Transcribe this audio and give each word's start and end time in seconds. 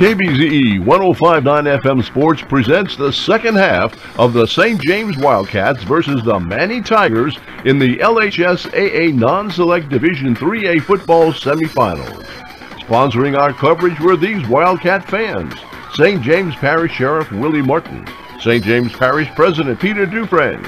KBZE 0.00 0.82
1059 0.82 1.64
FM 1.78 2.02
Sports 2.02 2.40
presents 2.40 2.96
the 2.96 3.12
second 3.12 3.56
half 3.56 4.18
of 4.18 4.32
the 4.32 4.46
St. 4.46 4.80
James 4.80 5.18
Wildcats 5.18 5.82
versus 5.82 6.22
the 6.24 6.40
Many 6.40 6.80
Tigers 6.80 7.38
in 7.66 7.78
the 7.78 7.98
LHSAA 7.98 9.12
Non-Select 9.12 9.90
Division 9.90 10.34
3A 10.34 10.80
football 10.84 11.34
semifinals. 11.34 12.24
Sponsoring 12.78 13.36
our 13.38 13.52
coverage 13.52 14.00
were 14.00 14.16
these 14.16 14.48
Wildcat 14.48 15.06
fans. 15.06 15.52
St. 15.92 16.22
James 16.22 16.54
Parish 16.54 16.92
Sheriff 16.92 17.30
Willie 17.30 17.60
Martin, 17.60 18.08
St. 18.40 18.64
James 18.64 18.92
Parish 18.92 19.28
President 19.34 19.78
Peter 19.78 20.06
Dufresne, 20.06 20.64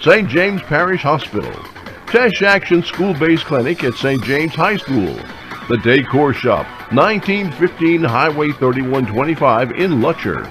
St. 0.00 0.28
James 0.28 0.62
Parish 0.62 1.02
Hospital, 1.02 1.52
Teche 2.06 2.42
Action 2.42 2.84
School-Based 2.84 3.46
Clinic 3.46 3.82
at 3.82 3.94
St. 3.94 4.22
James 4.22 4.54
High 4.54 4.76
School, 4.76 5.18
the 5.68 5.78
Decor 5.82 6.32
Shop, 6.32 6.68
1915 6.92 8.04
Highway 8.04 8.52
3125 8.52 9.72
in 9.72 10.00
Lutcher. 10.00 10.44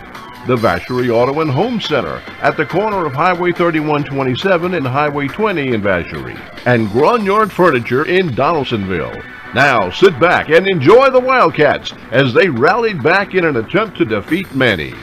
The 0.47 0.57
Vacherie 0.57 1.09
Auto 1.09 1.39
and 1.39 1.49
Home 1.49 1.79
Center 1.79 2.21
at 2.41 2.57
the 2.57 2.65
corner 2.65 3.05
of 3.05 3.13
Highway 3.13 3.53
3127 3.53 4.73
and 4.73 4.85
Highway 4.85 5.29
20 5.29 5.69
in 5.69 5.81
Vacherie. 5.81 6.37
And 6.65 6.89
Grunyard 6.89 7.51
Furniture 7.51 8.05
in 8.05 8.35
Donaldsonville. 8.35 9.23
Now 9.53 9.89
sit 9.89 10.19
back 10.19 10.49
and 10.49 10.67
enjoy 10.67 11.09
the 11.09 11.21
Wildcats 11.21 11.93
as 12.11 12.33
they 12.33 12.49
rallied 12.49 13.01
back 13.01 13.33
in 13.33 13.45
an 13.45 13.55
attempt 13.55 13.97
to 13.99 14.05
defeat 14.05 14.53
Many. 14.53 14.93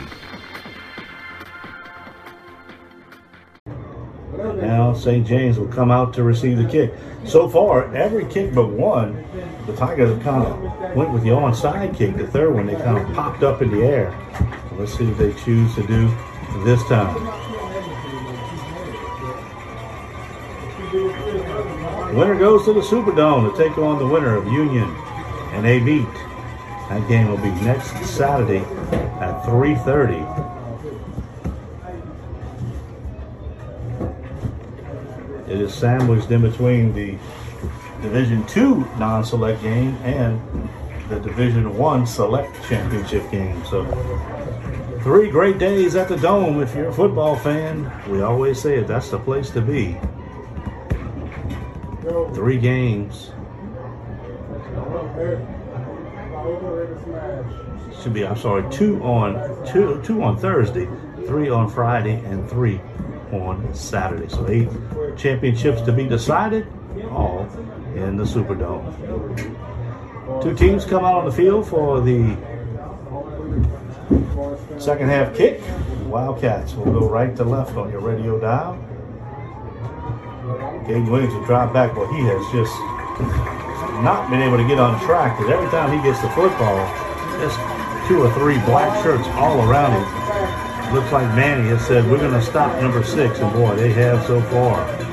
Now 4.37 4.93
St. 4.93 5.25
James 5.25 5.57
will 5.57 5.67
come 5.67 5.89
out 5.89 6.13
to 6.13 6.23
receive 6.23 6.57
the 6.57 6.65
kick. 6.65 6.93
So 7.25 7.49
far, 7.49 7.93
every 7.95 8.25
kick 8.25 8.53
but 8.53 8.67
one, 8.67 9.25
the 9.65 9.75
Tigers 9.75 10.21
kind 10.23 10.45
of 10.45 10.95
went 10.95 11.11
with 11.11 11.23
the 11.23 11.29
onside 11.29 11.95
kick. 11.95 12.17
The 12.17 12.27
third 12.27 12.53
one, 12.53 12.65
they 12.65 12.75
kind 12.75 12.97
of 12.97 13.13
popped 13.15 13.43
up 13.43 13.61
in 13.61 13.71
the 13.71 13.83
air. 13.83 14.13
Let's 14.73 14.97
see 14.97 15.05
what 15.05 15.17
they 15.17 15.33
choose 15.33 15.73
to 15.75 15.87
do 15.87 16.07
this 16.63 16.83
time. 16.85 17.15
Winner 22.15 22.35
goes 22.37 22.65
to 22.65 22.73
the 22.73 22.81
Superdome 22.81 23.51
to 23.51 23.57
take 23.57 23.77
on 23.77 23.97
the 23.97 24.05
winner 24.05 24.35
of 24.35 24.45
Union 24.47 24.93
and 25.53 25.65
A 25.65 25.79
That 26.89 27.07
game 27.07 27.29
will 27.29 27.37
be 27.37 27.49
next 27.63 27.95
Saturday 28.05 28.59
at 29.21 29.43
3:30. 29.45 30.21
It 35.47 35.61
is 35.61 35.73
sandwiched 35.73 36.29
in 36.31 36.41
between 36.41 36.93
the 36.93 37.17
Division 38.03 38.45
Two 38.45 38.85
non-select 38.99 39.63
game 39.63 39.95
and 40.03 40.39
the 41.09 41.19
Division 41.19 41.75
One 41.77 42.05
select 42.05 42.53
championship 42.67 43.31
game. 43.31 43.63
So 43.65 43.85
three 45.01 45.29
great 45.29 45.57
days 45.57 45.95
at 45.95 46.09
the 46.09 46.17
Dome. 46.17 46.61
If 46.61 46.75
you're 46.75 46.89
a 46.89 46.93
football 46.93 47.37
fan, 47.37 47.91
we 48.09 48.21
always 48.21 48.61
say 48.61 48.77
it. 48.77 48.87
That's 48.87 49.09
the 49.09 49.17
place 49.17 49.49
to 49.51 49.61
be. 49.61 49.97
Three 52.33 52.57
games. 52.57 53.31
Should 58.01 58.13
be. 58.13 58.27
I'm 58.27 58.35
sorry. 58.37 58.69
Two 58.69 59.01
on 59.01 59.65
two. 59.65 60.01
Two 60.03 60.21
on 60.21 60.37
Thursday. 60.37 60.87
Three 61.25 61.49
on 61.49 61.69
Friday, 61.69 62.15
and 62.25 62.49
three 62.49 62.81
on 63.31 63.73
Saturday. 63.73 64.27
So 64.27 64.45
eight 64.49 64.67
championships 65.17 65.81
to 65.83 65.93
be 65.93 66.05
decided, 66.05 66.67
all 67.09 67.47
in 67.95 68.17
the 68.17 68.23
Superdome. 68.23 68.83
Two 70.41 70.55
teams 70.55 70.85
come 70.85 71.03
out 71.03 71.15
on 71.15 71.25
the 71.25 71.31
field 71.31 71.67
for 71.67 72.01
the 72.01 72.35
second 74.79 75.09
half 75.09 75.35
kick. 75.35 75.61
Wildcats 76.05 76.73
will 76.75 76.91
go 76.91 77.09
right 77.09 77.35
to 77.35 77.43
left 77.43 77.75
on 77.75 77.91
your 77.91 78.01
radio 78.01 78.39
dial. 78.39 78.75
Gabe 80.87 81.07
Williams 81.07 81.33
will 81.33 81.45
drive 81.45 81.73
back, 81.73 81.95
but 81.95 82.07
he 82.11 82.21
has 82.23 82.43
just 82.51 82.73
not 84.03 84.29
been 84.29 84.41
able 84.41 84.57
to 84.57 84.67
get 84.67 84.79
on 84.79 84.99
track 85.05 85.37
because 85.37 85.51
every 85.51 85.69
time 85.69 85.95
he 85.95 86.03
gets 86.03 86.21
the 86.21 86.29
football, 86.29 86.75
there's 87.37 87.55
two 88.07 88.21
or 88.21 88.33
three 88.33 88.57
black 88.65 89.01
shirts 89.03 89.27
all 89.35 89.69
around 89.69 89.93
him 89.93 90.23
looks 90.93 91.11
like 91.11 91.35
Many 91.35 91.69
has 91.69 91.85
said 91.87 92.05
we're 92.09 92.19
going 92.19 92.33
to 92.33 92.41
stop 92.41 92.79
number 92.79 93.03
six, 93.03 93.39
and 93.39 93.51
boy, 93.53 93.75
they 93.75 93.91
have 93.93 94.23
so 94.27 94.39
far. 94.43 95.12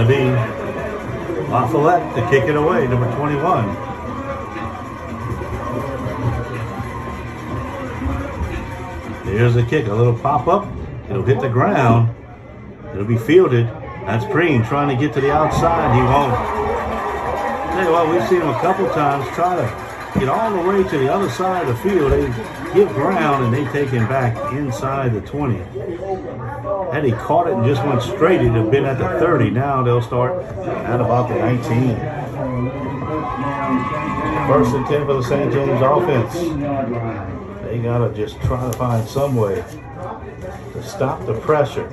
Going 0.00 0.08
to 0.08 0.16
be 0.16 1.50
La 1.50 1.68
to 1.68 2.30
kick 2.30 2.48
it 2.48 2.56
away, 2.56 2.86
number 2.88 3.14
21. 3.16 3.64
Here's 9.24 9.52
the 9.52 9.62
kick, 9.64 9.88
a 9.88 9.92
little 9.94 10.18
pop 10.18 10.48
up. 10.48 10.66
It'll 11.10 11.22
hit 11.22 11.40
the 11.40 11.50
ground. 11.50 12.14
It'll 12.92 13.04
be 13.04 13.18
fielded. 13.18 13.66
That's 14.06 14.24
Green 14.32 14.64
trying 14.64 14.88
to 14.88 14.96
get 14.96 15.12
to 15.14 15.20
the 15.20 15.32
outside. 15.32 15.94
He 15.94 16.00
won't. 16.00 16.34
Tell 17.74 17.84
you 17.84 17.92
what, 17.92 18.08
we've 18.08 18.26
seen 18.26 18.40
him 18.40 18.48
a 18.48 18.60
couple 18.60 18.88
times 18.94 19.28
try 19.34 19.56
to 19.56 19.89
get 20.18 20.28
all 20.28 20.50
the 20.50 20.68
way 20.68 20.82
to 20.82 20.98
the 20.98 21.12
other 21.12 21.30
side 21.30 21.66
of 21.66 21.76
the 21.76 21.82
field. 21.88 22.12
They 22.12 22.26
give 22.74 22.88
ground 22.90 23.44
and 23.44 23.54
they 23.54 23.70
take 23.72 23.90
him 23.90 24.06
back 24.08 24.36
inside 24.52 25.12
the 25.12 25.20
20. 25.20 25.56
Had 26.92 27.04
he 27.04 27.12
caught 27.12 27.46
it 27.46 27.54
and 27.54 27.64
just 27.64 27.84
went 27.84 28.02
straight, 28.02 28.40
it'd 28.40 28.52
have 28.52 28.70
been 28.70 28.84
at 28.84 28.98
the 28.98 29.08
30. 29.20 29.50
Now 29.50 29.82
they'll 29.82 30.02
start 30.02 30.42
at 30.44 31.00
about 31.00 31.28
the 31.28 31.36
19. 31.36 31.96
First 34.48 34.74
and 34.74 34.86
10 34.86 35.06
for 35.06 35.14
the 35.14 35.22
St. 35.22 35.52
James 35.52 35.80
offense. 35.80 36.34
They 37.62 37.78
got 37.78 37.98
to 37.98 38.12
just 38.14 38.40
try 38.42 38.68
to 38.68 38.76
find 38.76 39.06
some 39.08 39.36
way 39.36 39.64
to 40.72 40.82
stop 40.82 41.24
the 41.26 41.34
pressure. 41.40 41.88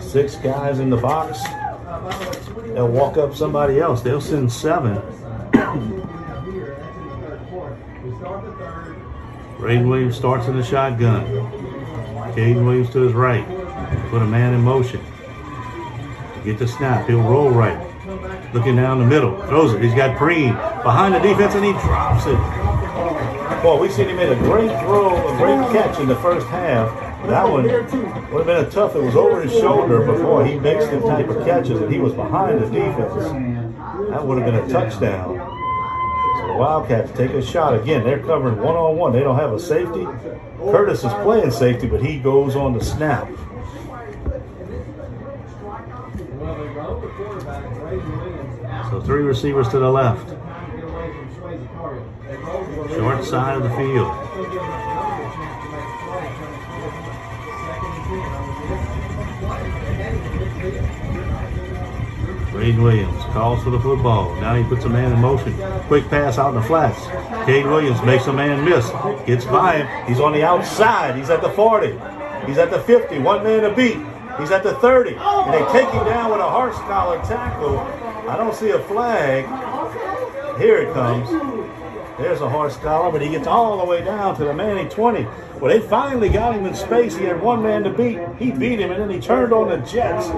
Six 0.00 0.36
guys 0.36 0.78
in 0.78 0.90
the 0.90 0.96
box. 0.96 1.42
They'll 2.76 2.88
walk 2.88 3.16
up 3.16 3.34
somebody 3.34 3.80
else. 3.80 4.02
They'll 4.02 4.20
send 4.20 4.52
seven. 4.52 5.00
Braden 9.56 9.88
Williams 9.88 10.14
starts 10.14 10.46
in 10.46 10.58
the 10.58 10.62
shotgun. 10.62 11.24
Caden 12.34 12.66
Williams 12.66 12.90
to 12.90 13.00
his 13.00 13.14
right. 13.14 13.46
Put 14.10 14.20
a 14.20 14.26
man 14.26 14.52
in 14.52 14.60
motion. 14.60 15.00
Get 16.44 16.58
the 16.58 16.68
snap. 16.68 17.08
He'll 17.08 17.22
roll 17.22 17.48
right. 17.48 17.80
Looking 18.52 18.76
down 18.76 18.98
the 18.98 19.06
middle. 19.06 19.40
Throws 19.46 19.72
it. 19.72 19.80
He's 19.80 19.94
got 19.94 20.18
Green 20.18 20.52
behind 20.52 21.14
the 21.14 21.20
defense 21.20 21.54
and 21.54 21.64
he 21.64 21.72
drops 21.72 22.26
it. 22.26 23.62
Boy, 23.62 23.80
we 23.80 23.88
seen 23.88 24.10
him 24.10 24.16
make 24.16 24.28
a 24.28 24.36
great 24.40 24.68
throw, 24.80 25.16
a 25.16 25.36
great 25.38 25.72
catch 25.72 25.98
in 25.98 26.08
the 26.08 26.16
first 26.16 26.46
half. 26.48 27.05
That 27.26 27.48
one 27.48 27.64
would 27.64 27.72
have 27.72 28.46
been 28.46 28.64
a 28.64 28.70
tough. 28.70 28.94
It 28.94 29.02
was 29.02 29.16
over 29.16 29.42
his 29.42 29.52
shoulder 29.52 30.04
before 30.06 30.46
he 30.46 30.58
makes 30.58 30.86
the 30.86 31.00
type 31.00 31.28
of 31.28 31.44
catches, 31.44 31.80
and 31.80 31.92
he 31.92 31.98
was 31.98 32.12
behind 32.12 32.62
the 32.62 32.66
defense. 32.66 33.24
That 34.10 34.24
would 34.24 34.38
have 34.40 34.46
been 34.46 34.54
a 34.54 34.68
touchdown. 34.68 35.36
So 36.38 36.46
the 36.46 36.54
Wildcats 36.54 37.10
take 37.16 37.32
a 37.32 37.42
shot 37.42 37.74
again. 37.74 38.04
They're 38.04 38.20
covering 38.20 38.58
one 38.58 38.76
on 38.76 38.96
one. 38.96 39.12
They 39.12 39.20
don't 39.20 39.36
have 39.36 39.52
a 39.52 39.58
safety. 39.58 40.06
Curtis 40.58 41.02
is 41.02 41.12
playing 41.24 41.50
safety, 41.50 41.88
but 41.88 42.00
he 42.02 42.18
goes 42.18 42.54
on 42.54 42.74
the 42.74 42.84
snap. 42.84 43.28
So 48.90 49.00
three 49.04 49.22
receivers 49.22 49.68
to 49.70 49.78
the 49.78 49.90
left. 49.90 50.28
Short 52.94 53.24
side 53.24 53.56
of 53.56 53.64
the 53.64 53.70
field. 53.70 54.85
Braden 62.52 62.82
Williams 62.82 63.22
calls 63.34 63.62
for 63.62 63.70
the 63.70 63.78
football. 63.78 64.34
Now 64.40 64.54
he 64.54 64.64
puts 64.64 64.84
a 64.86 64.88
man 64.88 65.12
in 65.12 65.20
motion. 65.20 65.54
Quick 65.82 66.08
pass 66.08 66.38
out 66.38 66.54
in 66.54 66.60
the 66.60 66.66
flats. 66.66 66.98
Cade 67.44 67.66
Williams 67.66 68.02
makes 68.02 68.26
a 68.26 68.32
man 68.32 68.64
miss. 68.64 68.90
Gets 69.26 69.44
by 69.44 69.82
him. 69.82 70.06
He's 70.08 70.20
on 70.20 70.32
the 70.32 70.42
outside. 70.42 71.16
He's 71.16 71.28
at 71.28 71.42
the 71.42 71.50
40. 71.50 71.88
He's 72.46 72.56
at 72.56 72.70
the 72.70 72.80
50. 72.80 73.18
One 73.18 73.44
man 73.44 73.62
to 73.62 73.74
beat. 73.74 73.98
He's 74.40 74.50
at 74.50 74.62
the 74.62 74.74
30. 74.76 75.16
And 75.16 75.52
they 75.52 75.64
take 75.72 75.88
him 75.90 76.04
down 76.06 76.30
with 76.30 76.40
a 76.40 76.50
horse 76.50 76.76
collar 76.76 77.18
tackle. 77.24 77.78
I 78.28 78.36
don't 78.36 78.54
see 78.54 78.70
a 78.70 78.78
flag. 78.80 79.44
Here 80.58 80.78
it 80.78 80.94
comes. 80.94 81.28
There's 82.18 82.40
a 82.40 82.48
horse 82.48 82.78
collar, 82.78 83.12
but 83.12 83.20
he 83.20 83.28
gets 83.28 83.46
all 83.46 83.76
the 83.76 83.84
way 83.84 84.02
down 84.02 84.34
to 84.36 84.44
the 84.44 84.54
Many 84.54 84.88
20. 84.88 85.26
Well, 85.60 85.72
they 85.72 85.80
finally 85.80 86.28
got 86.28 86.54
him 86.54 86.66
in 86.66 86.74
space. 86.74 87.16
He 87.16 87.24
had 87.24 87.40
one 87.40 87.62
man 87.62 87.82
to 87.84 87.90
beat. 87.90 88.18
He 88.38 88.50
beat 88.50 88.78
him, 88.78 88.90
and 88.90 89.00
then 89.00 89.08
he 89.08 89.18
turned 89.18 89.54
on 89.54 89.70
the 89.70 89.78
Jets. 89.78 90.28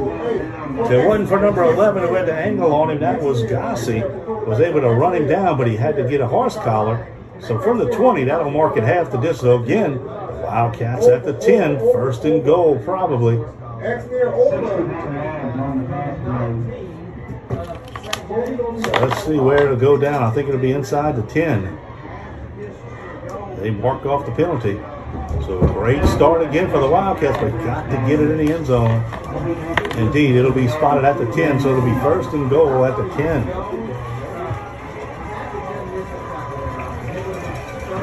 It 0.90 1.06
wasn't 1.06 1.28
for 1.28 1.40
number 1.40 1.64
11 1.64 2.06
who 2.06 2.14
had 2.14 2.26
the 2.26 2.34
angle 2.34 2.72
on 2.72 2.90
him. 2.90 3.00
That 3.00 3.20
was 3.20 3.42
Gossi. 3.42 4.00
Was 4.46 4.60
able 4.60 4.80
to 4.80 4.90
run 4.90 5.14
him 5.16 5.26
down, 5.26 5.58
but 5.58 5.66
he 5.66 5.76
had 5.76 5.96
to 5.96 6.08
get 6.08 6.20
a 6.20 6.26
horse 6.28 6.54
collar. 6.54 7.08
So 7.40 7.58
from 7.60 7.78
the 7.78 7.90
20, 7.90 8.24
that'll 8.24 8.50
mark 8.50 8.76
it 8.76 8.84
half 8.84 9.10
the 9.10 9.18
distance. 9.18 9.40
So 9.40 9.62
again, 9.62 10.02
Wildcats 10.04 11.06
at 11.08 11.24
the 11.24 11.32
10. 11.34 11.78
First 11.92 12.24
and 12.24 12.44
goal, 12.44 12.78
probably. 12.84 13.36
So 18.82 18.90
let's 19.00 19.24
see 19.24 19.38
where 19.38 19.64
it'll 19.64 19.76
go 19.76 19.96
down. 19.96 20.22
I 20.22 20.30
think 20.30 20.48
it'll 20.48 20.60
be 20.60 20.72
inside 20.72 21.16
the 21.16 21.22
10. 21.22 21.76
They 23.60 23.70
mark 23.70 24.06
off 24.06 24.24
the 24.24 24.32
penalty. 24.32 24.80
So 25.44 25.58
a 25.62 25.66
great 25.66 26.04
start 26.04 26.42
again 26.42 26.70
for 26.70 26.80
the 26.80 26.88
Wildcats, 26.88 27.38
but 27.38 27.50
got 27.64 27.84
to 27.90 27.96
get 28.08 28.20
it 28.20 28.30
in 28.30 28.46
the 28.46 28.52
end 28.52 28.66
zone. 28.66 29.04
Indeed, 29.96 30.36
it'll 30.36 30.52
be 30.52 30.68
spotted 30.68 31.04
at 31.04 31.18
the 31.18 31.26
10, 31.32 31.60
so 31.60 31.70
it'll 31.70 31.84
be 31.84 31.98
first 32.00 32.30
and 32.32 32.48
goal 32.48 32.84
at 32.84 32.96
the 32.96 33.08
10. 33.16 33.46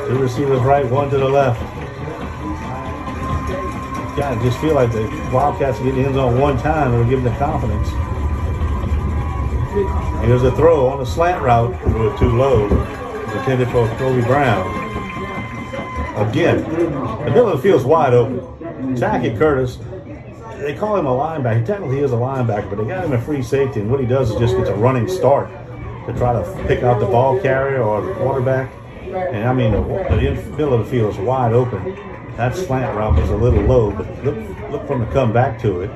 Two 0.08 0.20
receivers 0.20 0.62
right, 0.62 0.86
one 0.86 1.10
to 1.10 1.18
the 1.18 1.28
left. 1.28 1.60
God, 4.16 4.38
I 4.38 4.44
just 4.44 4.60
feel 4.60 4.76
like 4.76 4.92
the 4.92 5.08
Wildcats 5.34 5.80
get 5.80 5.96
the 5.96 6.06
end 6.06 6.16
zone 6.16 6.40
one 6.40 6.58
time, 6.58 6.94
it'll 6.94 7.10
give 7.10 7.24
them 7.24 7.34
the 7.34 7.40
confidence. 7.40 7.90
Here's 10.24 10.44
a 10.44 10.52
throw 10.52 10.88
on 10.88 11.02
a 11.02 11.06
slant 11.06 11.42
route. 11.42 11.74
It 11.74 11.88
was 11.88 12.18
too 12.18 12.30
low. 12.30 12.66
Intended 13.38 13.68
for 13.70 13.88
Kobe 13.98 14.22
Brown. 14.26 14.85
Again, 16.16 16.64
the 16.64 17.32
middle 17.32 17.50
of 17.50 17.58
the 17.58 17.62
field's 17.62 17.84
wide 17.84 18.14
open. 18.14 18.40
Tackett 18.96 19.38
Curtis, 19.38 19.78
they 20.60 20.74
call 20.74 20.96
him 20.98 21.06
a 21.06 21.10
linebacker. 21.10 21.66
Technically, 21.66 21.98
he 21.98 22.04
is 22.04 22.14
a 22.14 22.16
linebacker, 22.16 22.70
but 22.70 22.78
they 22.78 22.88
got 22.88 23.04
him 23.04 23.12
a 23.12 23.22
free 23.22 23.44
safety, 23.44 23.82
and 23.82 23.92
what 23.92 24.00
he 24.00 24.06
does 24.06 24.32
is 24.32 24.40
just 24.40 24.56
gets 24.56 24.70
a 24.70 24.76
running 24.76 25.10
start 25.10 25.50
to 26.08 26.14
try 26.14 26.32
to 26.32 26.64
pick 26.68 26.84
out 26.84 27.00
the 27.00 27.06
ball 27.06 27.38
carrier 27.42 27.84
or 27.84 28.02
the 28.02 28.14
quarterback. 28.14 28.72
And 29.04 29.48
I 29.48 29.54
mean, 29.54 29.74
the, 29.74 29.82
the 29.82 30.52
middle 30.52 30.74
of 30.74 30.86
the 30.86 30.92
field 30.92 31.14
is 31.14 31.20
wide 31.20 31.52
open. 31.52 31.96
That 32.38 32.56
slant 32.56 32.96
route 32.96 33.20
was 33.20 33.30
a 33.30 33.36
little 33.36 33.64
low, 33.64 33.92
but 33.92 34.08
look, 34.24 34.36
look 34.72 34.88
for 34.88 34.96
him 34.96 35.06
to 35.06 35.12
come 35.12 35.34
back 35.34 35.60
to 35.62 35.82
it. 35.82 35.92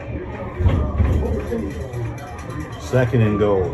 Second 2.81 3.21
and 3.21 3.39
goal. 3.39 3.69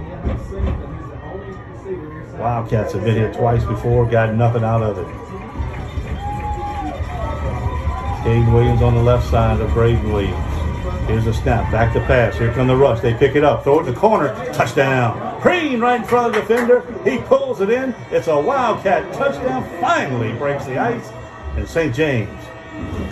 Wildcats 2.37 2.93
have 2.93 3.03
been 3.03 3.15
here 3.15 3.33
twice 3.33 3.63
before, 3.63 4.05
got 4.05 4.35
nothing 4.35 4.63
out 4.63 4.83
of 4.83 4.97
it. 4.97 5.24
Caden 8.25 8.51
Williams 8.51 8.81
on 8.81 8.95
the 8.95 9.03
left 9.03 9.29
side 9.29 9.61
of 9.61 9.71
Braden 9.71 10.11
Williams. 10.11 11.07
Here's 11.07 11.27
a 11.27 11.33
snap, 11.33 11.71
back 11.71 11.93
to 11.93 11.99
pass. 12.01 12.35
Here 12.35 12.51
come 12.51 12.65
the 12.65 12.75
rush. 12.75 12.99
They 12.99 13.13
pick 13.13 13.35
it 13.35 13.43
up, 13.43 13.63
throw 13.63 13.77
it 13.77 13.87
in 13.87 13.93
the 13.93 13.99
corner, 13.99 14.33
touchdown. 14.51 15.39
Green 15.43 15.79
right 15.79 16.01
in 16.01 16.07
front 16.07 16.27
of 16.27 16.33
the 16.33 16.41
defender. 16.41 16.81
He 17.07 17.19
pulls 17.19 17.61
it 17.61 17.69
in. 17.69 17.93
It's 18.09 18.25
a 18.25 18.39
Wildcat 18.39 19.13
touchdown. 19.13 19.63
Finally 19.79 20.33
breaks 20.39 20.65
the 20.65 20.79
ice. 20.79 21.07
And 21.55 21.67
St. 21.67 21.93
James 21.93 22.43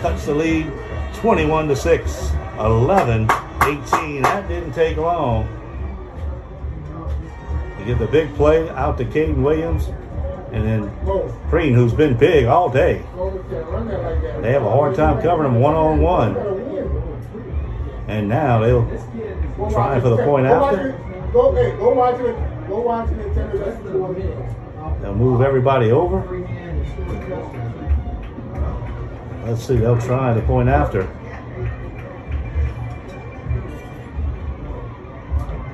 cuts 0.00 0.26
the 0.26 0.34
lead 0.34 0.72
21 1.14 1.68
to 1.68 1.76
6, 1.76 2.32
11 2.58 3.30
18. 3.62 4.22
That 4.22 4.48
didn't 4.48 4.72
take 4.72 4.96
long. 4.96 5.48
You 7.78 7.84
get 7.84 8.00
the 8.00 8.08
big 8.08 8.34
play 8.34 8.68
out 8.70 8.98
to 8.98 9.04
Caden 9.04 9.44
Williams. 9.44 9.90
And 10.54 10.64
then 10.64 10.88
Green, 11.50 11.74
who's 11.74 11.92
been 11.92 12.16
big 12.16 12.44
all 12.44 12.70
day, 12.70 13.02
they 14.40 14.52
have 14.52 14.62
a 14.62 14.70
hard 14.70 14.94
time 14.94 15.20
covering 15.20 15.52
him 15.52 15.60
one 15.60 15.74
on 15.74 16.00
one. 16.00 16.36
And 18.06 18.28
now 18.28 18.60
they'll 18.60 18.86
try 19.72 19.98
for 19.98 20.10
the 20.10 20.18
point 20.18 20.46
after. 20.46 20.92
They'll 25.02 25.14
move 25.16 25.40
everybody 25.40 25.90
over. 25.90 26.22
Let's 29.44 29.66
see, 29.66 29.76
they'll 29.76 30.00
try 30.00 30.34
the 30.34 30.42
point 30.42 30.68
after. 30.68 31.02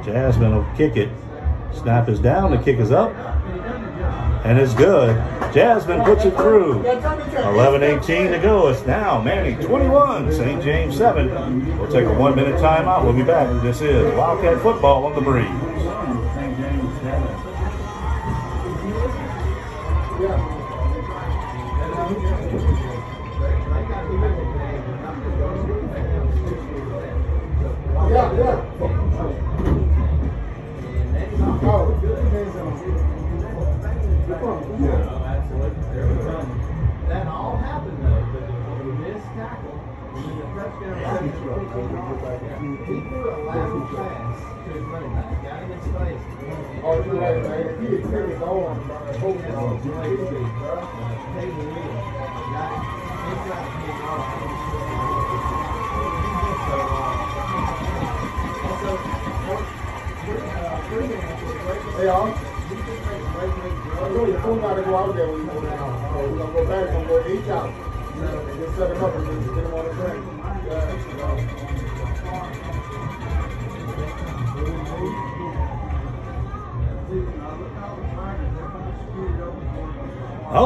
Jasmine 0.03 0.55
will 0.55 0.67
kick 0.75 0.97
it. 0.97 1.11
Snap 1.75 2.09
is 2.09 2.19
down, 2.19 2.51
the 2.51 2.57
kick 2.57 2.79
is 2.79 2.93
up 2.93 3.30
and 4.45 4.59
it's 4.59 4.75
good. 4.75 5.17
Jasmine 5.53 6.03
puts 6.05 6.25
it 6.25 6.35
through. 6.37 6.83
11-18 6.83 8.31
to 8.31 8.39
go. 8.39 8.69
It's 8.69 8.87
now 8.87 9.21
Many 9.21 9.55
21, 9.63 10.33
St. 10.33 10.63
James 10.63 10.97
7. 10.97 11.79
We'll 11.79 11.91
take 11.91 12.07
a 12.07 12.15
one-minute 12.15 12.57
timeout. 12.57 13.05
We'll 13.05 13.13
be 13.13 13.23
back. 13.23 13.63
This 13.63 13.81
is 13.81 14.15
Wildcat 14.15 14.61
Football 14.63 15.07
on 15.07 15.15
the 15.15 15.21
Breeze. 15.21 15.90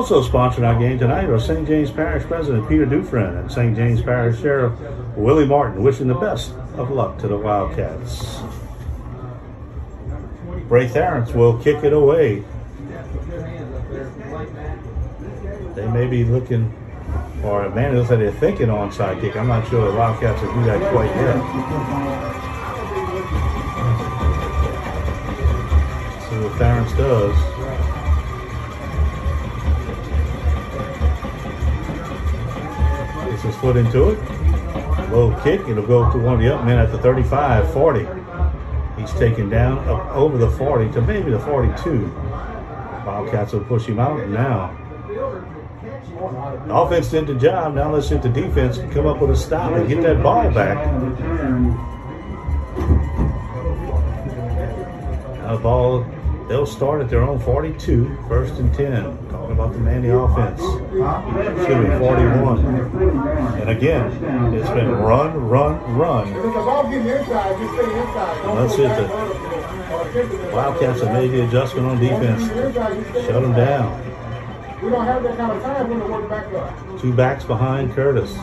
Also 0.04 0.22
sponsoring 0.22 0.66
our 0.66 0.78
game 0.78 0.98
tonight 0.98 1.30
are 1.30 1.40
St. 1.40 1.66
James 1.66 1.90
Parish 1.90 2.24
President 2.24 2.68
Peter 2.68 2.84
Dufresne 2.84 3.38
and 3.38 3.50
St. 3.50 3.74
James 3.74 4.02
Parish 4.02 4.38
Sheriff 4.38 4.78
Willie 5.16 5.46
Martin, 5.46 5.82
wishing 5.82 6.08
the 6.08 6.14
best 6.14 6.52
of 6.76 6.90
luck 6.90 7.16
to 7.20 7.26
the 7.26 7.38
Wildcats. 7.38 8.40
Bray 10.68 10.86
Tharrance 10.88 11.34
will 11.34 11.58
kick 11.58 11.82
it 11.82 11.94
away. 11.94 12.44
They 15.74 15.88
may 15.88 16.06
be 16.06 16.24
looking, 16.24 16.70
or 17.42 17.70
man, 17.70 17.94
it 17.94 17.96
looks 17.96 18.10
like 18.10 18.18
they're 18.18 18.30
thinking 18.32 18.66
onside 18.66 19.22
kick. 19.22 19.36
I'm 19.36 19.48
not 19.48 19.66
sure 19.70 19.90
the 19.90 19.96
Wildcats 19.96 20.42
will 20.42 20.52
do 20.52 20.64
that 20.64 20.92
quite 20.92 21.16
yet. 21.16 21.36
See 26.28 26.36
what 26.44 26.52
Tharrance 26.60 26.94
does. 26.98 27.53
His 33.44 33.56
foot 33.56 33.76
into 33.76 34.10
it. 34.10 34.18
A 34.18 35.08
Low 35.12 35.38
kick. 35.42 35.60
It'll 35.68 35.86
go 35.86 36.10
to 36.10 36.18
one 36.18 36.34
of 36.34 36.40
the 36.40 36.54
up 36.54 36.64
men 36.64 36.78
at 36.78 36.90
the 36.90 36.98
35, 36.98 37.72
40. 37.72 38.06
He's 38.98 39.12
taken 39.14 39.48
down 39.48 39.78
up 39.88 40.06
over 40.14 40.38
the 40.38 40.50
40 40.50 40.92
to 40.92 41.02
maybe 41.02 41.30
the 41.30 41.38
42. 41.40 42.06
Wildcats 43.04 43.52
will 43.52 43.64
push 43.64 43.86
him 43.86 43.98
out 43.98 44.28
now. 44.28 44.76
The 46.66 46.74
offense 46.74 47.10
did 47.10 47.26
the 47.26 47.34
job. 47.34 47.74
Now 47.74 47.92
let's 47.92 48.08
see 48.08 48.14
if 48.14 48.22
the 48.22 48.28
defense 48.28 48.78
can 48.78 48.90
come 48.90 49.06
up 49.06 49.20
with 49.20 49.30
a 49.30 49.36
stop 49.36 49.72
and 49.72 49.88
get 49.88 50.02
that 50.02 50.22
ball 50.22 50.50
back. 50.50 50.76
Now 55.38 55.56
the 55.56 55.62
ball, 55.62 56.06
they'll 56.48 56.66
start 56.66 57.00
at 57.00 57.08
their 57.08 57.22
own 57.22 57.38
42, 57.40 58.16
first 58.28 58.54
and 58.54 58.72
10. 58.74 59.28
Talking 59.28 59.52
about 59.52 59.72
the 59.72 59.78
Mandy 59.78 60.08
offense. 60.08 60.60
Excuse 60.60 61.88
me, 61.88 61.98
41. 61.98 62.64
And 63.60 63.70
again, 63.70 64.12
it's 64.54 64.70
been 64.70 64.90
run, 64.90 65.34
run, 65.48 65.80
run. 65.96 66.32
Don't 66.32 66.54
That's 68.56 68.74
it, 68.78 68.88
the. 68.88 69.08
Wildcats 70.52 71.00
have 71.00 71.12
made 71.12 71.30
the 71.32 71.44
adjustment 71.46 71.86
on 71.88 71.98
defense. 71.98 72.46
Shut 73.26 73.42
them 73.42 73.54
down. 73.54 74.00
We 74.82 74.90
don't 74.90 75.04
have 75.06 75.22
that 75.22 75.36
kind 75.36 75.52
of 75.52 75.62
time 75.62 75.88
when 75.88 75.98
to 76.00 76.06
work 76.06 76.28
back 76.28 76.52
up. 76.52 77.00
Two 77.00 77.12
backs 77.12 77.44
behind 77.44 77.92
Curtis. 77.94 78.36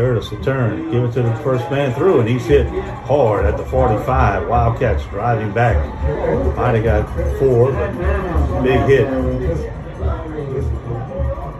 Curtis 0.00 0.30
will 0.30 0.42
turn, 0.42 0.90
give 0.90 1.04
it 1.04 1.12
to 1.12 1.20
the 1.20 1.36
first 1.44 1.70
man 1.70 1.92
through, 1.92 2.20
and 2.20 2.28
he's 2.28 2.46
hit 2.46 2.66
hard 3.04 3.44
at 3.44 3.58
the 3.58 3.66
45. 3.66 4.48
Wildcats 4.48 5.04
driving 5.08 5.52
back. 5.52 5.76
Might 6.56 6.76
have 6.76 6.84
got 6.84 7.38
four, 7.38 7.70
but 7.70 8.62
big 8.62 8.80
hit. 8.88 9.06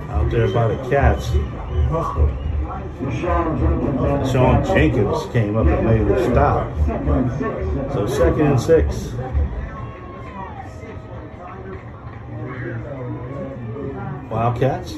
Out 0.09 0.30
there 0.30 0.49
by 0.54 0.68
the 0.68 0.88
Cats. 0.88 1.26
Sean 4.32 4.64
Jenkins 4.64 5.32
came 5.35 5.56
up 5.59 5.66
and 5.66 5.87
made 5.87 6.09
the 6.09 6.30
stop. 6.30 6.75
So 7.92 8.06
second 8.06 8.47
and 8.47 8.59
six. 8.59 9.12
Wildcats, 14.30 14.94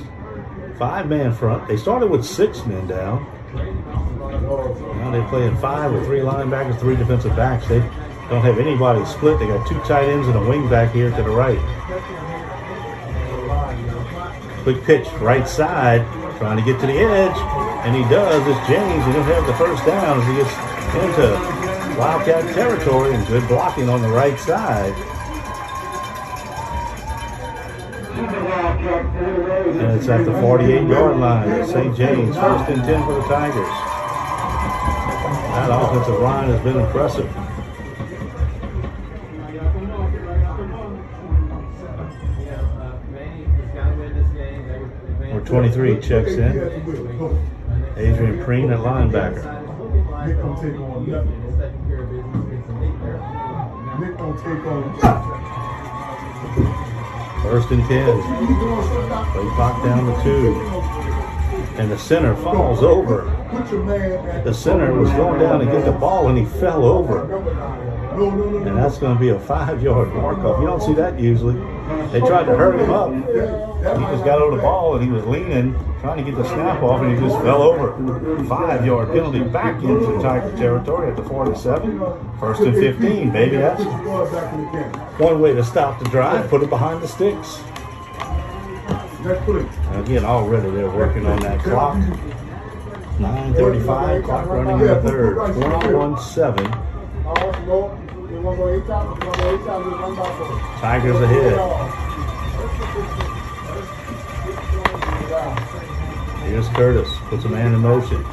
five 0.78 1.08
man 1.08 1.32
front. 1.32 1.68
They 1.68 1.76
started 1.76 2.10
with 2.10 2.24
six 2.24 2.64
men 2.66 2.86
down. 2.86 3.26
Now 3.54 5.10
they're 5.10 5.28
playing 5.28 5.56
five 5.58 5.92
with 5.92 6.04
three 6.06 6.20
linebackers, 6.20 6.78
three 6.80 6.96
defensive 6.96 7.36
backs. 7.36 7.68
They 7.68 7.80
don't 8.28 8.42
have 8.42 8.58
anybody 8.58 9.04
split. 9.04 9.38
They 9.38 9.46
got 9.46 9.66
two 9.68 9.78
tight 9.80 10.08
ends 10.08 10.26
and 10.28 10.36
a 10.36 10.44
wing 10.48 10.68
back 10.68 10.92
here 10.92 11.10
to 11.10 11.22
the 11.22 11.30
right. 11.30 11.58
Quick 14.62 14.82
pitch, 14.84 15.08
right 15.20 15.48
side, 15.48 16.06
trying 16.38 16.56
to 16.56 16.62
get 16.62 16.80
to 16.80 16.86
the 16.86 16.98
edge, 16.98 17.36
and 17.84 17.96
he 17.96 18.02
does. 18.08 18.46
It's 18.46 18.68
James, 18.68 19.04
and 19.04 19.14
he'll 19.14 19.22
have 19.24 19.46
the 19.46 19.54
first 19.54 19.84
down 19.84 20.20
as 20.20 20.26
he 20.26 20.34
gets 20.36 20.54
into 21.04 21.62
Wildcat 21.98 22.54
territory 22.54 23.14
and 23.14 23.26
good 23.26 23.46
blocking 23.48 23.88
on 23.90 24.00
the 24.00 24.08
right 24.08 24.38
side. 24.38 24.94
And 28.14 29.92
it's 29.98 30.08
at 30.08 30.24
the 30.26 30.32
48 30.40 30.86
yard 30.86 31.16
line. 31.16 31.66
St. 31.66 31.96
James, 31.96 32.36
first 32.36 32.70
and 32.70 32.84
10 32.84 33.04
for 33.06 33.14
the 33.14 33.22
Tigers. 33.22 33.66
That 35.52 35.70
offensive 35.70 36.20
line 36.20 36.50
has 36.50 36.60
been 36.62 36.78
impressive. 36.78 37.34
Number 45.28 45.46
23 45.46 46.00
checks 46.00 46.32
in. 46.32 46.58
Adrian 47.96 48.44
Preen 48.44 48.70
at 48.70 48.78
linebacker. 48.80 49.42
Nick 50.26 50.36
don't 50.36 50.56
take 50.60 50.78
on 50.78 51.10
nothing. 51.10 51.38
Nick 54.00 54.16
don't 54.18 54.36
take 54.36 54.66
on 54.66 55.51
First 57.42 57.70
and 57.70 57.82
10. 57.86 57.88
They 57.88 59.48
pop 59.56 59.84
down 59.84 60.06
the 60.06 60.22
two. 60.22 60.54
And 61.76 61.90
the 61.90 61.98
center 61.98 62.36
falls 62.36 62.82
over. 62.82 63.24
The 64.44 64.52
center 64.52 64.92
was 64.94 65.10
going 65.10 65.40
down 65.40 65.60
to 65.60 65.66
get 65.66 65.84
the 65.84 65.92
ball 65.92 66.28
and 66.28 66.38
he 66.38 66.44
fell 66.44 66.84
over. 66.84 67.36
And 68.66 68.76
that's 68.76 68.98
going 68.98 69.14
to 69.14 69.20
be 69.20 69.30
a 69.30 69.40
five 69.40 69.82
yard 69.82 70.14
mark 70.14 70.38
off. 70.38 70.60
You 70.60 70.66
don't 70.66 70.82
see 70.82 70.94
that 70.94 71.18
usually. 71.18 71.54
They 72.12 72.20
tried 72.20 72.44
to 72.44 72.54
hurry 72.54 72.84
him 72.84 72.90
up. 72.90 73.10
He 73.10 73.22
just 74.12 74.24
got 74.26 74.42
over 74.42 74.56
the 74.56 74.62
ball 74.62 74.96
and 74.96 75.02
he 75.02 75.10
was 75.10 75.24
leaning, 75.24 75.74
trying 76.02 76.22
to 76.22 76.30
get 76.30 76.36
the 76.36 76.44
snap 76.44 76.82
off, 76.82 77.00
and 77.00 77.14
he 77.14 77.26
just 77.26 77.40
fell 77.42 77.62
over. 77.62 78.44
Five 78.44 78.84
yard 78.84 79.08
penalty 79.12 79.40
back 79.40 79.82
into 79.82 80.20
Tiger 80.20 80.54
territory 80.58 81.10
at 81.10 81.16
the 81.16 81.24
47. 81.24 82.00
First 82.38 82.60
and 82.60 82.74
15, 82.74 83.32
baby. 83.32 83.56
That's 83.56 83.82
one 85.18 85.40
way 85.40 85.54
to 85.54 85.64
stop 85.64 85.98
the 86.00 86.04
drive, 86.10 86.50
put 86.50 86.62
it 86.62 86.68
behind 86.68 87.02
the 87.02 87.08
sticks. 87.08 87.60
And 89.24 90.06
again, 90.06 90.26
already 90.26 90.70
they're 90.70 90.90
working 90.90 91.24
on 91.24 91.40
that 91.40 91.60
clock. 91.60 91.96
9.35, 93.16 94.24
clock 94.24 94.46
running 94.48 94.80
in 94.80 94.86
the 94.86 95.00
third, 95.00 95.36
21 95.54 96.20
7. 96.20 98.01
Tigers 100.80 101.20
ahead. 101.20 101.54
Here's 106.48 106.68
Curtis, 106.70 107.08
puts 107.28 107.44
a 107.44 107.48
man 107.48 107.72
in 107.72 107.80
motion. 107.80 108.24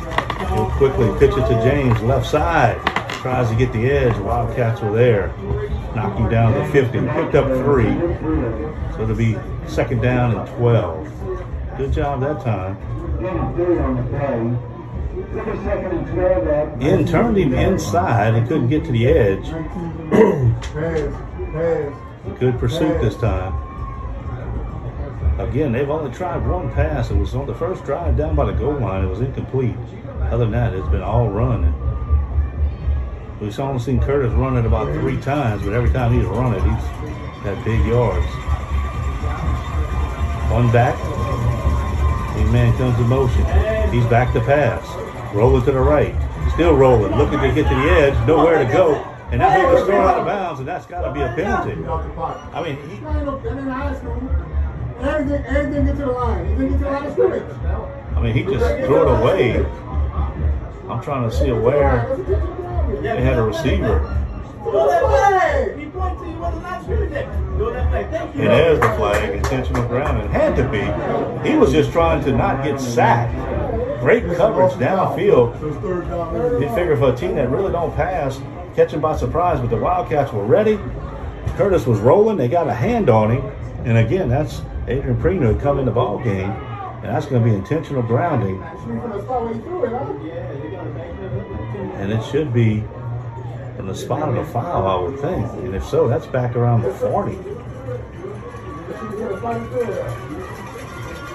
He'll 0.53 0.71
quickly 0.71 1.07
pitch 1.19 1.37
it 1.37 1.47
to 1.47 1.61
James, 1.63 2.01
left 2.01 2.25
side. 2.25 2.81
Tries 3.21 3.49
to 3.49 3.55
get 3.55 3.71
the 3.71 3.87
edge. 3.89 4.17
Wildcats 4.17 4.81
were 4.81 4.93
there. 4.93 5.27
Knocked 5.93 6.17
him 6.17 6.29
down 6.29 6.53
to 6.53 6.65
50. 6.71 6.99
Picked 7.01 7.35
up 7.35 7.45
three. 7.63 7.93
So 8.93 9.03
it'll 9.03 9.15
be 9.15 9.37
second 9.67 10.01
down 10.01 10.35
and 10.35 10.49
12. 10.57 11.77
Good 11.77 11.93
job 11.93 12.21
that 12.21 12.41
time. 12.41 12.77
In 16.81 17.05
turned 17.05 17.37
him 17.37 17.53
inside 17.53 18.41
He 18.41 18.47
couldn't 18.47 18.69
get 18.69 18.85
to 18.85 18.91
the 18.91 19.07
edge. 19.07 19.45
Good 22.39 22.57
pursuit 22.57 23.01
this 23.01 23.15
time. 23.17 23.53
Again, 25.39 25.71
they've 25.71 25.89
only 25.89 26.11
tried 26.15 26.45
one 26.47 26.71
pass. 26.73 27.11
It 27.11 27.17
was 27.17 27.35
on 27.35 27.45
the 27.47 27.53
first 27.55 27.83
drive 27.85 28.17
down 28.17 28.35
by 28.35 28.45
the 28.45 28.53
goal 28.53 28.73
line. 28.73 29.05
It 29.05 29.07
was 29.07 29.21
incomplete. 29.21 29.75
Other 30.23 30.45
than 30.45 30.51
that, 30.51 30.73
it's 30.73 30.87
been 30.89 31.01
all 31.01 31.29
run. 31.29 31.73
We've 33.39 33.57
only 33.59 33.79
seen 33.79 33.99
Curtis 34.01 34.33
run 34.33 34.57
it 34.57 34.65
about 34.65 34.93
three 34.95 35.19
times, 35.21 35.63
but 35.63 35.73
every 35.73 35.91
time 35.91 36.13
he's 36.13 36.25
run 36.25 36.53
it, 36.53 36.61
he's 36.61 36.83
got 37.43 37.63
big 37.63 37.85
yards. 37.85 38.25
One 40.51 40.71
back. 40.71 40.97
Big 42.35 42.47
man 42.51 42.75
comes 42.77 42.99
in 42.99 43.07
motion. 43.07 43.45
He's 43.93 44.05
back 44.07 44.33
to 44.33 44.41
pass. 44.41 44.85
Rolling 45.33 45.63
to 45.65 45.71
the 45.71 45.79
right. 45.79 46.15
Still 46.53 46.75
rolling. 46.75 47.15
Looking 47.15 47.39
to 47.39 47.51
get 47.51 47.69
to 47.69 47.75
the 47.75 47.91
edge. 47.91 48.27
Nowhere 48.27 48.65
to 48.65 48.71
go. 48.71 49.05
And 49.31 49.39
now 49.39 49.51
he 49.51 49.63
was 49.63 49.86
thrown 49.86 50.07
out 50.07 50.19
of 50.19 50.25
bounds, 50.25 50.59
and 50.59 50.67
that's 50.67 50.88
got 50.88 51.01
to 51.01 51.13
be 51.13 51.21
a 51.21 51.27
penalty. 51.36 51.86
Off 51.86 52.03
the 52.03 52.09
pocket. 52.13 52.55
I 52.55 52.63
mean, 52.63 52.89
he, 52.89 53.00
Line 53.05 53.27
up, 53.27 53.45
and 53.45 53.59
in 53.59 53.67
high 53.67 53.95
school, 53.95 54.29
everything, 55.01 55.45
everything 55.45 55.86
get 55.86 55.98
to 55.98 56.05
the 56.05 56.12
line. 56.12 56.57
Didn't 56.57 56.71
get 56.71 56.77
to 56.79 56.83
the 56.83 56.89
line 56.89 57.05
of 57.05 57.12
scrimmage. 57.13 57.43
I 58.15 58.21
mean, 58.21 58.33
he 58.33 58.43
just 58.43 58.65
threw 58.86 59.01
it 59.03 59.19
away. 59.19 59.65
I'm 60.89 61.01
trying 61.03 61.29
to 61.29 61.36
see 61.36 61.51
where 61.51 62.17
they 63.01 63.21
had 63.21 63.38
a 63.38 63.43
receiver. 63.43 64.15
And 68.33 68.48
there's 68.48 68.79
the 68.79 68.89
flag, 68.95 69.36
intentional 69.36 69.86
grounding. 69.88 70.25
It 70.25 70.31
had 70.31 70.55
to 70.55 70.63
be. 70.69 71.48
He 71.48 71.55
was 71.55 71.71
just 71.71 71.91
trying 71.91 72.24
to 72.24 72.31
not 72.31 72.63
get 72.63 72.79
sacked. 72.79 73.36
Great 74.01 74.24
coverage 74.36 74.74
downfield. 74.74 75.59
So 75.59 75.67
it's 75.67 75.77
third. 75.77 76.62
You 76.62 76.69
figure 76.69 76.98
for 76.98 77.13
a 77.13 77.15
team 77.15 77.36
that 77.36 77.50
really 77.50 77.71
don't 77.71 77.95
pass, 77.95 78.39
catch 78.79 78.93
him 78.93 79.01
by 79.01 79.17
surprise, 79.17 79.59
but 79.59 79.69
the 79.69 79.75
Wildcats 79.75 80.31
were 80.31 80.45
ready. 80.45 80.79
Curtis 81.57 81.86
was 81.86 82.00
rolling. 82.00 82.38
They 82.38 82.48
got 82.48 82.69
a 82.69 82.74
hand 82.74 83.09
on 83.09 83.29
him. 83.29 83.45
And 83.83 83.98
again, 83.98 84.29
that's 84.29 84.62
Adrian 84.88 85.41
had 85.41 85.59
come 85.59 85.79
in 85.79 85.86
the 85.86 85.91
ball 85.91 86.17
game. 86.19 86.50
And 86.50 87.03
that's 87.03 87.25
going 87.25 87.43
to 87.43 87.50
be 87.50 87.53
intentional 87.53 88.01
grounding. 88.01 88.63
And 91.98 92.13
it 92.13 92.24
should 92.31 92.53
be 92.53 92.86
in 93.77 93.86
the 93.86 93.93
spot 93.93 94.29
of 94.29 94.36
the 94.36 94.45
foul, 94.45 94.88
I 94.88 94.95
would 94.95 95.19
think. 95.19 95.45
And 95.65 95.75
if 95.75 95.83
so, 95.83 96.07
that's 96.07 96.27
back 96.27 96.55
around 96.55 96.83
the 96.83 96.93
40. 96.93 97.33
You 97.33 97.38
gonna 99.17 99.39
start 99.39 99.59
when 99.59 99.63
you 99.63 99.69
threw 99.71 99.91
it. 99.91 100.00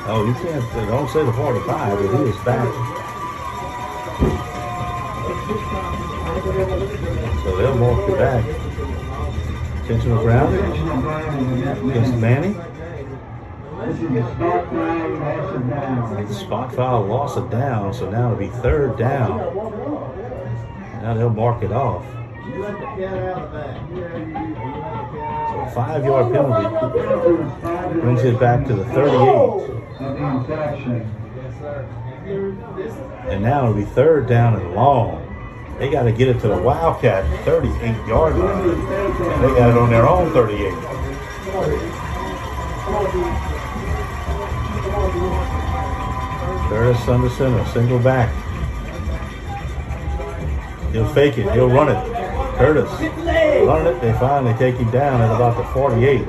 Oh, 0.06 0.24
you 0.26 0.32
can't, 0.34 0.88
don't 0.88 1.10
say 1.10 1.22
the 1.22 1.32
45, 1.32 1.98
but 1.98 2.16
he 2.16 2.22
was 2.24 2.36
back. 2.44 2.94
So 7.44 7.56
they'll 7.56 7.78
walk 7.78 8.08
it 8.08 8.16
back. 8.18 8.44
Intentional 9.82 10.22
grounding 10.22 10.64
against 11.90 12.14
Many. 12.14 12.54
Spot 16.32 16.74
foul, 16.74 17.04
loss 17.04 17.36
of 17.36 17.50
down, 17.50 17.92
so 17.92 18.08
now 18.10 18.32
it'll 18.32 18.38
be 18.38 18.48
third 18.48 18.96
down. 18.96 19.38
Now 21.02 21.12
they'll 21.12 21.28
mark 21.28 21.62
it 21.62 21.70
off. 21.70 22.02
So 25.50 25.66
five 25.74 26.04
yard 26.04 26.32
penalty 26.32 26.68
brings 28.00 28.22
it 28.22 28.40
back 28.40 28.66
to 28.68 28.74
the 28.74 28.84
38. 28.86 29.70
And 33.28 33.42
now 33.42 33.64
it'll 33.64 33.74
be 33.74 33.84
third 33.84 34.26
down 34.26 34.56
and 34.56 34.74
long. 34.74 35.23
They 35.78 35.90
got 35.90 36.04
to 36.04 36.12
get 36.12 36.28
it 36.28 36.40
to 36.40 36.48
the 36.48 36.56
Wildcat 36.56 37.24
38 37.44 38.06
yard 38.06 38.36
line. 38.36 38.70
And 38.70 39.44
they 39.44 39.48
got 39.58 39.70
it 39.70 39.76
on 39.76 39.90
their 39.90 40.08
own 40.08 40.32
38. 40.32 40.72
Curtis 46.68 47.08
under 47.08 47.28
center, 47.30 47.66
single 47.66 47.98
back. 47.98 48.32
He'll 50.92 51.12
fake 51.12 51.38
it, 51.38 51.50
he'll 51.52 51.68
run 51.68 51.88
it. 51.88 52.14
Curtis 52.56 52.88
running 53.66 53.96
it, 53.96 54.00
they 54.00 54.12
finally 54.14 54.54
take 54.58 54.76
him 54.76 54.90
down 54.90 55.20
at 55.20 55.34
about 55.34 55.56
the 55.56 55.64
48. 55.72 56.24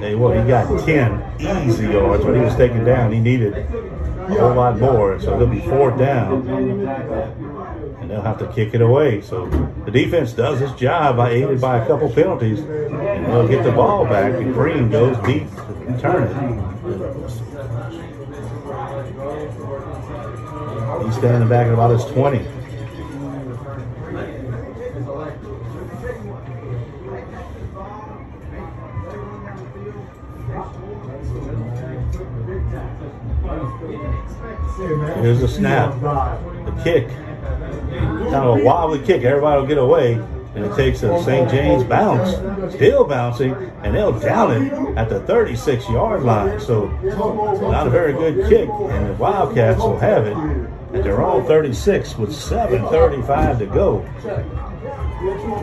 Hey, 0.00 0.14
what, 0.16 0.36
he 0.36 0.44
got 0.44 0.84
10 0.84 1.68
easy 1.68 1.84
yards 1.84 2.24
when 2.24 2.34
he 2.34 2.40
was 2.40 2.56
taken 2.56 2.84
down. 2.84 3.12
He 3.12 3.20
needed 3.20 3.54
a 3.54 4.34
whole 4.34 4.54
lot 4.54 4.78
more, 4.80 5.20
so 5.20 5.38
he'll 5.38 5.46
be 5.46 5.60
fourth 5.60 5.96
down. 5.98 6.48
And 8.12 8.20
they'll 8.20 8.26
have 8.26 8.38
to 8.40 8.52
kick 8.52 8.74
it 8.74 8.82
away. 8.82 9.22
So 9.22 9.46
the 9.86 9.90
defense 9.90 10.34
does 10.34 10.60
its 10.60 10.78
job 10.78 11.16
by 11.16 11.30
aided 11.30 11.62
by 11.62 11.82
a 11.82 11.86
couple 11.86 12.10
penalties, 12.12 12.58
and 12.58 13.24
they'll 13.24 13.48
get 13.48 13.64
the 13.64 13.72
ball 13.72 14.04
back. 14.04 14.34
And 14.34 14.52
Green 14.52 14.90
goes 14.90 15.16
deep 15.26 15.48
to 15.48 15.62
return 15.86 16.24
it. 16.24 16.36
He's 21.06 21.16
standing 21.16 21.48
back 21.48 21.68
at 21.68 21.72
about 21.72 21.92
his 21.92 22.04
20. 22.12 22.40
Here's 35.22 35.40
the 35.40 35.48
snap. 35.48 35.98
The 36.02 36.82
kick. 36.84 37.08
Kind 38.32 38.48
of 38.48 38.60
a 38.60 38.64
wobbly 38.64 38.98
kick. 39.00 39.24
Everybody 39.24 39.60
will 39.60 39.68
get 39.68 39.76
away. 39.76 40.14
And 40.54 40.64
it 40.64 40.74
takes 40.74 41.02
a 41.02 41.22
St. 41.22 41.50
James 41.50 41.84
bounce, 41.84 42.30
still 42.74 43.04
bouncing, 43.04 43.54
and 43.82 43.94
they'll 43.94 44.18
down 44.18 44.66
it 44.66 44.72
at 44.98 45.08
the 45.08 45.20
36 45.20 45.88
yard 45.88 46.22
line. 46.24 46.60
So, 46.60 46.88
not 47.60 47.86
a 47.86 47.90
very 47.90 48.12
good 48.12 48.48
kick. 48.48 48.68
And 48.68 49.08
the 49.08 49.12
Wildcats 49.14 49.80
will 49.80 49.98
have 49.98 50.26
it 50.26 50.36
at 50.94 51.04
their 51.04 51.22
own 51.22 51.46
36 51.46 52.16
with 52.16 52.30
7.35 52.30 53.58
to 53.60 53.66
go. 53.66 53.98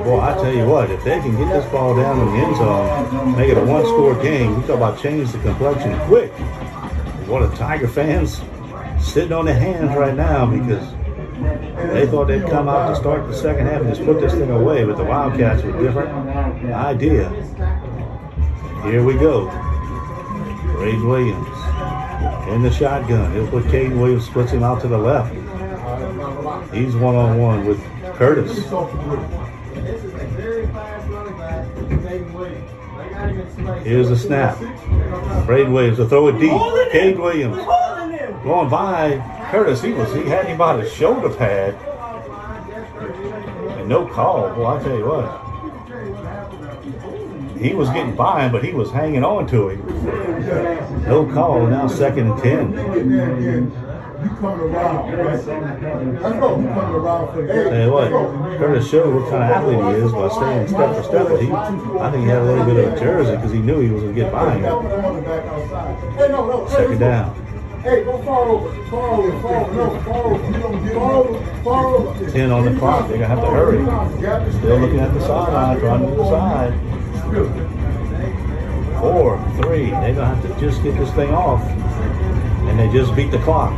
Boy, 0.04 0.20
I 0.20 0.34
tell 0.36 0.54
you 0.54 0.66
what, 0.66 0.90
if 0.90 1.04
they 1.04 1.20
can 1.20 1.38
get 1.38 1.50
this 1.50 1.72
ball 1.72 1.96
down 1.96 2.20
in 2.20 2.34
the 2.34 2.40
end 2.40 2.56
zone, 2.58 3.36
make 3.36 3.50
it 3.50 3.58
a 3.58 3.66
one 3.66 3.86
score 3.86 4.16
game, 4.24 4.56
you 4.56 4.62
talk 4.62 4.78
about 4.78 5.00
change 5.02 5.32
the 5.32 5.40
complexion 5.40 6.00
quick. 6.08 6.32
What 7.28 7.44
a 7.44 7.56
Tiger 7.58 7.88
fans 7.88 8.42
sitting 9.00 9.34
on 9.34 9.46
their 9.46 9.60
hands 9.60 9.96
right 9.96 10.16
now 10.16 10.46
because 10.46 10.84
they 11.94 12.08
thought 12.08 12.26
they'd 12.26 12.46
come 12.48 12.68
out 12.68 12.90
to 12.90 12.96
start 12.96 13.28
the 13.28 13.34
second 13.36 13.68
half 13.68 13.82
and 13.82 13.90
just 13.90 14.06
put 14.06 14.20
this 14.20 14.34
thing 14.34 14.52
away, 14.52 14.84
but 14.84 14.98
the 14.98 15.04
Wildcats 15.04 15.64
with 15.64 15.76
a 15.76 15.82
different 15.82 16.10
idea. 16.74 17.30
Here 18.84 19.04
we 19.04 19.14
go. 19.14 19.48
Ray 20.78 20.98
Williams 20.98 21.48
in 22.50 22.62
the 22.64 22.72
shotgun. 22.72 23.32
He'll 23.34 23.48
put 23.48 23.66
Caden 23.66 24.00
Williams, 24.00 24.26
splits 24.26 24.52
him 24.52 24.64
out 24.64 24.82
to 24.82 24.88
the 24.88 24.98
left. 24.98 25.34
He's 26.74 26.96
one 26.96 27.16
on 27.16 27.38
one 27.38 27.66
with 27.66 27.82
Curtis. 28.16 28.58
A 28.58 28.62
Caden. 28.62 29.50
Here's 33.84 34.10
the 34.10 34.18
snap. 34.18 34.58
Braden 35.46 35.74
Williams 35.74 36.00
will 36.00 36.08
throw 36.10 36.28
it 36.28 36.40
deep. 36.40 36.52
Cade 36.92 37.18
Williams 37.18 37.58
going 38.44 38.70
by 38.70 39.18
Curtis. 39.52 39.82
He 39.82 39.92
was 39.92 40.14
he 40.14 40.24
had 40.24 40.46
him 40.46 40.58
by 40.58 40.78
the 40.78 40.88
shoulder 40.90 41.30
pad 41.30 41.76
and 43.80 43.90
no 43.90 44.06
call. 44.06 44.50
Well, 44.56 44.68
I 44.68 44.84
tell 44.84 44.98
you 44.98 45.06
what, 45.06 45.50
he 47.60 47.74
was 47.74 47.90
getting 47.90 48.16
by 48.16 48.46
him, 48.46 48.52
but 48.52 48.64
he 48.64 48.74
was 48.74 48.92
hanging 48.92 49.24
on 49.24 49.48
to 49.48 49.70
him. 49.70 49.86
No 51.04 51.26
call. 51.26 51.68
Now 51.68 51.88
second 51.88 52.32
and 52.32 52.42
ten. 52.42 52.74
You. 52.74 53.72
You 54.20 54.26
you 54.26 54.36
what, 57.90 58.10
Curtis 58.58 58.90
showed 58.90 59.16
what 59.16 59.30
kind 59.30 59.44
of 59.44 59.50
athlete 59.50 59.80
he 59.80 60.02
is 60.04 60.12
by 60.12 60.28
staying 60.28 60.68
step 60.68 60.94
for 60.94 61.04
step. 61.04 61.28
But 61.30 61.42
he, 61.42 61.50
I 61.50 62.12
think 62.12 62.24
he 62.24 62.30
had 62.30 62.42
a 62.42 62.46
little 62.46 62.66
bit 62.66 62.86
of 62.86 62.94
a 62.94 63.00
jersey 63.00 63.36
because 63.38 63.54
he 63.54 63.60
knew 63.60 63.80
he 63.80 63.90
was 63.92 64.04
going 64.04 64.16
to 64.16 64.22
get 64.22 64.32
by 64.32 64.56
him. 64.56 64.64
Hey. 66.18 66.28
Second 66.70 67.00
down. 67.00 67.39
Hey, 67.84 68.04
go 68.04 68.22
far 68.24 68.50
over. 68.50 68.90
Far 68.90 69.10
over. 69.14 69.42
Far 69.42 69.56
over. 69.56 69.74
No, 69.74 70.02
far 70.02 70.26
over. 70.26 70.46
You 70.52 70.60
don't 70.62 70.84
get 70.84 70.94
far 70.94 71.14
over. 71.14 71.64
Far 71.64 71.86
over. 71.96 72.32
10 72.32 72.52
on 72.52 72.66
the 72.66 72.78
clock. 72.78 73.08
They're 73.08 73.18
going 73.20 73.30
to 73.30 73.36
have 73.36 73.40
to 73.40 73.50
hurry. 73.50 74.52
Still 74.52 74.80
looking 74.80 75.00
at 75.00 75.14
the 75.14 75.22
sideline, 75.22 75.80
trying 75.80 76.06
to 76.06 76.16
decide. 76.16 76.74
Four, 79.00 79.40
three. 79.62 79.92
They're 79.92 80.14
going 80.14 80.16
to 80.16 80.26
have 80.26 80.42
to 80.42 80.60
just 80.60 80.84
get 80.84 80.98
this 80.98 81.10
thing 81.14 81.30
off. 81.30 81.62
And 81.62 82.78
they 82.78 82.92
just 82.92 83.16
beat 83.16 83.32
the 83.32 83.40
clock. 83.40 83.74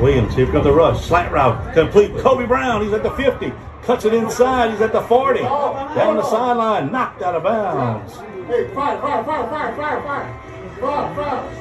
Williams, 0.00 0.34
here 0.34 0.46
comes 0.46 0.64
the 0.64 0.72
rush. 0.72 1.04
Slant 1.04 1.32
route, 1.32 1.74
complete. 1.74 2.16
Kobe 2.18 2.46
Brown, 2.46 2.82
he's 2.82 2.92
at 2.92 3.04
the 3.04 3.12
50. 3.12 3.52
Cuts 3.84 4.04
it 4.04 4.14
inside, 4.14 4.72
he's 4.72 4.80
at 4.80 4.92
the 4.92 5.02
40. 5.02 5.40
Down 5.40 6.16
the 6.16 6.24
sideline, 6.24 6.90
knocked 6.90 7.22
out 7.22 7.36
of 7.36 7.44
bounds. 7.44 8.16
Hey, 8.48 8.66
fire, 8.74 9.00
fire, 9.00 9.22
fire, 9.22 9.48
fire, 9.48 9.76
fire, 9.76 10.02
fire. 10.02 10.43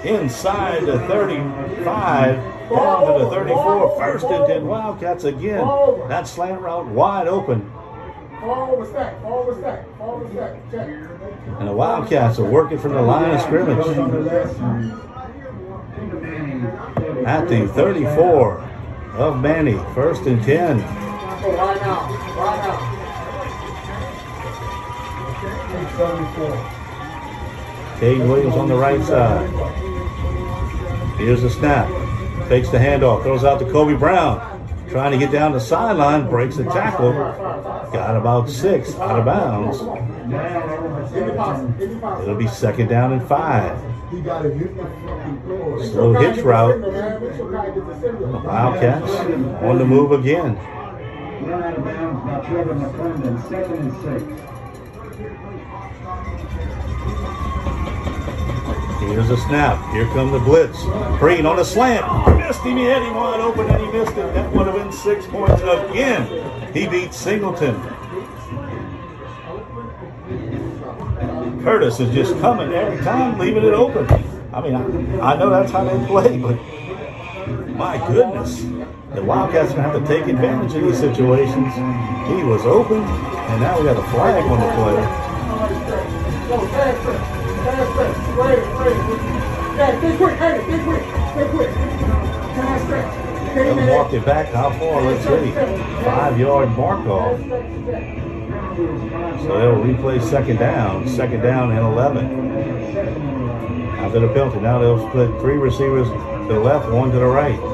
Inside 0.03 0.85
the 0.85 0.99
35, 1.07 2.35
down 2.69 3.07
to 3.07 3.13
the 3.23 3.29
34. 3.29 3.95
First 3.97 4.25
and 4.25 4.45
10 4.47 4.67
Wildcats 4.67 5.23
again. 5.23 5.65
That 6.09 6.27
slant 6.27 6.59
route 6.61 6.85
wide 6.87 7.27
open. 7.27 7.71
And 11.59 11.67
the 11.67 11.71
Wildcats 11.71 12.39
are 12.39 12.49
working 12.49 12.77
from 12.77 12.91
the 12.93 13.01
line 13.01 13.31
of 13.31 13.41
scrimmage. 13.41 13.77
At 17.25 17.47
the 17.47 17.67
34 17.69 18.59
of 19.13 19.39
Many. 19.39 19.77
First 19.93 20.23
and 20.23 20.43
10. 20.43 20.81
Oh, 20.81 21.55
right 21.55 21.81
now. 21.81 22.09
Right 22.35 22.67
now. 22.67 22.99
874. 28.03 28.13
Caden 28.13 28.27
Williams 28.27 28.55
on 28.55 28.67
the 28.67 28.75
right 28.75 29.01
side. 29.03 29.49
Here's 31.17 31.41
the 31.41 31.49
snap. 31.49 31.87
Takes 32.49 32.69
the 32.69 32.77
handoff. 32.77 33.23
Throws 33.23 33.45
out 33.45 33.59
to 33.59 33.65
Kobe 33.71 33.93
Brown. 33.93 34.41
Trying 34.89 35.11
to 35.11 35.17
get 35.17 35.31
down 35.31 35.53
the 35.53 35.59
sideline. 35.59 36.29
Breaks 36.29 36.57
the 36.57 36.65
tackle. 36.65 37.13
Got 37.13 38.17
about 38.17 38.49
six 38.49 38.93
out 38.95 39.19
of 39.19 39.25
bounds. 39.25 39.79
It'll 42.21 42.35
be 42.35 42.47
second 42.47 42.89
down 42.89 43.13
and 43.13 43.25
five. 43.27 43.79
Slow 45.91 46.13
hitch 46.13 46.43
route. 46.43 46.81
The. 46.81 48.41
Wildcats 48.43 49.11
on 49.63 49.77
the 49.77 49.85
move 49.85 50.11
again. 50.11 50.57
Out 50.57 51.77
of 51.77 51.83
bounds 51.83 52.25
by 52.25 52.39
Trevor 52.47 52.75
McClendon, 52.75 53.49
second 53.49 53.79
and 53.79 53.93
six. 54.03 54.52
Here's 59.07 59.29
a 59.29 59.37
snap. 59.37 59.93
Here 59.93 60.05
come 60.07 60.31
the 60.31 60.39
blitz. 60.39 60.81
Green 61.19 61.45
on 61.45 61.59
a 61.59 61.65
slant. 61.65 62.05
Missed 62.37 62.61
him. 62.61 62.77
He 62.77 62.85
had 62.85 63.01
him 63.01 63.15
wide 63.15 63.39
open 63.39 63.69
and 63.69 63.85
he 63.85 63.91
missed 63.91 64.17
it. 64.17 64.33
That 64.33 64.51
would 64.53 64.67
have 64.67 64.75
been 64.75 64.91
six 64.91 65.25
points 65.27 65.61
again. 65.61 66.73
He 66.73 66.87
beat 66.87 67.13
Singleton. 67.13 67.75
Curtis 71.63 71.99
is 71.99 72.13
just 72.13 72.39
coming 72.41 72.73
every 72.73 73.03
time, 73.03 73.39
leaving 73.39 73.63
it 73.63 73.73
open. 73.73 74.05
I 74.53 74.61
mean, 74.61 74.75
I, 74.75 75.33
I 75.33 75.37
know 75.37 75.49
that's 75.49 75.71
how 75.71 75.83
they 75.83 76.05
play, 76.07 76.37
but 76.37 76.57
my 77.75 77.97
goodness. 78.07 78.63
The 79.13 79.23
Wildcats 79.23 79.71
are 79.71 79.75
going 79.75 79.83
to 79.83 79.89
have 79.91 80.01
to 80.01 80.07
take 80.07 80.27
advantage 80.27 80.73
of 80.75 80.83
these 80.83 80.99
situations. 80.99 81.73
He 82.27 82.43
was 82.43 82.65
open, 82.65 82.97
and 82.97 83.61
now 83.61 83.77
we 83.79 83.85
got 83.85 83.97
a 83.97 84.03
flag 84.09 84.43
on 84.43 84.59
the 84.59 84.67
play. 84.75 85.05
Fast, 87.63 87.95
fast. 87.95 88.19
Right, 88.37 88.59
right. 88.75 88.97
Yeah, 89.77 89.99
stay 89.99 90.17
quick, 90.17 90.35
hey, 90.37 90.61
stay 90.63 90.83
quick, 90.83 91.03
stay 91.31 91.47
quick. 91.49 91.69
Fast, 91.71 92.87
fast. 92.89 93.51
Stay 93.51 93.69
in 93.71 93.87
walk 93.87 94.11
it 94.11 94.25
back. 94.25 94.47
How 94.47 94.69
far? 94.71 95.01
Let's 95.01 95.23
see. 95.23 95.51
Five 96.03 96.37
yard 96.37 96.69
mark 96.77 97.05
off. 97.05 97.39
So 99.41 99.57
they'll 99.57 99.81
replay 99.81 100.21
second 100.21 100.57
down. 100.57 101.07
Second 101.07 101.41
down 101.41 101.71
and 101.71 101.79
11. 101.79 102.25
After 103.99 104.19
the 104.19 104.27
penalty, 104.27 104.59
now 104.59 104.79
they'll 104.79 105.07
split 105.09 105.29
three 105.39 105.55
receivers 105.57 106.09
to 106.09 106.45
the 106.49 106.59
left, 106.59 106.89
one 106.89 107.11
to 107.11 107.17
the 107.17 107.25
right. 107.25 107.72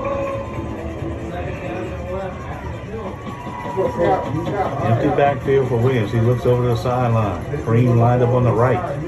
Empty 3.85 5.09
backfield 5.15 5.67
for 5.69 5.77
Williams. 5.77 6.11
He 6.11 6.19
looks 6.19 6.45
over 6.45 6.63
to 6.63 6.69
the 6.69 6.75
sideline. 6.75 7.63
Green 7.63 7.97
lined 7.97 8.23
up 8.23 8.29
on 8.29 8.43
the 8.43 8.51
right. 8.51 8.99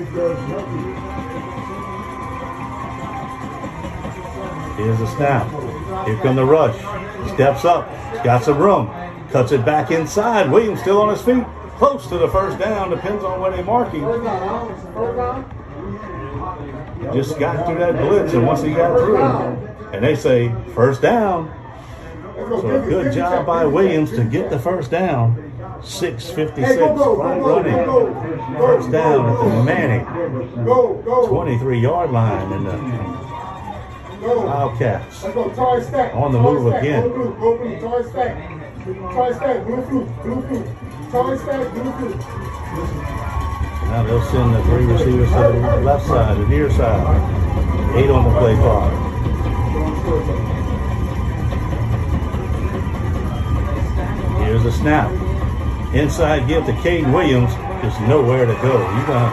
Here's 4.78 5.00
the 5.00 5.08
snap. 5.16 5.48
Here 6.06 6.18
come 6.18 6.36
the 6.36 6.46
rush. 6.46 6.78
Steps 7.34 7.66
up. 7.66 7.88
Got 8.24 8.44
some 8.44 8.58
room. 8.58 8.90
Cuts 9.32 9.52
it 9.52 9.64
back 9.66 9.92
inside. 9.92 10.50
Williams 10.52 10.82
still 10.82 11.02
on 11.02 11.10
his 11.10 11.22
feet. 11.22 11.44
Close 11.78 12.08
to 12.08 12.18
the 12.18 12.28
first 12.30 12.58
down. 12.60 12.90
Depends 12.90 13.24
on 13.24 13.40
where 13.42 13.52
they 13.52 13.64
mark 13.64 13.92
him. 13.92 14.02
First 14.02 14.24
down, 14.24 14.48
huh? 14.48 14.94
First 14.94 15.18
down. 15.18 17.14
Just 17.14 17.40
got 17.40 17.66
through 17.66 17.80
that 17.80 17.98
blitz, 17.98 18.34
and 18.34 18.46
once 18.46 18.62
he 18.62 18.74
got 18.74 18.98
through, 18.98 19.18
and 19.94 20.04
they 20.04 20.16
say 20.16 20.54
first 20.74 21.02
down. 21.02 21.52
So 22.60 22.84
a 22.84 22.86
good 22.86 23.14
job 23.14 23.46
by 23.46 23.64
Williams 23.66 24.12
to 24.12 24.26
get 24.26 24.50
the 24.50 24.60
first 24.60 24.92
down. 24.92 25.36
6.56 25.82 26.58
Hey, 26.58 26.76
go, 26.76 26.96
go, 26.96 27.16
clock 27.16 27.40
go, 27.40 27.64
go, 27.64 28.08
running. 28.10 28.58
First 28.58 28.92
down 28.92 29.30
at 29.30 29.38
the 29.40 29.64
Manning 29.64 30.66
Go, 30.66 31.02
go. 31.06 31.28
23 31.28 31.80
yard 31.80 32.12
line, 32.12 32.52
and 32.52 32.66
the 32.66 32.74
Wildcats 34.28 35.24
Let's 35.24 35.34
go, 35.34 35.50
Toy 35.54 35.82
Stack. 35.82 36.14
On 36.14 36.34
the 36.34 36.40
move 36.42 36.74
again. 36.74 37.04
Go 37.04 37.10
blue, 37.10 37.34
go 37.40 37.58
blue, 37.58 37.80
Toy 37.80 38.04
Stack. 38.10 38.36
Toy 38.84 39.32
Stack, 39.32 39.66
blue 39.66 39.82
flute, 39.86 40.22
blue 40.22 40.42
flute. 40.48 40.68
Toy 41.10 41.38
Stack, 41.38 41.74
blue 41.74 41.92
flute. 41.94 42.18
Now 43.88 44.04
they'll 44.04 44.22
send 44.26 44.54
the 44.56 44.62
three 44.64 44.86
receivers 44.86 45.30
to 45.30 45.36
the 45.36 45.82
left 45.84 46.06
side, 46.06 46.38
the 46.38 46.48
near 46.48 46.70
side. 46.70 47.98
Eight 47.98 48.10
on 48.10 48.26
the 48.26 48.40
play 48.40 48.56
clock. 48.56 48.92
Here's 54.52 54.66
a 54.66 54.72
snap. 54.74 55.10
Inside 55.96 56.46
give 56.46 56.66
to 56.66 56.74
Caden 56.74 57.14
Williams. 57.14 57.56
There's 57.82 57.98
nowhere 58.02 58.46
to 58.46 58.54
go. 58.56 58.82
You 59.00 59.08
gonna 59.08 59.32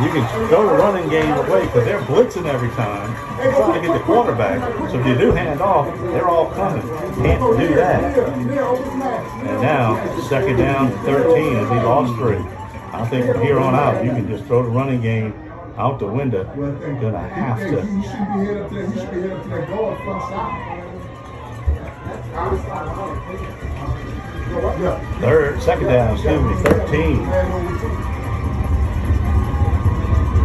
you 0.00 0.12
can 0.12 0.48
throw 0.48 0.68
the 0.68 0.74
running 0.74 1.10
game 1.10 1.32
away 1.32 1.66
because 1.66 1.84
they're 1.84 2.00
blitzing 2.02 2.46
every 2.46 2.68
time, 2.70 3.12
trying 3.36 3.82
to 3.82 3.88
get 3.88 3.98
the 3.98 4.04
quarterback. 4.04 4.60
So 4.92 5.00
if 5.00 5.06
you 5.08 5.18
do 5.18 5.32
hand 5.32 5.60
off, 5.60 5.92
they're 6.12 6.28
all 6.28 6.52
coming. 6.52 6.86
Can't 7.16 7.58
do 7.58 7.74
that. 7.74 8.16
And 8.16 9.60
now, 9.60 10.20
second 10.28 10.58
down, 10.58 10.92
13 11.04 11.56
as 11.56 11.68
he 11.70 11.74
lost 11.74 12.14
three. 12.14 12.38
I 12.92 13.04
think 13.08 13.26
from 13.26 13.42
here 13.42 13.58
on 13.58 13.74
out, 13.74 14.04
you 14.04 14.12
can 14.12 14.28
just 14.28 14.44
throw 14.44 14.62
the 14.62 14.68
running 14.68 15.00
game 15.00 15.34
out 15.76 15.98
the 15.98 16.06
window. 16.06 16.44
Gonna 16.44 17.28
have 17.28 17.58
to. 17.58 17.82
be 22.30 23.50
to 23.50 23.63
Third, 25.20 25.62
second 25.62 25.86
down, 25.86 26.14
excuse 26.14 26.42
me, 26.42 26.54
13. 26.62 27.24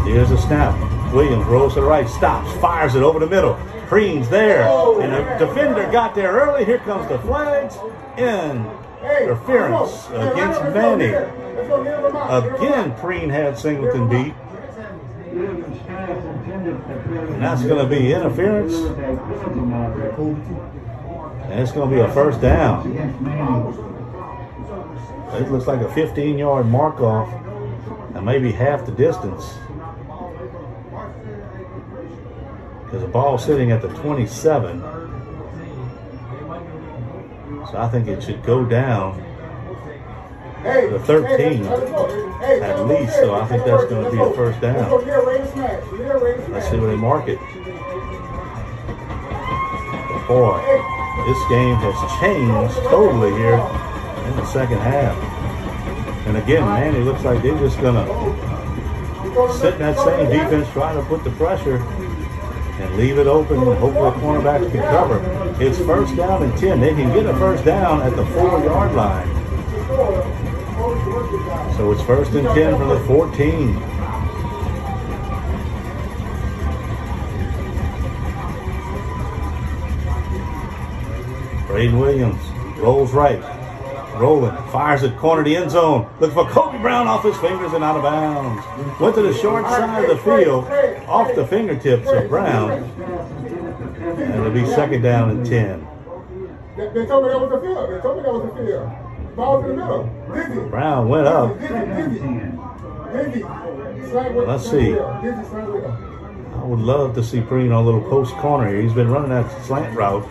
Here's 0.06 0.32
a 0.32 0.38
snap. 0.38 0.74
Williams 1.14 1.46
rolls 1.46 1.74
to 1.74 1.82
the 1.82 1.86
right, 1.86 2.08
stops, 2.08 2.52
fires 2.60 2.96
it 2.96 3.04
over 3.04 3.20
the 3.20 3.28
middle. 3.28 3.56
Preen's 3.88 4.30
there, 4.30 4.64
and 5.02 5.12
the 5.12 5.46
defender 5.46 5.90
got 5.92 6.16
there 6.16 6.32
early. 6.32 6.64
Here 6.66 6.80
comes 6.80 7.08
the 7.10 7.20
flags. 7.20 7.78
In 8.18 8.66
interference 9.02 10.08
against 10.10 10.62
Vanny. 10.74 11.10
Again, 11.10 12.96
Preen 12.98 13.30
had 13.30 13.58
Singleton 13.58 14.10
beat, 14.10 14.34
and 17.34 17.42
that's 17.42 17.64
going 17.64 17.88
to 17.88 17.90
be 17.90 18.14
interference, 18.14 18.74
and 18.74 19.20
it's 21.60 21.72
going 21.72 21.90
to 21.90 21.96
be 21.96 22.02
a 22.02 22.12
first 22.12 22.42
down. 22.42 23.89
It 25.32 25.52
looks 25.52 25.68
like 25.68 25.82
a 25.82 25.94
15 25.94 26.38
yard 26.38 26.66
mark 26.66 27.00
off, 27.02 27.32
and 28.16 28.26
maybe 28.26 28.52
half 28.52 28.86
the 28.86 28.92
distance. 28.92 29.54
Because 32.84 33.02
the 33.02 33.08
ball's 33.08 33.46
sitting 33.46 33.72
at 33.72 33.82
the 33.84 33.90
27. 33.90 34.82
So 37.72 37.78
I 37.78 37.88
think 37.90 38.08
it 38.08 38.24
should 38.24 38.44
go 38.44 38.66
down 38.66 39.24
The 40.64 41.00
13 41.06 41.64
at 41.66 42.88
least, 42.88 43.14
so 43.14 43.36
I 43.36 43.46
think 43.46 43.64
that's 43.64 43.86
gonna 43.86 44.10
be 44.10 44.20
a 44.20 44.32
first 44.32 44.60
down. 44.60 44.90
Let's 46.52 46.70
see 46.70 46.78
where 46.78 46.90
they 46.90 46.98
mark 46.98 47.28
it. 47.28 47.40
Boy, 50.28 50.58
this 51.28 51.42
game 51.50 51.76
has 51.76 52.20
changed 52.20 52.76
totally 52.90 53.32
here 53.34 53.89
in 54.30 54.36
the 54.36 54.46
second 54.46 54.80
half. 54.80 55.18
And 56.28 56.38
again, 56.38 56.64
man, 56.64 56.96
it 56.96 57.02
looks 57.02 57.24
like 57.24 57.42
they're 57.42 57.58
just 57.58 57.82
gonna 57.82 58.06
sit 59.58 59.74
in 59.74 59.80
that 59.80 59.98
same 59.98 60.30
defense, 60.30 60.70
trying 60.72 60.96
to 60.96 61.04
put 61.08 61.24
the 61.24 61.32
pressure 61.32 61.78
and 61.78 62.96
leave 62.96 63.18
it 63.18 63.28
open 63.28 63.58
and 63.58 63.78
hopefully 63.78 64.10
the 64.10 64.18
cornerbacks 64.18 64.72
can 64.72 64.82
cover. 64.84 65.20
It's 65.62 65.80
first 65.80 66.16
down 66.16 66.44
and 66.44 66.58
10. 66.58 66.80
They 66.80 66.94
can 66.94 67.12
get 67.14 67.26
a 67.26 67.34
first 67.36 67.66
down 67.66 68.02
at 68.04 68.16
the 68.16 68.26
four 68.28 68.64
yard 68.64 68.94
line. 68.96 69.28
So 71.76 71.92
it's 71.92 72.02
first 72.04 72.32
and 72.34 72.48
10 72.48 72.78
from 72.78 72.90
the 72.90 73.00
14. 73.02 73.74
Braden 81.68 82.00
Williams 82.00 82.42
rolls 82.78 83.12
right. 83.12 83.59
Rolling, 84.20 84.56
fires 84.70 85.04
it, 85.04 85.16
corner 85.18 85.46
to 85.46 85.50
the 85.50 85.56
end 85.56 85.72
zone. 85.72 86.10
Looking 86.20 86.36
for 86.36 86.50
Kobe 86.50 86.78
Brown 86.80 87.08
off 87.08 87.24
his 87.24 87.38
fingers 87.38 87.72
and 87.72 87.86
out 87.86 87.96
of 87.96 88.04
bounds. 88.04 89.00
Went 89.00 89.16
to 89.16 89.22
the 89.22 89.34
short 89.34 89.66
side 89.66 90.04
of 90.04 90.10
the 90.10 90.24
field, 90.24 90.66
off 91.08 91.34
the 91.36 91.48
fingertips 91.48 92.10
of 92.10 92.28
Brown. 92.28 92.72
And 92.72 94.34
it'll 94.34 94.52
be 94.52 94.66
second 94.66 95.04
down 95.04 95.30
and 95.30 95.46
10. 95.46 95.88
They, 96.76 97.06
told 97.06 97.24
me 97.24 97.30
that 97.30 97.40
was 97.40 97.50
the 97.50 97.62
field. 97.62 97.90
They 97.90 98.02
told 98.02 98.18
me 98.18 98.24
that 98.24 98.34
was 98.34 98.50
the 98.50 98.56
field. 98.58 99.36
Ball's 99.38 99.64
in 99.64 99.78
the 99.78 99.86
middle. 99.86 100.04
Dizzy. 100.34 100.70
Brown 100.70 101.08
went 101.08 101.28
up. 101.28 101.58
Dizzy, 101.58 103.44
Let's 103.44 104.70
see. 104.70 104.92
with 104.92 105.00
him. 105.00 105.22
Dizzy, 105.24 105.50
slant 105.50 105.74
with 105.74 105.84
him. 105.86 106.54
I 106.56 106.64
would 106.66 106.80
love 106.80 107.16
to 107.16 107.24
see 107.24 107.40
Preen 107.40 107.72
on 107.72 107.84
a 107.84 107.86
little 107.86 108.02
post 108.02 108.34
corner 108.36 108.68
here. 108.68 108.82
He's 108.82 108.92
been 108.92 109.10
running 109.10 109.30
that 109.30 109.50
slant 109.66 109.96
route. 109.96 110.28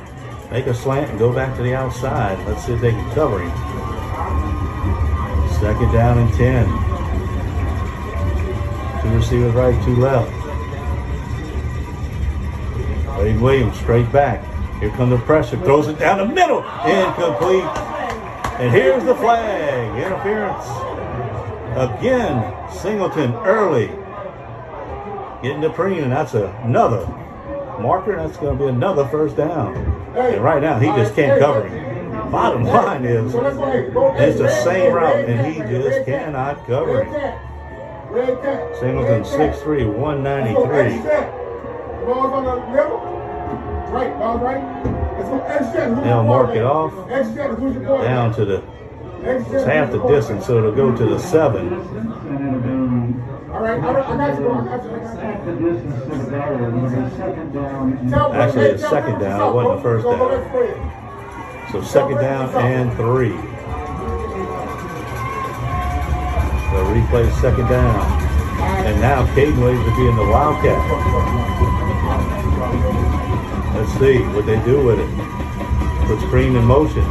Make 0.50 0.66
a 0.66 0.74
slant 0.74 1.10
and 1.10 1.18
go 1.18 1.32
back 1.32 1.56
to 1.56 1.62
the 1.62 1.74
outside. 1.74 2.38
Let's 2.46 2.64
see 2.64 2.72
if 2.72 2.80
they 2.80 2.90
can 2.90 3.10
cover 3.14 3.40
him. 3.40 3.77
Second 5.60 5.92
down 5.92 6.18
and 6.18 6.32
10. 6.34 6.66
Two 9.02 9.16
receivers 9.16 9.54
right, 9.54 9.84
two 9.84 9.96
left. 9.96 10.30
Wade 13.18 13.40
Williams 13.40 13.76
straight 13.78 14.10
back. 14.12 14.44
Here 14.80 14.90
comes 14.90 15.10
the 15.10 15.18
pressure. 15.24 15.56
Throws 15.56 15.88
it 15.88 15.98
down 15.98 16.18
the 16.18 16.26
middle. 16.32 16.58
Incomplete. 16.84 17.64
And 18.60 18.72
here's 18.72 19.04
the 19.04 19.16
flag. 19.16 20.00
Interference. 20.00 20.64
Again, 21.76 22.70
Singleton 22.72 23.34
early. 23.44 23.88
Getting 25.42 25.62
to 25.62 25.70
Preen, 25.70 26.04
and 26.04 26.12
that's 26.12 26.34
another 26.34 27.06
marker. 27.80 28.14
That's 28.16 28.36
going 28.36 28.56
to 28.56 28.64
be 28.64 28.68
another 28.68 29.06
first 29.08 29.36
down. 29.36 29.76
And 30.16 30.42
right 30.42 30.62
now, 30.62 30.78
he 30.78 30.86
just 30.88 31.14
can't 31.16 31.40
cover 31.40 31.66
him. 31.66 31.97
Bottom 32.30 32.64
line 32.64 33.04
is, 33.04 33.32
So 33.32 33.40
let's 33.40 33.56
go 33.56 33.62
ahead. 33.64 33.94
Go 33.94 34.06
ahead. 34.08 34.28
it's 34.28 34.38
the 34.38 34.50
same 34.62 34.92
route, 34.92 35.24
and 35.24 35.46
he 35.46 35.60
just 35.60 36.04
cannot 36.06 36.66
cover 36.66 36.98
red 36.98 37.06
him. 37.06 37.14
cat, 37.14 38.10
Red 38.10 38.42
cat. 38.42 38.76
Singleton 38.80 39.22
red 39.22 39.52
cat. 39.52 39.62
6'3", 39.62 39.78
Let's 39.78 39.84
go, 39.84 39.90
193. 39.90 40.78
edge 40.78 41.02
set. 41.02 41.32
Ball's 42.04 42.32
on 42.32 42.44
the 42.44 42.56
middle. 42.74 42.98
Right, 43.90 44.18
ball's 44.18 44.42
right. 44.42 44.62
Let's 45.16 45.28
go 45.30 45.40
edge 45.46 45.72
set. 45.72 45.88
Who's 45.88 46.04
They'll 46.04 46.22
mark 46.24 46.54
it 46.54 46.64
off. 46.64 47.10
Edge 47.10 47.34
set. 47.34 47.50
Who's 47.50 47.74
your 47.74 47.84
quarterback? 47.84 48.14
Down 48.14 48.34
to 48.34 48.44
the, 48.44 48.62
Edge 49.24 49.46
it's 49.50 49.64
half 49.64 49.90
the 49.90 50.06
distance, 50.06 50.46
so 50.46 50.58
it'll 50.58 50.72
go 50.72 50.94
to 50.96 51.04
the 51.06 51.18
seven. 51.18 51.72
All 53.50 53.62
right, 53.62 53.82
I, 53.82 53.88
I 53.88 54.16
got 54.16 54.38
you, 54.38 54.44
bro. 54.44 54.54
I 54.60 54.64
got 54.64 54.84
you. 54.84 54.90
I 54.90 54.98
got 54.98 55.46
you. 55.46 55.54
The 55.54 55.72
distance 55.72 56.02
to 56.04 56.08
the 56.10 56.30
goal, 56.30 56.54
it'll 56.54 56.80
be 57.10 57.16
second 57.16 57.52
down 57.52 57.92
and 57.96 58.10
Tell 58.10 58.28
Brett, 58.30 58.48
Actually, 58.48 58.64
it's 58.66 58.82
second 58.82 59.18
down. 59.18 59.40
It 59.40 59.54
wasn't 59.54 59.76
the 59.76 59.82
first 59.82 60.04
go, 60.04 60.16
go, 60.18 60.30
down. 60.30 61.07
So 61.72 61.82
second 61.82 62.16
down 62.16 62.48
and 62.56 62.90
three. 62.96 63.28
The 66.72 66.84
replay 66.84 67.30
second 67.40 67.68
down. 67.68 68.22
And 68.86 69.00
now 69.02 69.26
Caden 69.34 69.60
Williams 69.60 69.84
will 69.84 69.96
be 69.96 70.08
in 70.08 70.16
the 70.16 70.24
Wildcat. 70.24 70.78
Let's 73.76 73.92
see 73.98 74.18
what 74.34 74.46
they 74.46 74.58
do 74.64 74.82
with 74.82 74.98
it. 74.98 76.06
Puts 76.06 76.24
Green 76.30 76.56
in 76.56 76.64
motion. 76.64 77.04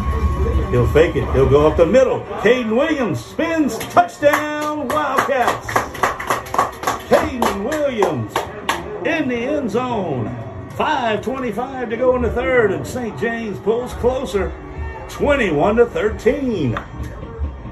He'll 0.71 0.87
fake 0.87 1.15
it. 1.15 1.31
He'll 1.33 1.49
go 1.49 1.67
up 1.67 1.77
the 1.77 1.85
middle. 1.85 2.21
Caden 2.41 2.75
Williams 2.75 3.23
spins. 3.23 3.77
Touchdown 3.77 4.87
Wildcats. 4.87 5.67
Caden 7.09 7.63
Williams 7.63 8.33
in 9.05 9.29
the 9.29 9.35
end 9.35 9.69
zone. 9.69 10.46
5.25 10.77 11.89
to 11.89 11.97
go 11.97 12.15
in 12.15 12.21
the 12.21 12.29
third, 12.29 12.71
and 12.71 12.85
St. 12.85 13.19
James 13.19 13.57
pulls 13.59 13.93
closer 13.95 14.53
21 15.09 15.77
to 15.77 15.87
13. 15.87 16.77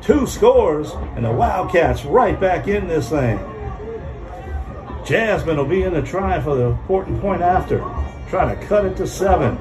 Two 0.01 0.25
scores, 0.25 0.91
and 1.15 1.23
the 1.23 1.31
Wildcats 1.31 2.03
right 2.03 2.39
back 2.39 2.67
in 2.67 2.87
this 2.87 3.09
thing. 3.09 3.39
Jasmine 5.05 5.57
will 5.57 5.65
be 5.65 5.83
in 5.83 5.93
the 5.93 6.01
try 6.01 6.41
for 6.41 6.55
the 6.55 6.63
important 6.65 7.21
point 7.21 7.43
after. 7.43 7.77
Trying 8.27 8.59
to 8.59 8.65
cut 8.65 8.85
it 8.85 8.97
to 8.97 9.05
seven. 9.05 9.59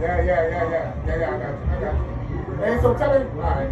Yeah, 0.00 0.22
yeah, 0.22 0.24
yeah, 0.24 0.70
yeah, 0.70 0.94
yeah, 1.04 1.16
yeah, 1.16 1.34
I 1.34 1.38
got 1.38 1.50
you, 1.50 1.72
I 1.72 1.80
got 1.80 1.94
you. 1.94 2.54
Hey, 2.62 2.80
so 2.80 2.94
tell 2.96 3.12
him, 3.12 3.28
all 3.40 3.50
right. 3.50 3.70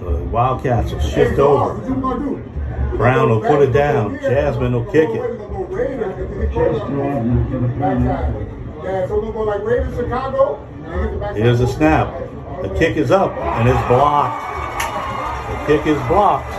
The 0.00 0.24
Wildcats 0.24 0.90
will 0.92 0.98
Hey, 0.98 1.10
shift 1.10 1.36
so 1.36 1.58
over. 1.58 1.74
What 1.74 1.88
you 1.88 1.94
gonna 1.94 2.24
do? 2.24 2.49
Brown 2.96 3.30
will 3.30 3.40
put 3.40 3.62
it 3.62 3.72
down. 3.72 4.18
Jasmine 4.20 4.72
will 4.72 4.84
kick 4.86 5.08
it. 5.10 5.40
Here's 11.36 11.60
a 11.60 11.66
snap. 11.66 12.14
The 12.62 12.68
kick 12.78 12.96
is 12.96 13.10
up, 13.10 13.32
and 13.32 13.68
it's 13.68 13.86
blocked. 13.88 14.46
The 15.50 15.66
kick 15.66 15.86
is 15.86 15.98
blocked. 16.08 16.50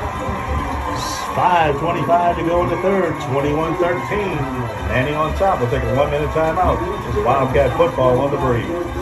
5.25 1.36 2.36
to 2.38 2.44
go 2.44 2.64
in 2.64 2.70
the 2.70 2.78
third, 2.82 3.14
21 3.32 3.78
13. 3.78 4.36
Manning 4.92 5.16
on 5.16 5.34
top. 5.38 5.62
We'll 5.62 5.70
take 5.70 5.84
a 5.84 5.96
one 5.96 6.12
minute 6.12 6.30
timeout. 6.32 6.78
It's 7.08 7.18
Wildcat 7.26 7.78
football 7.78 8.20
on 8.20 8.32
the 8.32 8.38
breeze. 8.38 9.01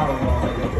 Yeah, 0.00 0.79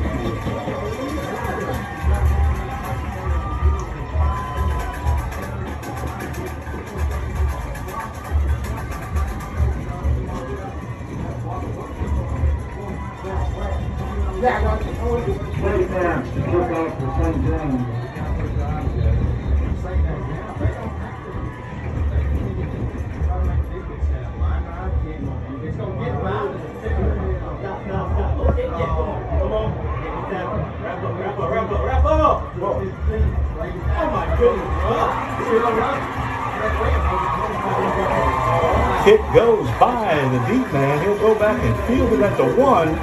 deep 40.48 40.72
man. 40.72 41.02
He'll 41.04 41.18
go 41.18 41.38
back 41.38 41.62
and 41.62 41.86
field 41.86 42.12
it 42.12 42.20
at 42.20 42.36
the 42.36 42.44
one. 42.60 42.94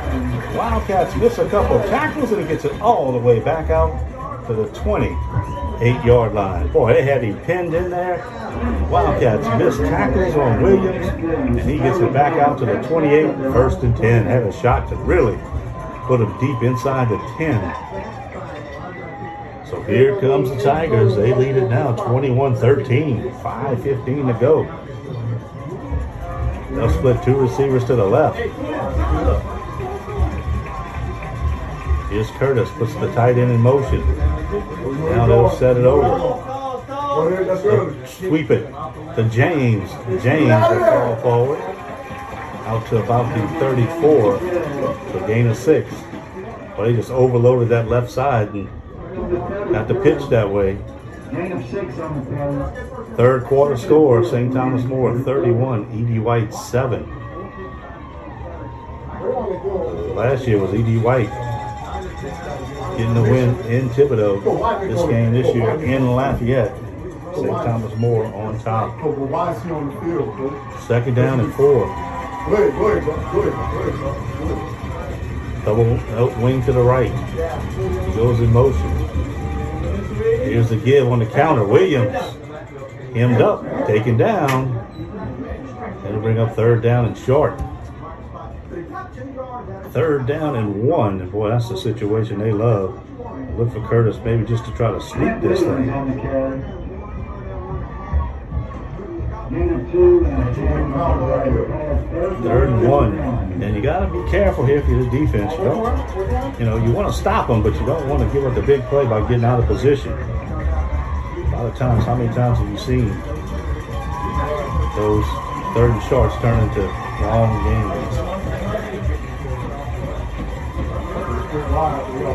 Wildcats 0.56 1.16
miss 1.18 1.38
a 1.38 1.50
couple 1.50 1.80
tackles 1.90 2.32
and 2.32 2.42
he 2.42 2.48
gets 2.48 2.66
it 2.66 2.80
all 2.82 3.12
the 3.12 3.20
way 3.20 3.40
back 3.40 3.70
out 3.70 3.98
to 4.48 4.54
the 4.54 4.68
28 4.70 6.06
yard 6.06 6.34
line. 6.34 6.72
Boy, 6.72 6.94
they 6.94 7.04
had 7.04 7.24
him 7.24 7.40
pinned 7.42 7.74
in 7.74 7.90
there. 7.90 8.18
Wildcats 8.90 9.46
miss 9.62 9.78
tackles 9.78 10.36
on 10.36 10.62
Williams 10.62 11.08
and 11.08 11.60
he 11.70 11.78
gets 11.78 12.00
it 12.00 12.14
back 12.14 12.34
out 12.34 12.58
to 12.60 12.66
the 12.66 12.82
28. 12.84 13.36
First 13.52 13.84
and 13.84 13.96
10. 13.96 14.26
Had 14.26 14.44
a 14.44 14.52
shot 14.52 14.88
to 14.90 14.96
really 14.96 15.38
put 16.06 16.22
him 16.22 16.32
deep 16.40 16.64
inside 16.64 17.10
the 17.10 17.18
10. 17.38 18.06
So 19.68 19.82
here 19.84 20.20
comes 20.22 20.50
the 20.50 20.64
Tigers. 20.64 21.16
They 21.16 21.34
lead 21.34 21.58
it 21.58 21.68
now 21.70 21.94
21 21.96 22.56
13. 22.56 23.30
5.15 23.30 24.34
to 24.34 24.40
go. 24.40 24.87
They'll 26.78 26.92
split 26.92 27.24
two 27.24 27.36
receivers 27.36 27.84
to 27.86 27.96
the 27.96 28.06
left. 28.06 28.38
Here's 32.12 32.30
Curtis, 32.38 32.70
puts 32.78 32.94
the 32.96 33.12
tight 33.14 33.38
end 33.40 33.52
in 33.52 33.60
motion. 33.60 34.02
Now 35.10 35.26
they'll 35.26 35.50
set 35.50 35.76
it 35.76 35.86
over. 35.86 36.46
Sweep 38.06 38.52
it 38.52 38.72
to 39.16 39.28
James. 39.32 39.90
James 40.24 40.70
will 40.70 40.86
fall 40.86 41.16
forward. 41.18 41.60
Out 42.68 42.86
to 42.90 43.04
about 43.04 43.36
the 43.36 43.60
34. 43.60 44.40
So 44.40 45.26
gain 45.26 45.48
of 45.48 45.58
six. 45.58 45.92
Well, 46.78 46.88
he 46.88 46.96
just 46.96 47.10
overloaded 47.10 47.70
that 47.70 47.88
left 47.88 48.12
side 48.12 48.50
and 48.54 48.70
got 49.72 49.88
the 49.88 49.96
pitch 49.96 50.30
that 50.30 50.48
way. 50.48 50.78
Third 53.18 53.44
quarter 53.46 53.78
score, 53.78 54.24
St. 54.24 54.54
Thomas 54.54 54.84
More 54.86 55.18
31, 55.20 55.92
E.D. 55.94 56.20
White 56.20 56.54
7. 56.54 57.04
Last 60.16 60.48
year 60.48 60.60
was 60.60 60.74
E.D. 60.74 60.98
White 60.98 61.30
getting 62.98 63.14
the 63.14 63.22
win 63.22 63.50
in 63.68 63.90
Thibodaux. 63.90 64.42
This 64.88 65.02
game 65.04 65.32
this 65.32 65.54
year 65.56 65.70
in 65.84 66.08
Lafayette. 66.16 66.76
St. 67.36 67.48
Thomas 67.48 67.96
More 67.98 68.26
on 68.26 68.60
top. 68.60 68.98
Second 70.88 71.14
down 71.14 71.40
and 71.40 71.54
four. 71.54 71.86
Double 75.64 76.00
uh, 76.18 76.40
wing 76.40 76.64
to 76.64 76.72
the 76.72 76.82
right. 76.82 77.12
He 77.12 78.16
goes 78.16 78.40
in 78.40 78.52
motion. 78.52 79.07
Here's 80.52 80.70
the 80.70 80.78
give 80.78 81.08
on 81.08 81.20
the 81.20 81.26
counter. 81.26 81.66
Williams 81.66 82.14
hemmed 83.14 83.42
up, 83.42 83.64
taken 83.88 84.18
down. 84.18 84.74
That'll 86.04 86.22
bring 86.22 86.40
up 86.40 86.56
third 86.56 86.82
down 86.82 87.06
and 87.06 87.18
short. 87.18 87.60
Third 89.92 90.26
down 90.26 90.56
and 90.56 90.88
one. 90.88 91.22
And 91.22 91.32
boy, 91.32 91.50
that's 91.50 91.70
the 91.70 91.78
situation 91.78 92.40
they 92.40 92.52
love. 92.52 93.04
Look 93.58 93.74
for 93.74 93.86
Curtis 93.88 94.18
maybe 94.24 94.46
just 94.46 94.66
to 94.66 94.72
try 94.72 94.92
to 94.92 95.02
sneak 95.02 95.42
this 95.42 95.62
thing. 95.62 96.87
Third 99.92 100.26
and 102.70 102.90
one. 102.90 103.18
And 103.64 103.76
you 103.76 103.82
got 103.82 104.00
to 104.00 104.08
be 104.12 104.30
careful 104.30 104.66
here 104.66 104.82
for 104.82 104.92
your 104.92 105.10
defense. 105.10 105.54
You 105.54 105.64
don't, 105.64 106.60
you 106.60 106.66
know, 106.66 106.78
you 106.78 106.92
want 106.92 107.08
to 107.14 107.18
stop 107.18 107.48
them, 107.48 107.64
but 107.64 107.74
you 107.74 107.86
don't 107.86 108.08
want 108.10 108.22
to 108.22 108.30
give 108.34 108.46
up 108.46 108.54
the 108.54 108.62
big 108.62 108.84
play 108.84 109.06
by 109.06 109.22
getting 109.28 109.46
out 109.46 109.60
of 109.60 109.68
position. 109.68 110.12
A 110.12 110.16
lot 111.54 111.66
of 111.66 111.76
times, 111.78 112.04
how 112.04 112.16
many 112.16 112.34
times 112.36 112.58
have 112.60 112.70
you 112.70 112.78
seen 112.78 113.08
those 114.98 115.26
third 115.74 115.92
and 115.92 116.04
shorts 116.04 116.36
turn 116.38 116.60
into 116.68 116.82
long 117.22 117.64
games? 117.64 118.18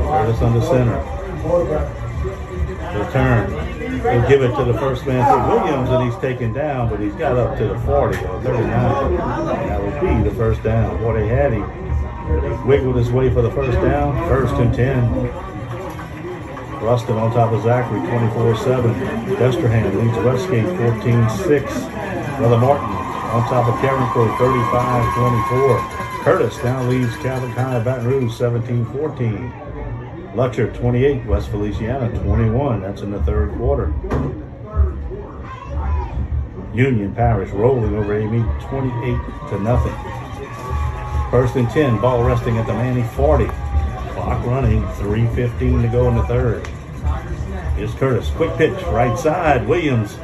Curtis 0.09 0.41
under 0.43 0.61
center. 0.63 1.01
Return. 2.99 3.62
They'll 4.03 4.29
give 4.29 4.43
it 4.43 4.55
to 4.57 4.65
the 4.65 4.75
first 4.75 5.07
man 5.07 5.25
through 5.31 5.55
Williams, 5.55 5.89
and 5.91 6.11
he's 6.11 6.21
taken 6.21 6.53
down, 6.53 6.89
but 6.91 6.99
he's 6.99 7.15
got 7.15 7.37
up 7.37 7.57
to 7.59 7.69
the 7.69 7.79
40 7.81 8.19
or 8.19 8.43
39. 8.43 9.17
That 9.17 9.81
would 9.81 10.01
be 10.01 10.29
the 10.29 10.35
first 10.35 10.63
down. 10.65 10.99
Boy, 10.99 11.21
they 11.21 11.29
had. 11.29 11.53
He 11.53 11.61
wiggled 12.67 12.97
his 12.97 13.11
way 13.11 13.33
for 13.33 13.43
the 13.43 13.51
first 13.51 13.79
down. 13.81 14.17
First 14.29 14.55
and 14.55 14.75
10. 14.75 15.53
Ruston 16.83 17.17
on 17.17 17.31
top 17.33 17.53
of 17.53 17.63
Zachary, 17.63 18.01
24-7. 18.01 19.39
Westerham 19.39 19.95
leads 19.97 20.19
Westgate, 20.19 20.67
14-6. 20.67 22.39
Brother 22.39 22.59
Martin 22.59 22.89
on 23.33 23.43
top 23.49 23.69
of 23.69 23.75
Carencro, 23.77 24.27
35-24. 24.37 26.25
Curtis 26.25 26.63
now 26.65 26.83
leads 26.89 27.17
Calvin 27.19 27.51
High 27.53 27.79
Baton 27.79 28.07
Rouge, 28.07 28.33
17-14. 28.33 29.62
Lutcher, 30.35 30.75
28. 30.75 31.27
West 31.27 31.49
Feliciana, 31.51 32.09
21. 32.23 32.81
That's 32.81 33.03
in 33.03 33.11
the 33.11 33.23
third 33.25 33.53
quarter. 33.57 33.93
Union 36.75 37.15
Parish 37.15 37.51
rolling 37.51 37.95
over 37.95 38.19
Amy, 38.19 38.43
28 38.63 39.51
to 39.51 39.61
nothing. 39.61 39.95
First 41.31 41.57
and 41.57 41.69
10, 41.69 42.01
ball 42.01 42.25
resting 42.25 42.57
at 42.57 42.67
the 42.67 42.73
Many 42.73 43.03
40. 43.03 43.45
Clock 44.15 44.47
running, 44.47 44.83
3.15 44.83 45.83
to 45.83 45.89
go 45.89 46.09
in 46.09 46.17
the 46.17 46.25
third. 46.25 46.67
Here's 47.77 47.93
Curtis, 47.95 48.31
quick 48.31 48.57
pitch, 48.57 48.83
right 48.85 49.19
side. 49.19 49.67
Williams 49.67 50.17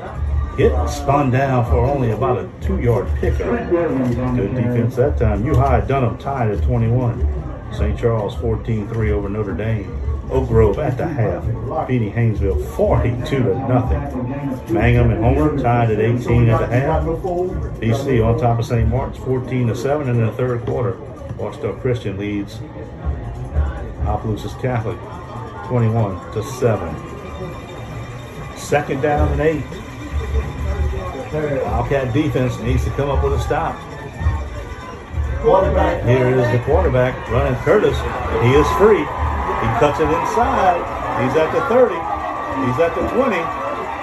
hit, 0.56 0.72
spun 0.88 1.30
down 1.30 1.64
for 1.66 1.78
only 1.78 2.12
about 2.12 2.38
a 2.38 2.48
two-yard 2.60 3.08
pickup. 3.16 3.70
Good 3.70 4.54
defense 4.54 4.96
that 4.96 5.18
time. 5.18 5.44
You 5.44 5.54
High 5.54 5.80
Dunham 5.82 6.16
tied 6.18 6.50
at 6.50 6.62
21. 6.64 7.72
St. 7.72 7.98
Charles 7.98 8.34
14-3 8.36 9.10
over 9.10 9.28
Notre 9.28 9.52
Dame. 9.52 9.97
Oak 10.30 10.48
Grove 10.48 10.78
at 10.78 10.96
the 10.98 11.06
half. 11.06 11.42
beating 11.88 12.12
Haynesville 12.12 12.62
42 12.76 13.24
to 13.24 13.58
nothing. 13.68 14.00
Mangham 14.68 15.10
and 15.10 15.24
Homer 15.24 15.58
tied 15.60 15.90
at 15.90 16.00
18 16.00 16.48
at 16.50 16.60
the 16.60 16.66
half. 16.66 17.02
BC 17.04 18.24
on 18.24 18.38
top 18.38 18.58
of 18.58 18.66
St. 18.66 18.88
Martin's 18.88 19.18
14 19.24 19.68
to 19.68 19.74
7 19.74 20.08
in 20.08 20.24
the 20.24 20.32
third 20.32 20.64
quarter. 20.66 20.98
Watchdog 21.38 21.80
Christian 21.80 22.18
leads 22.18 22.60
Opelousas 24.06 24.54
Catholic 24.60 24.98
21 25.68 26.32
to 26.32 26.42
7. 26.42 26.94
Second 28.56 29.00
down 29.00 29.32
and 29.32 29.40
eight. 29.40 29.64
Wildcat 31.32 32.12
defense 32.12 32.58
needs 32.60 32.84
to 32.84 32.90
come 32.90 33.08
up 33.08 33.22
with 33.22 33.34
a 33.34 33.40
stop. 33.40 33.78
Here 36.04 36.28
is 36.28 36.52
the 36.52 36.62
quarterback 36.64 37.28
running 37.30 37.54
Curtis. 37.60 37.96
He 38.42 38.50
is 38.54 38.66
free. 38.76 39.06
He 39.58 39.66
cuts 39.82 39.98
it 40.00 40.08
inside. 40.08 40.80
He's 41.22 41.36
at 41.36 41.50
the 41.52 41.60
30. 41.66 41.94
He's 41.94 42.78
at 42.78 42.94
the 42.94 43.02
20. 43.10 43.42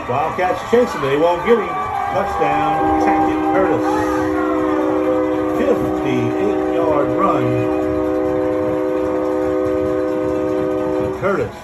Wildcats 0.09 0.61
chasing. 0.69 1.01
They 1.01 1.17
won't 1.17 1.45
get 1.45 1.57
him. 1.57 1.67
Touchdown, 1.67 3.01
Tackett 3.03 3.53
Curtis. 3.53 3.85
58 5.57 6.73
yard 6.75 7.07
run. 7.17 7.45
Curtis 11.21 11.55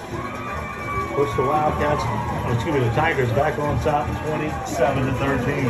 puts 1.14 1.34
the 1.36 1.42
Wildcats, 1.42 2.02
excuse 2.54 2.74
me, 2.74 2.80
the 2.80 2.90
Tigers 2.96 3.30
back 3.32 3.58
on 3.58 3.78
top 3.82 4.06
27 4.26 5.06
to 5.06 5.12
13. 5.14 5.68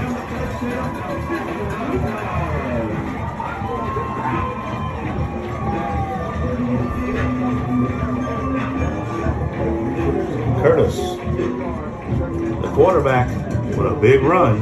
Curtis, 10.63 10.97
the 10.97 12.71
quarterback, 12.75 13.29
with 13.77 13.87
a 13.87 13.99
big 14.01 14.23
run. 14.23 14.57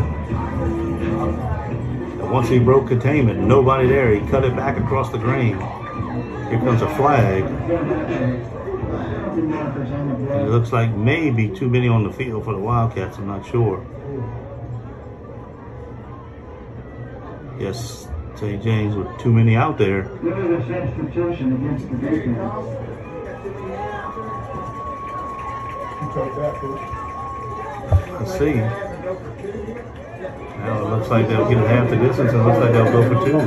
And 2.20 2.30
once 2.30 2.48
he 2.48 2.58
broke 2.58 2.88
containment, 2.88 3.40
nobody 3.40 3.88
there. 3.88 4.14
He 4.14 4.20
cut 4.28 4.44
it 4.44 4.56
back 4.56 4.78
across 4.78 5.10
the 5.10 5.18
grain. 5.18 5.58
Here 6.48 6.58
comes 6.58 6.82
a 6.82 6.88
flag. 6.96 7.44
It 9.36 10.48
looks 10.48 10.72
like 10.72 10.90
maybe 10.94 11.48
too 11.48 11.68
many 11.68 11.88
on 11.88 12.02
the 12.02 12.12
field 12.12 12.44
for 12.44 12.52
the 12.54 12.60
Wildcats. 12.60 13.18
I'm 13.18 13.26
not 13.26 13.46
sure. 13.46 13.84
Yes, 17.58 18.08
St. 18.36 18.62
James 18.62 18.96
with 18.96 19.18
too 19.18 19.32
many 19.32 19.54
out 19.54 19.76
there. 19.76 20.00
Against 20.00 20.68
the 21.90 21.96
defense. 21.96 22.89
Let's 26.10 26.26
see. 28.36 28.54
Now 30.58 30.82
it 30.82 30.88
looks 30.90 31.08
like 31.08 31.28
they'll 31.28 31.48
get 31.48 31.58
half 31.58 31.88
the 31.88 31.96
distance. 31.96 32.32
It 32.32 32.36
looks 32.36 32.58
like 32.58 32.72
they'll 32.72 32.90
go 32.90 33.02
for 33.06 33.14
two. 33.24 33.38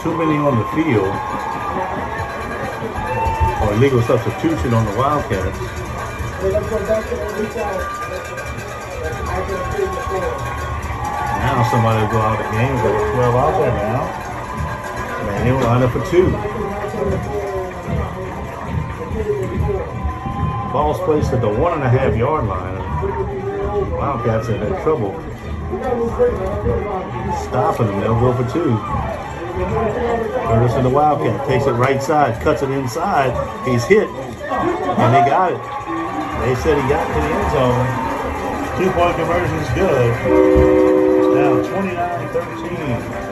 Too 0.00 0.16
many 0.16 0.36
on 0.40 0.56
the 0.56 0.64
field. 0.72 1.14
Or 3.60 3.74
illegal 3.74 4.00
substitution 4.00 4.72
on 4.72 4.86
the 4.86 4.92
Wildcats. 4.96 5.60
Now 11.36 11.68
somebody 11.70 12.00
will 12.00 12.10
go 12.10 12.18
out 12.18 12.40
of 12.40 12.46
the 12.46 12.52
game. 12.56 12.74
Got 12.76 12.94
a 12.96 13.12
12 13.12 13.34
out 13.34 13.58
there 13.60 13.74
now. 13.74 14.29
Man, 15.40 15.46
he'll 15.46 15.60
line 15.60 15.82
up 15.82 15.90
for 15.90 16.04
two. 16.10 16.30
Ball's 20.70 20.98
placed 21.00 21.32
at 21.32 21.40
the 21.40 21.48
one 21.48 21.72
and 21.72 21.82
a 21.82 21.88
half 21.88 22.14
yard 22.14 22.44
line. 22.44 22.76
Wildcats 23.92 24.48
have 24.48 24.60
had 24.60 24.82
trouble 24.82 25.12
stopping 27.48 27.86
them. 27.86 28.00
They'll 28.00 28.20
go 28.20 28.34
for 28.34 28.52
two. 28.52 28.76
Curtis 30.46 30.72
and 30.74 30.84
the 30.84 30.90
Wildcat 30.90 31.48
takes 31.48 31.64
it 31.64 31.72
right 31.72 32.02
side, 32.02 32.40
cuts 32.42 32.60
it 32.62 32.70
inside. 32.70 33.32
He's 33.66 33.84
hit, 33.84 34.08
and 34.08 35.14
they 35.14 35.24
got 35.28 35.52
it. 35.52 35.60
They 36.44 36.54
said 36.60 36.76
he 36.82 36.88
got 36.88 37.06
to 37.06 37.14
the 37.14 37.28
end 37.32 37.50
zone. 37.52 37.86
Two 38.78 38.90
point 38.92 39.16
conversion 39.16 39.56
is 39.56 39.68
good. 39.70 40.10
It's 41.16 41.34
now 41.34 41.78
29 41.78 42.28
13. 42.28 43.29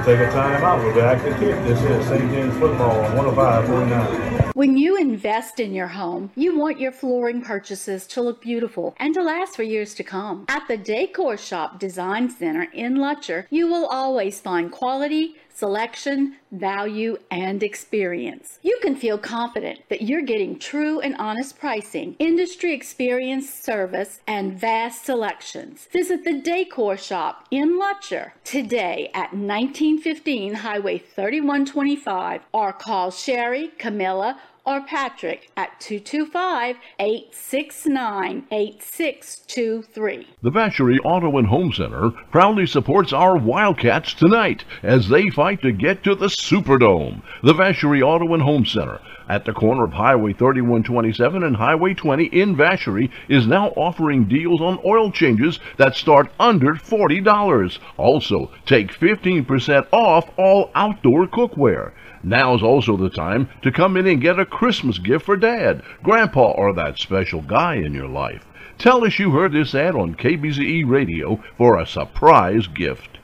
We'll 0.00 0.16
take 0.16 0.28
a 0.28 0.30
timeout. 0.30 0.82
We'll 0.82 0.94
be 0.94 1.00
back 1.00 1.22
to 1.24 1.30
kick. 1.32 1.62
This 1.66 1.78
is 1.82 2.06
St. 2.06 2.30
James 2.30 2.56
football 2.56 3.04
on 3.04 3.16
105 3.16 4.54
When 4.54 4.78
you 4.78 4.96
invest 4.96 5.60
in 5.60 5.74
your 5.74 5.88
home, 5.88 6.30
you 6.36 6.58
want 6.58 6.80
your 6.80 6.90
flooring 6.90 7.42
purchases 7.42 8.06
to 8.06 8.22
look 8.22 8.40
beautiful 8.40 8.94
and 8.98 9.12
to 9.12 9.22
last 9.22 9.56
for 9.56 9.62
years 9.62 9.94
to 9.96 10.02
come. 10.02 10.46
At 10.48 10.66
the 10.68 10.78
Decor 10.78 11.36
Shop 11.36 11.78
Design 11.78 12.30
Center 12.30 12.68
in 12.72 12.96
Lutcher, 12.96 13.44
you 13.50 13.66
will 13.66 13.84
always 13.84 14.40
find 14.40 14.72
quality, 14.72 15.36
selection, 15.60 16.36
value, 16.50 17.18
and 17.30 17.62
experience. 17.62 18.58
You 18.62 18.78
can 18.80 18.96
feel 18.96 19.18
confident 19.18 19.80
that 19.90 20.00
you're 20.00 20.22
getting 20.22 20.58
true 20.58 21.00
and 21.00 21.14
honest 21.18 21.58
pricing, 21.58 22.16
industry 22.18 22.72
experience, 22.72 23.52
service, 23.52 24.20
and 24.26 24.58
vast 24.58 25.04
selections. 25.04 25.86
Visit 25.92 26.24
the 26.24 26.40
Decor 26.40 26.96
Shop 26.96 27.46
in 27.50 27.78
Lutcher 27.78 28.32
today 28.42 29.10
at 29.12 29.34
1915 29.34 30.54
Highway 30.54 30.96
3125 30.96 32.40
or 32.52 32.72
call 32.72 33.10
Sherry, 33.10 33.68
Camilla, 33.76 34.40
or 34.70 34.80
Patrick 34.80 35.50
at 35.56 35.80
225 35.80 36.76
869 37.00 38.46
8623. 38.52 40.28
The 40.42 40.50
Vacherie 40.50 41.00
Auto 41.04 41.38
and 41.38 41.48
Home 41.48 41.72
Center 41.72 42.12
proudly 42.30 42.68
supports 42.68 43.12
our 43.12 43.36
Wildcats 43.36 44.14
tonight 44.14 44.64
as 44.84 45.08
they 45.08 45.28
fight 45.28 45.60
to 45.62 45.72
get 45.72 46.04
to 46.04 46.14
the 46.14 46.28
Superdome. 46.28 47.20
The 47.42 47.52
Vacherie 47.52 48.00
Auto 48.00 48.32
and 48.32 48.44
Home 48.44 48.64
Center 48.64 49.00
at 49.28 49.44
the 49.44 49.52
corner 49.52 49.82
of 49.84 49.92
Highway 49.92 50.34
3127 50.34 51.42
and 51.42 51.56
Highway 51.56 51.94
20 51.94 52.26
in 52.26 52.54
Vacherie 52.54 53.10
is 53.28 53.48
now 53.48 53.70
offering 53.70 54.28
deals 54.28 54.60
on 54.60 54.78
oil 54.84 55.10
changes 55.10 55.58
that 55.78 55.96
start 55.96 56.30
under 56.38 56.74
$40. 56.74 57.78
Also, 57.96 58.52
take 58.66 58.92
15% 58.92 59.88
off 59.92 60.30
all 60.36 60.70
outdoor 60.76 61.26
cookware. 61.26 61.92
Now's 62.22 62.62
also 62.62 62.96
the 62.96 63.08
time 63.08 63.48
to 63.62 63.72
come 63.72 63.96
in 63.96 64.06
and 64.06 64.20
get 64.20 64.38
a 64.38 64.44
Christmas 64.44 64.98
gift 64.98 65.24
for 65.24 65.36
Dad, 65.36 65.82
Grandpa, 66.02 66.50
or 66.50 66.74
that 66.74 66.98
special 66.98 67.40
guy 67.40 67.76
in 67.76 67.94
your 67.94 68.08
life. 68.08 68.44
Tell 68.78 69.04
us 69.04 69.18
you 69.18 69.30
heard 69.30 69.52
this 69.52 69.74
ad 69.74 69.94
on 69.94 70.14
KBZE 70.14 70.88
Radio 70.88 71.42
for 71.56 71.78
a 71.78 71.86
surprise 71.86 72.66
gift. 72.66 73.19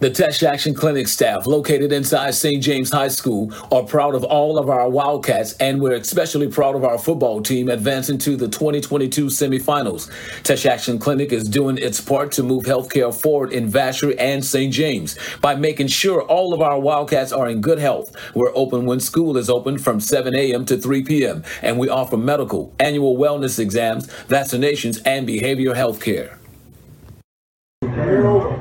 The 0.00 0.10
Teche 0.10 0.44
Action 0.44 0.74
Clinic 0.74 1.08
staff, 1.08 1.44
located 1.44 1.90
inside 1.90 2.30
St. 2.30 2.62
James 2.62 2.88
High 2.88 3.08
School, 3.08 3.52
are 3.72 3.82
proud 3.82 4.14
of 4.14 4.22
all 4.22 4.56
of 4.56 4.70
our 4.70 4.88
Wildcats, 4.88 5.54
and 5.54 5.80
we're 5.80 5.94
especially 5.94 6.46
proud 6.46 6.76
of 6.76 6.84
our 6.84 6.98
football 6.98 7.42
team 7.42 7.68
advancing 7.68 8.16
to 8.18 8.36
the 8.36 8.46
2022 8.46 9.26
semifinals. 9.26 10.08
Teche 10.44 10.66
Action 10.66 11.00
Clinic 11.00 11.32
is 11.32 11.48
doing 11.48 11.78
its 11.78 12.00
part 12.00 12.30
to 12.30 12.44
move 12.44 12.62
healthcare 12.62 13.12
forward 13.12 13.52
in 13.52 13.68
Vacherie 13.68 14.14
and 14.20 14.44
St. 14.44 14.72
James 14.72 15.18
by 15.40 15.56
making 15.56 15.88
sure 15.88 16.22
all 16.22 16.54
of 16.54 16.62
our 16.62 16.78
Wildcats 16.78 17.32
are 17.32 17.48
in 17.48 17.60
good 17.60 17.80
health. 17.80 18.14
We're 18.36 18.54
open 18.54 18.86
when 18.86 19.00
school 19.00 19.36
is 19.36 19.50
open 19.50 19.78
from 19.78 19.98
7 19.98 20.32
a.m. 20.32 20.64
to 20.66 20.76
3 20.76 21.02
p.m., 21.02 21.42
and 21.60 21.76
we 21.76 21.88
offer 21.88 22.16
medical, 22.16 22.72
annual 22.78 23.16
wellness 23.16 23.58
exams, 23.58 24.06
vaccinations, 24.28 25.02
and 25.04 25.26
behavioral 25.26 25.74
health 25.74 26.00
care. 26.00 26.38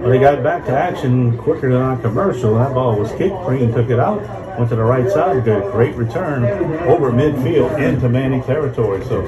They 0.08 0.20
got 0.20 0.42
back 0.42 0.64
to 0.66 0.72
action 0.72 1.38
quicker 1.38 1.70
than 1.70 1.82
our 1.82 1.98
commercial. 1.98 2.56
That 2.56 2.74
ball 2.74 2.98
was 2.98 3.12
kicked. 3.12 3.36
Green 3.46 3.74
took 3.74 3.90
it 3.90 4.00
out, 4.00 4.22
went 4.58 4.70
to 4.70 4.78
the 4.78 4.84
right 4.84 5.10
side, 5.10 5.44
did 5.44 5.62
a 5.62 5.70
great 5.72 5.96
return 5.96 6.46
over 6.88 7.12
midfield 7.12 7.78
into 7.78 8.08
Many 8.08 8.42
territory. 8.42 9.04
So 9.06 9.22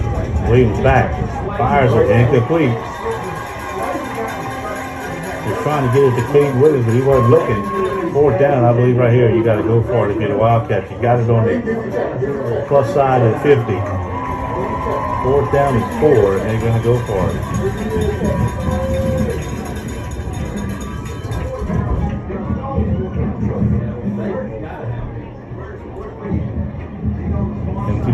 Williams 0.49 0.79
back. 0.79 1.11
Fires 1.57 1.93
it. 1.93 2.09
Incomplete. 2.09 2.69
He's 5.47 5.57
trying 5.63 5.87
to 5.87 5.93
get 5.93 6.03
it 6.03 6.15
to 6.21 6.23
Cade 6.31 6.55
Williams, 6.61 6.85
but 6.85 6.93
he 6.93 7.01
wasn't 7.01 7.29
looking. 7.29 8.13
Fourth 8.13 8.39
down, 8.39 8.63
I 8.63 8.73
believe 8.73 8.97
right 8.97 9.11
here. 9.11 9.33
You 9.33 9.43
got 9.43 9.57
to 9.57 9.63
go 9.63 9.81
for 9.83 10.09
it 10.09 10.15
if 10.15 10.21
you're 10.21 10.33
a 10.33 10.37
Wildcat. 10.37 10.89
You 10.91 11.01
got 11.01 11.19
it 11.19 11.29
on 11.29 11.45
the 11.45 12.65
plus 12.67 12.93
side 12.93 13.21
of 13.21 13.41
50. 13.41 13.63
Fourth 15.23 15.51
down 15.51 15.75
is 15.77 15.99
four, 15.99 16.37
and 16.37 16.49
they're 16.49 16.59
going 16.59 16.77
to 16.77 16.83
go 16.83 16.99
for 17.05 17.29
it. 17.29 17.43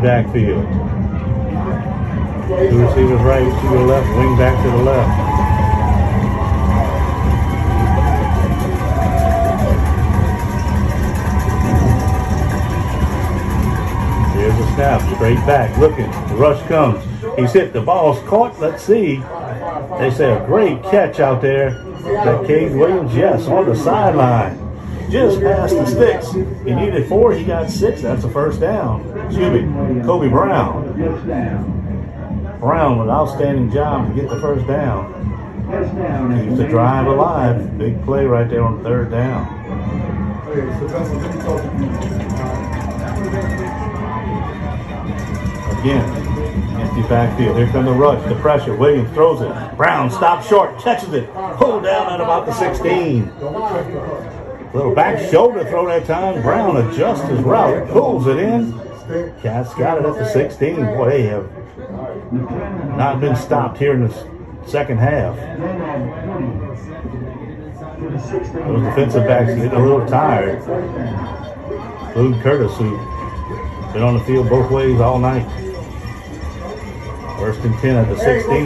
Backfield. 0.02 0.99
Two 2.50 2.56
receivers 2.56 3.22
right, 3.22 3.44
to 3.44 3.70
the 3.70 3.84
left, 3.84 4.08
wing 4.18 4.36
back 4.36 4.64
to 4.64 4.72
the 4.72 4.78
left. 4.78 5.40
Here's 14.36 14.54
a 14.54 14.74
snap, 14.74 15.16
straight 15.16 15.38
back, 15.46 15.78
looking. 15.78 16.10
The 16.10 16.36
rush 16.38 16.68
comes. 16.68 17.04
He's 17.38 17.54
hit. 17.54 17.72
The 17.72 17.82
ball's 17.82 18.20
caught. 18.28 18.60
Let's 18.60 18.82
see. 18.82 19.18
They 20.00 20.10
say 20.10 20.34
a 20.34 20.44
great 20.48 20.82
catch 20.82 21.20
out 21.20 21.44
there. 21.44 21.84
That 22.02 22.48
Cade 22.48 22.76
Williams, 22.76 23.14
yes, 23.16 23.46
on 23.48 23.68
the 23.68 23.76
sideline. 23.76 24.58
Just 25.12 25.40
past 25.40 25.76
the 25.76 25.86
sticks. 25.86 26.32
He 26.32 26.74
needed 26.74 27.08
four, 27.08 27.32
he 27.32 27.44
got 27.46 27.70
six. 27.70 28.02
That's 28.02 28.24
a 28.24 28.30
first 28.30 28.60
down. 28.60 29.08
Excuse 29.28 29.62
me, 29.62 30.02
Kobe 30.02 30.30
Brown. 30.30 31.79
Brown 32.60 33.00
with 33.00 33.08
an 33.08 33.14
outstanding 33.14 33.72
job 33.72 34.10
to 34.10 34.22
get 34.22 34.30
the 34.30 34.40
first 34.42 34.68
down. 34.68 35.14
First 35.72 35.96
down. 35.96 36.46
Keeps 36.46 36.58
the 36.58 36.68
drive 36.68 37.08
alive. 37.08 37.78
Big 37.78 38.04
play 38.04 38.26
right 38.26 38.50
there 38.50 38.64
on 38.64 38.84
third 38.84 39.12
down. 39.12 39.48
Again, 45.80 46.04
empty 46.82 47.02
backfield. 47.04 47.56
Here 47.56 47.68
comes 47.68 47.86
the 47.86 47.94
rush, 47.94 48.28
the 48.28 48.36
pressure. 48.42 48.76
Williams 48.76 49.10
throws 49.14 49.40
it. 49.40 49.78
Brown 49.78 50.12
stops 50.12 50.50
short, 50.50 50.78
catches 50.80 51.14
it, 51.14 51.34
pulled 51.56 51.84
down 51.84 52.12
at 52.12 52.20
about 52.20 52.46
the 52.46 52.52
16. 52.52 53.32
Little 54.74 54.94
back 54.94 55.32
shoulder 55.32 55.64
throw 55.64 55.88
that 55.88 56.06
time. 56.06 56.42
Brown 56.42 56.76
adjusts 56.76 57.26
his 57.30 57.40
route, 57.40 57.88
pulls 57.88 58.28
it 58.28 58.38
in. 58.38 58.74
Cats 59.42 59.74
got 59.76 59.98
it 59.98 60.06
at 60.06 60.16
the 60.16 60.26
16. 60.28 60.76
Boy, 60.76 61.10
they 61.10 61.24
have 61.24 61.50
not 62.32 63.20
been 63.20 63.36
stopped 63.36 63.78
here 63.78 63.94
in 63.94 64.08
the 64.08 64.30
second 64.68 64.98
half. 64.98 65.36
Those 68.00 68.82
defensive 68.84 69.26
backs 69.26 69.56
getting 69.56 69.72
a 69.72 69.80
little 69.80 70.06
tired. 70.08 70.60
Luke 72.16 72.42
Curtis, 72.42 72.76
who 72.78 72.98
been 73.94 74.04
on 74.04 74.14
the 74.18 74.24
field 74.26 74.50
both 74.50 74.70
ways 74.72 75.00
all 75.00 75.18
night. 75.18 75.48
First 77.40 77.62
and 77.62 77.78
10 77.80 77.96
at 77.96 78.08
the 78.10 78.18
16. 78.18 78.66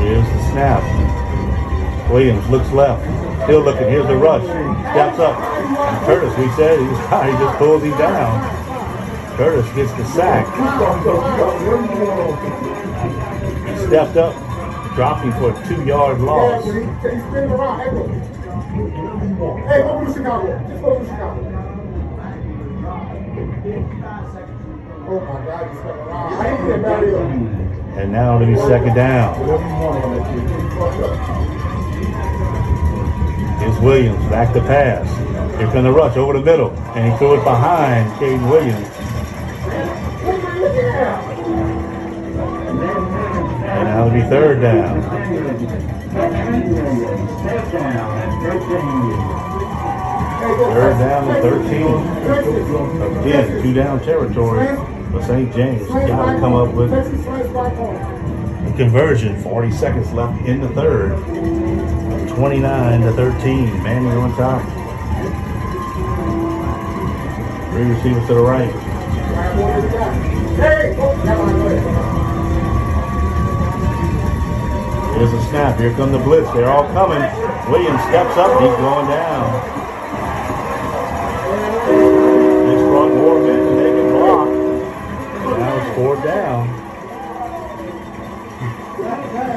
Here's 0.00 0.26
the 0.26 0.50
snap. 0.50 2.10
Williams 2.10 2.48
looks 2.48 2.70
left. 2.70 3.29
Still 3.50 3.64
looking. 3.64 3.88
Here's 3.88 4.06
the 4.06 4.14
rush. 4.14 4.44
Steps 4.44 5.18
up. 5.18 5.36
Curtis, 6.06 6.30
we 6.38 6.48
said, 6.52 6.78
he's 6.78 6.88
he 7.26 7.32
just 7.42 7.58
pulls 7.58 7.82
him 7.82 7.90
down. 7.98 9.36
Curtis 9.36 9.66
gets 9.74 9.92
the 9.94 10.04
sack. 10.04 10.46
He 13.66 13.74
stepped 13.88 14.16
up, 14.16 14.36
dropping 14.94 15.32
for 15.32 15.50
a 15.50 15.66
two-yard 15.66 16.20
loss. 16.20 16.64
Hey, 16.64 16.70
go 19.82 20.04
to 20.04 20.12
Chicago. 20.12 20.64
Just 20.68 20.80
go 20.80 20.96
to 20.96 21.04
Chicago. 21.04 21.40
Oh 25.08 25.20
my 25.26 25.44
God, 25.44 25.66
he's 25.72 25.80
coming. 25.80 26.06
I 26.08 26.46
ain't 26.50 26.62
getting 26.68 26.84
here. 27.08 28.00
And 28.00 28.12
now 28.12 28.40
it'll 28.40 28.46
be 28.46 28.60
second 28.60 28.94
down. 28.94 29.34
Williams 33.82 34.22
back 34.28 34.52
to 34.54 34.60
pass. 34.60 35.08
Here 35.56 35.66
comes 35.72 35.84
the 35.84 35.92
rush 35.92 36.16
over 36.16 36.34
the 36.34 36.44
middle. 36.44 36.70
And 36.94 37.12
he 37.12 37.18
threw 37.18 37.34
it 37.40 37.44
behind 37.44 38.10
Caden 38.20 38.50
Williams. 38.50 38.88
And 43.66 43.88
it'll 43.88 44.10
be 44.10 44.22
third 44.28 44.60
down. 44.60 45.02
Step 47.40 47.72
down 47.72 48.18
at 48.18 48.30
13. 48.42 49.40
Third 50.40 50.98
down 50.98 51.28
and 51.30 51.42
13. 51.42 53.20
Again, 53.20 53.62
two 53.62 53.72
down 53.74 54.00
territory. 54.02 54.76
But 55.12 55.22
St. 55.24 55.54
James 55.54 55.86
got 55.88 56.32
to 56.32 56.38
come 56.38 56.54
up 56.54 56.74
with 56.74 56.92
a 56.92 58.74
conversion. 58.76 59.42
40 59.42 59.72
seconds 59.72 60.12
left 60.12 60.46
in 60.46 60.60
the 60.60 60.68
third. 60.68 61.18
29 62.34 63.00
to 63.02 63.12
13. 63.12 63.82
Many 63.82 64.06
on 64.06 64.34
top. 64.36 64.62
Three 67.70 67.84
receivers 67.84 68.26
to 68.28 68.34
the 68.34 68.40
right. 68.40 68.70
Here's 75.16 75.32
a 75.32 75.48
snap. 75.50 75.78
Here 75.78 75.92
come 75.94 76.12
the 76.12 76.18
blitz. 76.18 76.50
They're 76.52 76.70
all 76.70 76.84
coming. 76.92 77.20
Williams 77.70 78.00
steps 78.02 78.36
up. 78.36 78.60
He's 78.60 78.76
going 78.78 79.08
down. 79.08 79.80
This 82.66 82.82
brought 82.82 83.12
more 83.12 83.40
men 83.40 83.58
than 83.66 83.76
they 83.76 83.90
can 83.90 84.10
block. 84.12 84.48
Now 85.58 85.76
it's 85.76 85.96
fourth 85.96 86.24
down. 86.24 86.79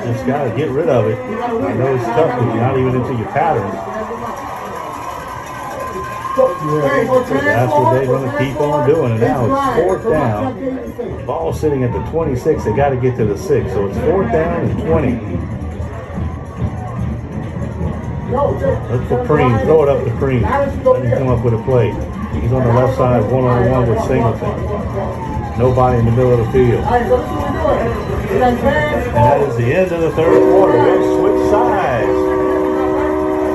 Just 0.04 0.26
got 0.28 0.44
to 0.44 0.58
get 0.58 0.70
rid 0.70 0.90
of 0.90 1.08
it. 1.08 1.18
I 1.18 1.74
know 1.74 1.96
it's 1.96 2.04
tough 2.04 2.40
because 2.40 2.54
you're 2.54 2.64
not 2.64 2.78
even 2.78 2.96
into 2.96 3.14
your 3.16 3.32
patterns. 3.32 3.74
Hey, 6.34 7.06
that's 7.06 7.72
what 7.72 7.94
they're 7.94 8.06
going 8.06 8.30
to 8.30 8.38
keep 8.38 8.60
on 8.60 8.90
doing. 8.90 9.12
And 9.14 9.22
now 9.22 9.46
it's 9.46 9.84
fourth 9.84 10.04
down. 10.04 11.26
Ball 11.26 11.54
sitting 11.54 11.84
at 11.84 11.94
the 11.94 12.00
26. 12.12 12.64
They 12.64 12.76
got 12.76 12.90
to 12.90 12.98
get 12.98 13.16
to 13.18 13.26
the 13.26 13.38
six. 13.38 13.72
So 13.72 13.88
it's 13.88 13.98
fourth 14.00 14.32
down 14.32 14.70
and 14.70 14.82
20. 14.82 15.12
Look 18.34 19.08
for 19.08 19.24
Preem. 19.26 19.62
Throw 19.64 19.84
it 19.84 19.90
up 19.90 20.04
to 20.04 20.12
Preem. 20.12 20.42
Let 20.42 21.06
him 21.06 21.18
come 21.18 21.28
up 21.28 21.46
with 21.46 21.54
a 21.54 21.64
play. 21.64 21.92
He's 22.42 22.52
on 22.52 22.64
the 22.66 22.74
left 22.74 22.98
side, 22.98 23.22
one 23.32 23.44
on 23.44 23.70
one 23.70 23.88
with 23.90 24.02
Singleton. 24.06 25.60
Nobody 25.60 26.00
in 26.00 26.06
the 26.06 26.12
middle 26.12 26.34
of 26.34 26.40
the 26.46 26.52
field. 26.52 26.84
And 28.42 28.58
that 28.58 29.42
is 29.48 29.56
the 29.58 29.74
end 29.74 29.92
of 29.92 30.02
the 30.02 30.12
third 30.12 30.42
quarter. 30.42 30.78
We'll 30.78 31.20
switch 31.20 31.52
sides. 31.52 32.08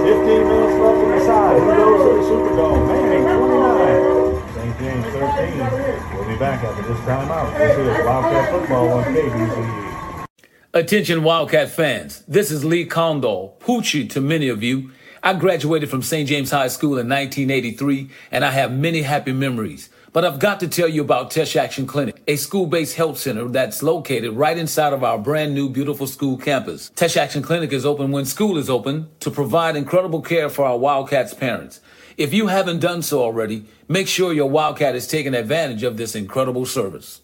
15 0.06 0.48
minutes 0.48 0.78
left 0.78 0.98
in 1.02 1.10
the 1.10 1.24
side. 1.26 1.58
Who 1.58 1.66
goes 1.66 2.00
to 2.04 2.10
the 2.14 2.22
Superdome? 2.28 2.86
Many, 2.86 3.18
29. 3.18 4.54
St. 4.54 4.78
James, 4.78 5.06
13. 5.06 6.16
We'll 6.16 6.28
be 6.28 6.38
back 6.38 6.62
after 6.62 6.82
this 6.82 7.00
timeout. 7.00 7.58
This 7.58 7.76
is 7.76 8.06
Wildcat 8.06 8.50
Football 8.50 8.88
on 8.92 9.04
KBC. 9.04 10.26
Attention 10.74 11.24
Wildcat 11.24 11.70
fans, 11.70 12.22
this 12.28 12.50
is 12.52 12.64
Lee 12.64 12.84
Condor, 12.84 13.48
Poochie 13.58 14.08
to 14.10 14.20
many 14.20 14.48
of 14.48 14.62
you. 14.62 14.92
I 15.22 15.34
graduated 15.34 15.90
from 15.90 16.02
St. 16.02 16.28
James 16.28 16.52
High 16.52 16.68
School 16.68 16.98
in 16.98 17.08
1983 17.08 18.08
and 18.30 18.44
I 18.44 18.52
have 18.52 18.70
many 18.70 19.02
happy 19.02 19.32
memories. 19.32 19.88
But 20.12 20.24
I've 20.24 20.38
got 20.38 20.60
to 20.60 20.68
tell 20.68 20.88
you 20.88 21.02
about 21.02 21.30
Teche 21.30 21.56
Action 21.56 21.86
Clinic, 21.86 22.22
a 22.26 22.36
school-based 22.36 22.96
health 22.96 23.18
center 23.18 23.46
that's 23.48 23.82
located 23.82 24.32
right 24.32 24.56
inside 24.56 24.92
of 24.92 25.04
our 25.04 25.18
brand 25.18 25.54
new 25.54 25.68
beautiful 25.68 26.06
school 26.06 26.38
campus. 26.38 26.90
Teche 26.94 27.18
Action 27.18 27.42
Clinic 27.42 27.72
is 27.72 27.84
open 27.84 28.10
when 28.10 28.24
school 28.24 28.56
is 28.56 28.70
open 28.70 29.10
to 29.20 29.30
provide 29.30 29.76
incredible 29.76 30.22
care 30.22 30.48
for 30.48 30.64
our 30.64 30.78
Wildcats 30.78 31.34
parents. 31.34 31.80
If 32.16 32.32
you 32.32 32.46
haven't 32.46 32.80
done 32.80 33.02
so 33.02 33.22
already, 33.22 33.66
make 33.86 34.08
sure 34.08 34.32
your 34.32 34.48
Wildcat 34.48 34.96
is 34.96 35.06
taking 35.06 35.34
advantage 35.34 35.82
of 35.82 35.98
this 35.98 36.14
incredible 36.14 36.64
service. 36.64 37.20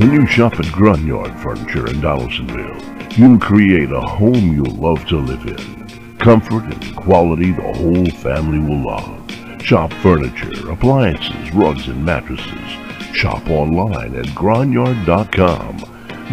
When 0.00 0.14
you 0.14 0.26
shop 0.26 0.54
at 0.54 0.64
Grunyard 0.64 1.38
Furniture 1.42 1.86
in 1.86 2.00
Donaldsonville, 2.00 3.18
you'll 3.18 3.38
create 3.38 3.92
a 3.92 4.00
home 4.00 4.54
you'll 4.54 4.74
love 4.76 5.04
to 5.08 5.18
live 5.18 5.46
in. 5.46 6.16
Comfort 6.16 6.64
and 6.64 6.96
quality 6.96 7.52
the 7.52 7.60
whole 7.60 8.06
family 8.06 8.58
will 8.60 8.82
love. 8.82 9.62
Shop 9.62 9.92
furniture, 9.92 10.70
appliances, 10.70 11.54
rugs, 11.54 11.86
and 11.88 12.02
mattresses. 12.02 13.14
Shop 13.14 13.46
online 13.50 14.16
at 14.16 14.24
gronyard.com. 14.28 15.84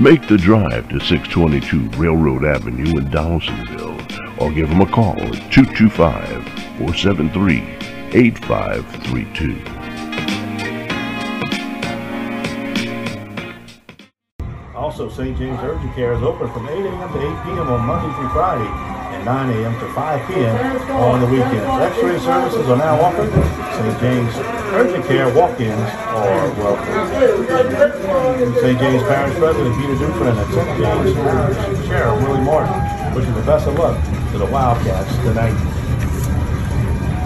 Make 0.02 0.26
the 0.30 0.38
drive 0.38 0.88
to 0.88 1.02
622 1.02 1.90
Railroad 2.00 2.46
Avenue 2.46 2.98
in 2.98 3.10
Donaldsonville 3.10 4.00
or 4.40 4.50
give 4.54 4.70
them 4.70 4.80
a 4.80 4.86
call 4.86 5.20
at 5.20 5.52
225 5.52 6.42
473 6.78 7.58
8532. 8.14 9.77
Also, 14.98 15.14
St. 15.14 15.38
James 15.38 15.60
Urgent 15.62 15.94
Care 15.94 16.14
is 16.14 16.24
open 16.24 16.50
from 16.50 16.68
8 16.68 16.74
a.m. 16.74 17.14
to 17.14 17.20
8 17.22 17.44
p.m. 17.46 17.70
on 17.70 17.86
Monday 17.86 18.10
through 18.18 18.30
Friday 18.30 18.66
and 19.14 19.24
9 19.24 19.50
a.m. 19.54 19.74
to 19.80 19.94
5 19.94 20.28
p.m. 20.28 20.58
on 20.90 21.22
the 21.22 21.28
weekends. 21.28 21.70
X-ray 21.94 22.18
services 22.18 22.68
are 22.68 22.78
now 22.78 23.00
offered. 23.02 23.30
St. 23.30 24.00
James 24.02 24.34
Urgent 24.74 25.06
Care 25.06 25.32
walk-ins 25.36 25.70
are 25.70 26.50
welcome. 26.58 26.90
St. 28.58 28.80
James 28.80 29.04
Parish 29.04 29.38
President 29.38 29.76
Peter 29.78 29.94
Dufresne 30.02 30.34
and 30.36 30.50
St. 30.50 30.66
James 30.82 31.86
Sheriff 31.86 32.24
Willie 32.24 32.42
Martin 32.42 33.14
wishing 33.14 33.36
the 33.36 33.46
best 33.46 33.68
of 33.68 33.78
luck 33.78 34.04
to 34.32 34.40
the 34.40 34.48
Wildcats 34.48 35.16
tonight. 35.18 35.54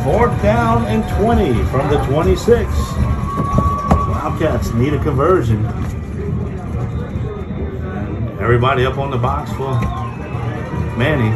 Fourth 0.03 0.35
down 0.43 0.83
and 0.87 1.07
20 1.23 1.53
from 1.71 1.89
the 1.89 2.03
26. 2.03 2.67
Wildcats 4.11 4.73
need 4.73 4.93
a 4.93 5.01
conversion. 5.01 5.63
Everybody 8.41 8.87
up 8.87 8.97
on 8.97 9.11
the 9.11 9.17
box 9.19 9.51
for 9.51 9.71
Many. 10.97 11.29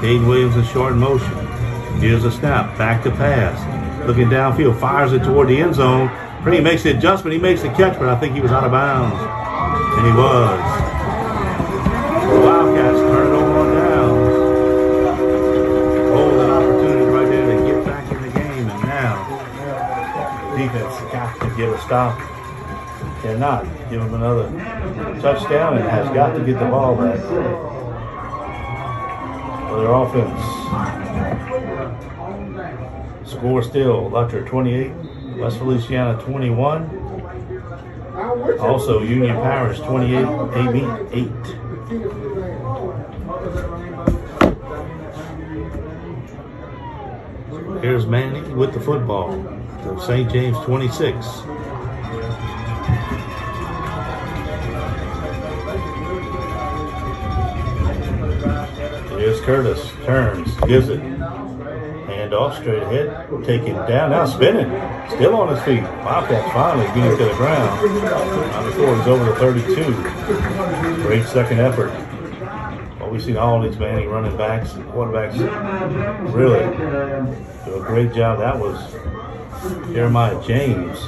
Caden 0.00 0.26
Williams 0.28 0.56
in 0.56 0.64
short 0.64 0.94
motion. 0.94 1.34
Here's 2.00 2.24
a 2.24 2.30
snap. 2.30 2.76
Back 2.76 3.02
to 3.04 3.10
pass. 3.10 4.06
Looking 4.06 4.28
downfield. 4.28 4.78
Fires 4.78 5.14
it 5.14 5.24
toward 5.24 5.48
the 5.48 5.58
end 5.58 5.74
zone. 5.74 6.10
Pretty 6.42 6.60
makes 6.60 6.82
the 6.82 6.90
adjustment. 6.90 7.32
He 7.32 7.40
makes 7.40 7.62
the 7.62 7.70
catch, 7.70 7.98
but 7.98 8.10
I 8.10 8.20
think 8.20 8.34
he 8.34 8.42
was 8.42 8.52
out 8.52 8.64
of 8.64 8.72
bounds. 8.72 9.18
And 9.96 10.06
he 10.06 10.12
was. 10.12 10.60
The 12.28 12.40
Wildcats 12.40 12.98
turn 12.98 13.26
it 13.26 13.34
over 13.34 13.58
on 13.58 13.74
downs. 13.74 14.34
Golden 16.10 16.50
opportunity 16.50 17.10
right 17.10 17.28
there 17.28 17.56
to 17.56 17.66
get 17.66 17.84
back 17.86 18.12
in 18.12 18.22
the 18.22 18.28
game. 18.28 18.68
And 18.68 18.82
now, 18.84 19.16
defense 20.56 21.12
got 21.12 21.40
to 21.40 21.56
get 21.56 21.68
a 21.70 21.78
stop 21.80 22.31
cannot 23.22 23.64
give 23.88 24.02
him 24.02 24.14
another 24.14 24.50
touchdown 25.20 25.78
and 25.78 25.88
has 25.88 26.08
got 26.08 26.34
to 26.34 26.44
get 26.44 26.58
the 26.58 26.66
ball 26.66 26.96
back 26.96 27.20
for 29.68 29.80
their 29.80 29.92
offense. 29.92 30.42
Score 33.30 33.62
still, 33.62 34.10
Lutcher 34.10 34.44
28, 34.46 34.92
West 35.38 35.58
Feliciana 35.58 36.20
21. 36.20 36.90
Also, 38.58 39.02
Union 39.02 39.36
Parish 39.36 39.78
28, 39.78 40.26
AB 40.56 40.82
8. 41.12 41.30
Here's 47.82 48.06
Many 48.06 48.40
with 48.54 48.72
the 48.74 48.80
football. 48.80 49.30
St. 50.00 50.30
James 50.30 50.56
26. 50.64 51.42
Curtis. 59.42 59.90
Turns. 60.04 60.54
Gives 60.66 60.88
it. 60.88 61.00
Hand 61.00 62.32
off 62.32 62.56
straight 62.58 62.82
ahead. 62.82 63.28
Taken 63.44 63.74
down. 63.74 64.10
Now 64.10 64.24
spinning. 64.26 64.68
Still 65.10 65.34
on 65.34 65.54
his 65.54 65.62
feet. 65.64 65.82
Wildcats 65.82 66.52
finally 66.52 66.86
getting 66.88 67.18
to 67.18 67.24
the 67.24 67.34
ground. 67.34 68.02
Now 68.02 68.64
before 68.64 68.96
he's 68.96 69.06
over 69.08 69.24
the 69.24 69.34
32. 69.36 71.02
Great 71.02 71.26
second 71.26 71.58
effort. 71.60 71.90
Well, 73.00 73.10
we've 73.10 73.22
seen 73.22 73.36
all 73.36 73.60
these 73.60 73.78
Many 73.78 74.06
running 74.06 74.36
backs 74.36 74.74
and 74.74 74.84
quarterbacks 74.86 75.34
really 76.32 76.60
do 77.64 77.82
a 77.82 77.84
great 77.84 78.12
job. 78.14 78.38
That 78.38 78.58
was 78.58 78.92
Jeremiah 79.92 80.40
James, 80.46 80.98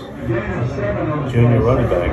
junior 1.33 1.61
running 1.61 1.89
back. 1.89 2.11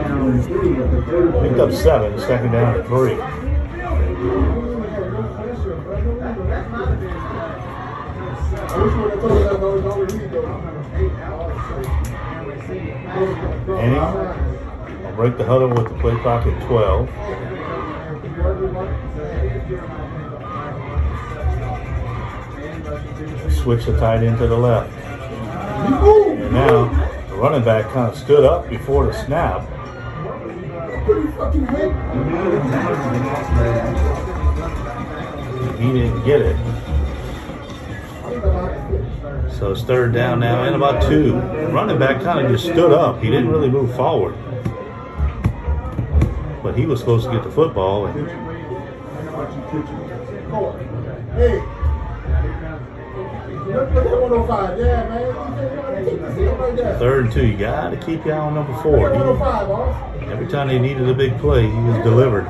Picked 1.41 1.59
up 1.59 1.72
seven, 1.72 2.19
second 2.19 2.51
down 2.51 2.78
to 2.78 2.84
three. 2.84 3.17
Annie, 8.72 8.80
I'll 13.99 15.11
break 15.13 15.38
the 15.38 15.43
huddle 15.43 15.67
with 15.69 15.89
the 15.89 15.95
play 15.99 16.15
clock 16.22 16.47
at 16.47 16.67
12. 16.67 17.09
Switch 23.61 23.86
the 23.86 23.97
tight 23.99 24.24
end 24.24 24.38
to 24.38 24.47
the 24.47 24.57
left. 24.57 24.89
And 24.93 26.53
now 26.53 26.86
the 27.28 27.36
running 27.36 27.65
back 27.65 27.91
kind 27.91 28.09
of 28.09 28.17
stood 28.17 28.45
up 28.45 28.69
before 28.69 29.05
the 29.05 29.11
snap. 29.26 29.67
He 35.78 35.91
didn't 35.91 36.24
get 36.24 36.41
it. 36.41 36.55
So 39.62 39.72
it's 39.74 39.84
third 39.84 40.12
down 40.12 40.39
now 40.39 40.64
and 40.64 40.76
about 40.76 41.03
two. 41.03 41.36
Running 41.36 41.99
back 41.99 42.24
kind 42.24 42.43
of 42.43 42.51
just 42.51 42.64
stood 42.64 42.91
up. 42.91 43.22
He 43.22 43.30
didn't 43.30 43.47
really 43.47 43.70
move 43.70 43.95
forward. 43.95 44.34
But 46.64 46.76
he 46.76 46.88
was 46.88 46.99
supposed 46.99 47.28
to 47.28 47.32
get 47.32 47.43
the 47.43 47.51
football. 47.51 48.07
And 48.07 48.28
Hey. 51.36 51.59
Look 53.68 53.88
at 53.88 53.93
that 53.93 54.22
105. 54.22 54.80
Yeah, 54.80 55.07
man. 55.07 55.28
You 56.07 56.18
can't 56.18 56.36
see 56.36 56.82
it 56.82 56.97
third 56.97 57.26
and 57.26 57.34
two, 57.34 57.45
you 57.45 57.55
got 57.55 57.91
to 57.91 57.97
keep 57.97 58.26
your 58.26 58.34
eye 58.34 58.39
on 58.39 58.55
number 58.55 58.74
four. 58.82 59.14
He- 59.14 60.26
every 60.32 60.47
time 60.47 60.70
they 60.70 60.80
needed 60.80 61.07
a 61.07 61.14
big 61.14 61.38
play, 61.38 61.70
he 61.70 61.80
was 61.82 62.03
delivered. 62.03 62.47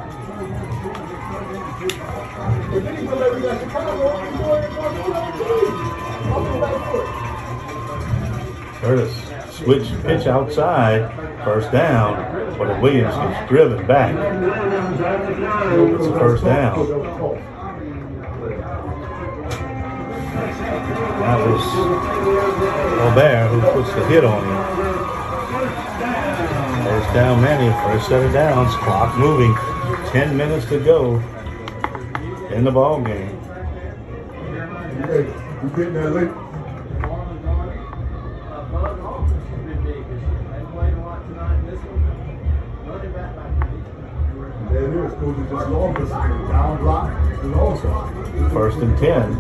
Curtis 8.82 9.14
switch 9.52 9.88
pitch 10.02 10.26
outside, 10.26 11.08
first 11.44 11.72
down, 11.72 12.58
but 12.58 12.82
Williams 12.82 13.16
gets 13.16 13.48
driven 13.48 13.86
back. 13.86 14.16
It's 15.72 16.08
a 16.08 16.12
first 16.14 16.44
down. 16.44 16.88
That 21.22 21.48
was 21.48 21.64
Robert 22.98 23.48
who 23.50 23.62
puts 23.72 23.94
the 23.94 24.06
hit 24.08 24.26
on 24.26 24.44
him. 24.44 24.58
First 26.84 27.14
down, 27.14 27.42
Many. 27.42 27.72
First 27.84 28.10
set 28.10 28.26
of 28.26 28.34
downs. 28.34 28.74
Clock 28.78 29.16
moving. 29.20 29.54
Ten 30.10 30.36
minutes 30.36 30.66
to 30.70 30.80
go 30.80 31.18
in 32.52 32.64
the 32.64 32.72
ball 32.72 33.00
game. 33.02 33.40
Hey, 35.04 35.28
you 35.62 35.70
getting 35.76 35.94
there 35.94 36.10
late? 36.10 36.41
It 44.92 44.98
is. 44.98 45.14
Is 45.14 45.50
just 45.50 45.70
long 45.70 45.94
distance. 45.94 46.12
Down 46.12 46.78
block 46.80 47.12
and 47.44 47.56
also. 47.56 48.50
First 48.52 48.80
and 48.80 48.98
ten. 48.98 49.36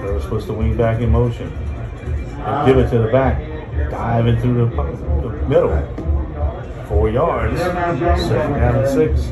Curtis 0.00 0.24
supposed 0.24 0.46
to 0.48 0.54
wing 0.54 0.76
back 0.76 1.00
in 1.00 1.10
motion. 1.10 1.50
They 2.36 2.66
give 2.66 2.78
it 2.78 2.90
to 2.90 2.98
the 2.98 3.12
back. 3.12 3.38
Diving 3.90 4.40
through 4.40 4.54
the, 4.54 4.64
the 4.66 5.48
middle. 5.48 6.86
Four 6.88 7.10
yards. 7.10 7.60
Second 7.60 8.54
down 8.54 8.76
and 8.76 8.88
six. 8.88 9.30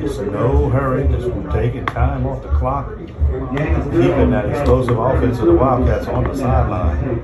Just 0.00 0.20
no 0.22 0.68
hurry. 0.70 1.06
Just 1.06 1.30
taking 1.52 1.86
time 1.86 2.26
off 2.26 2.42
the 2.42 2.48
clock. 2.48 2.98
Keeping 2.98 4.30
that 4.32 4.48
explosive 4.50 4.98
offense 4.98 5.38
of 5.38 5.46
the 5.46 5.52
Wildcats 5.52 6.08
on 6.08 6.24
the 6.24 6.34
sideline. 6.34 7.20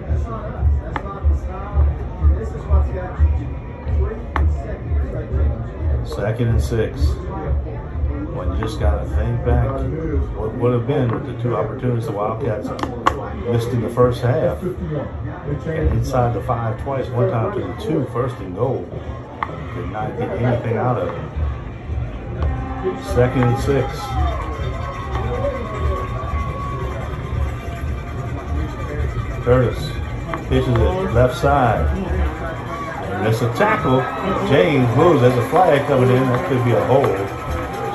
Second 6.16 6.48
and 6.48 6.62
six. 6.62 6.98
When 8.32 8.54
you 8.54 8.58
just 8.58 8.80
got 8.80 9.02
to 9.02 9.08
think 9.10 9.44
back, 9.44 9.68
what 10.34 10.54
would 10.54 10.72
have 10.72 10.86
been 10.86 11.12
with 11.12 11.26
the 11.26 11.42
two 11.42 11.54
opportunities 11.54 12.06
the 12.06 12.12
Wildcats 12.12 12.68
missed 13.44 13.68
in 13.68 13.82
the 13.82 13.90
first 13.90 14.22
half. 14.22 14.62
And 14.62 15.88
inside 15.90 16.34
the 16.34 16.40
five 16.44 16.80
twice, 16.80 17.06
one 17.08 17.28
time 17.30 17.52
to 17.52 17.66
the 17.66 17.74
two, 17.86 18.06
first 18.14 18.34
and 18.38 18.56
goal. 18.56 18.88
Did 19.74 19.90
not 19.90 20.16
get 20.18 20.30
anything 20.40 20.78
out 20.78 20.98
of 20.98 21.08
it. 21.08 23.04
Second 23.14 23.42
and 23.42 23.58
six. 23.60 23.86
Curtis 29.44 29.90
pitches 30.48 30.68
it 30.68 31.12
left 31.12 31.36
side. 31.36 32.15
Miss 33.22 33.42
a 33.42 33.48
tackle. 33.54 34.00
James 34.48 34.96
moves. 34.96 35.20
There's 35.20 35.36
a 35.36 35.48
flag 35.48 35.86
coming 35.86 36.10
in. 36.10 36.22
That 36.28 36.48
could 36.48 36.64
be 36.64 36.72
a 36.72 36.84
hold. 36.86 37.16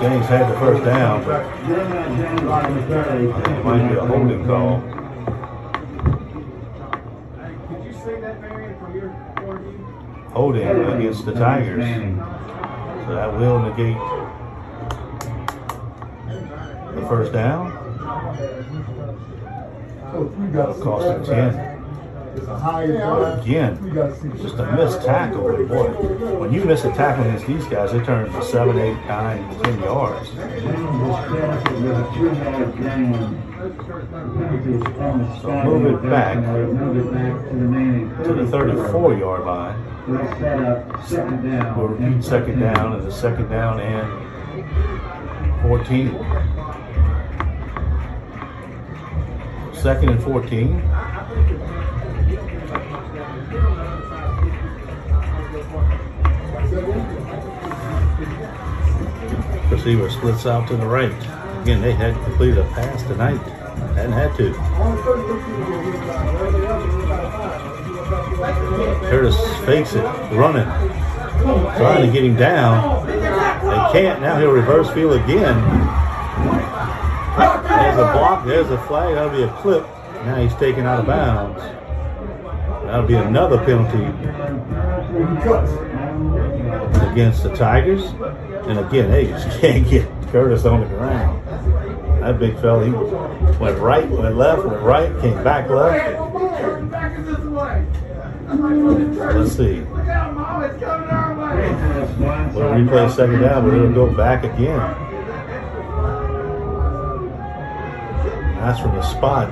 James 0.01 0.25
had 0.25 0.49
the 0.51 0.57
first 0.59 0.83
down, 0.83 1.23
but 1.23 1.45
it 1.69 3.63
might 3.63 3.87
be 3.87 3.95
a 3.95 4.05
holding 4.05 4.45
call. 4.45 4.79
Holding 10.31 10.67
against 10.67 11.25
the 11.25 11.33
Tigers. 11.33 11.83
So 13.05 13.15
that 13.15 13.33
will 13.37 13.59
negate 13.59 13.97
the 16.95 17.01
first 17.07 17.31
down. 17.31 17.71
That'll 20.51 20.81
cost 20.81 21.05
him 21.05 21.23
10. 21.25 21.70
It's 22.35 22.47
a 22.47 22.57
high 22.57 22.85
drive. 22.85 23.45
Again, 23.45 23.83
We 23.83 23.91
just 23.91 24.55
a 24.55 24.71
missed 24.71 25.01
tackle. 25.03 25.43
But 25.43 25.67
boy, 25.67 25.89
when 26.39 26.53
you 26.53 26.63
miss 26.63 26.85
a 26.85 26.91
tackle 26.93 27.25
against 27.25 27.45
these 27.47 27.65
guys, 27.65 27.93
it 27.93 28.05
turns 28.05 28.33
to 28.33 28.41
7, 28.43 28.77
8, 28.77 28.93
9, 29.07 29.63
10 29.63 29.79
yards. 29.81 30.29
So 35.41 35.49
move 35.65 35.85
it 35.93 36.09
back 36.09 36.37
To 38.23 38.33
the 38.33 38.47
34 38.47 39.13
yard 39.15 39.45
line. 39.45 39.75
We'll 40.07 40.25
set 40.39 40.59
up 40.63 41.05
second 41.05 41.43
down. 41.43 41.77
We'll 41.77 41.87
repeat 41.89 42.23
second 42.23 42.59
down 42.59 42.93
and 42.93 43.05
the 43.05 43.11
second 43.11 43.49
down 43.49 43.79
and 43.79 44.07
14. 45.61 46.15
Second 49.75 50.09
and 50.09 50.23
14. 50.23 50.81
Receiver 59.81 60.11
splits 60.11 60.45
out 60.45 60.67
to 60.67 60.77
the 60.77 60.85
right. 60.85 61.11
Again, 61.63 61.81
they 61.81 61.93
had 61.93 62.13
completed 62.23 62.59
a 62.59 62.63
pass 62.65 63.01
tonight. 63.01 63.41
Hadn't 63.95 64.11
had 64.11 64.35
to. 64.37 64.53
Curtis 69.09 69.35
fakes 69.65 69.95
it, 69.95 70.03
running, 70.35 70.65
trying 71.77 72.05
to 72.05 72.13
get 72.13 72.23
him 72.23 72.35
down. 72.35 73.07
They 73.07 73.19
can't. 73.91 74.21
Now 74.21 74.39
he'll 74.39 74.51
reverse 74.51 74.87
field 74.91 75.13
again. 75.13 75.59
There's 77.65 77.97
a 77.97 78.13
block. 78.13 78.45
There's 78.45 78.69
a 78.69 78.77
flag. 78.85 79.15
That'll 79.15 79.35
be 79.35 79.41
a 79.41 79.61
clip. 79.63 79.83
Now 80.25 80.35
he's 80.35 80.53
taken 80.57 80.85
out 80.85 80.99
of 80.99 81.07
bounds. 81.07 81.59
That'll 82.85 83.07
be 83.07 83.15
another 83.15 83.57
penalty 83.65 84.05
against 87.11 87.43
the 87.43 87.55
Tigers. 87.55 88.03
And 88.67 88.79
again, 88.79 89.11
they 89.11 89.27
just 89.27 89.59
can't 89.61 89.87
get 89.87 90.07
Curtis 90.31 90.65
on 90.65 90.81
the 90.81 90.87
ground. 90.87 91.47
That 92.21 92.39
big 92.39 92.57
fella, 92.59 92.85
he 92.85 92.91
went 93.59 93.77
right, 93.79 94.07
went 94.07 94.37
left, 94.37 94.65
went 94.65 94.81
right, 94.81 95.21
came 95.21 95.43
back 95.43 95.69
left. 95.69 96.19
Let's 99.35 99.53
see. 99.53 99.81
We'll 102.51 102.69
replay 102.69 103.15
second 103.15 103.41
down, 103.41 103.67
but 103.67 103.73
it'll 103.73 103.93
go 103.93 104.13
back 104.13 104.43
again. 104.43 104.77
That's 108.59 108.79
from 108.79 108.95
the 108.95 109.01
spot. 109.01 109.49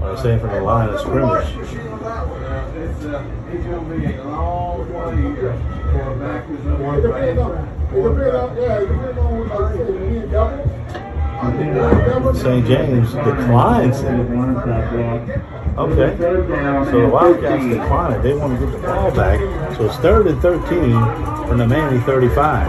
What 0.00 0.10
I'm 0.10 0.16
saying 0.22 0.40
from 0.40 0.50
the 0.50 0.60
line 0.60 0.90
of 0.90 1.00
scrimmage. 1.00 1.85
It's 3.06 3.64
gonna 3.64 3.96
be 3.96 4.14
a 4.14 4.24
long 4.24 4.92
one 4.92 5.22
year 5.22 5.52
for 5.92 6.12
a 6.12 6.16
back 6.18 6.50
is 6.50 6.66
a 6.66 6.74
one 6.74 7.00
back. 7.02 7.22
It 7.22 8.02
depends 8.02 8.34
on, 8.34 8.56
yeah, 8.56 8.80
it 8.80 8.88
depends 8.88 9.18
on. 9.18 10.56
St. 12.34 12.66
James 12.66 13.12
declines 13.12 14.00
it. 14.00 14.10
Okay. 15.78 16.16
So 16.18 17.00
the 17.00 17.08
Wildcats 17.08 17.64
decline 17.64 18.12
it. 18.12 18.22
They 18.22 18.34
want 18.34 18.58
to 18.58 18.66
get 18.66 18.72
the 18.72 18.78
ball 18.86 19.10
back. 19.12 19.38
So 19.76 19.84
it's 19.86 19.96
third 19.98 20.26
and 20.26 20.40
13 20.42 20.66
from 21.46 21.58
the 21.58 21.66
Many 21.68 22.00
35. 22.00 22.66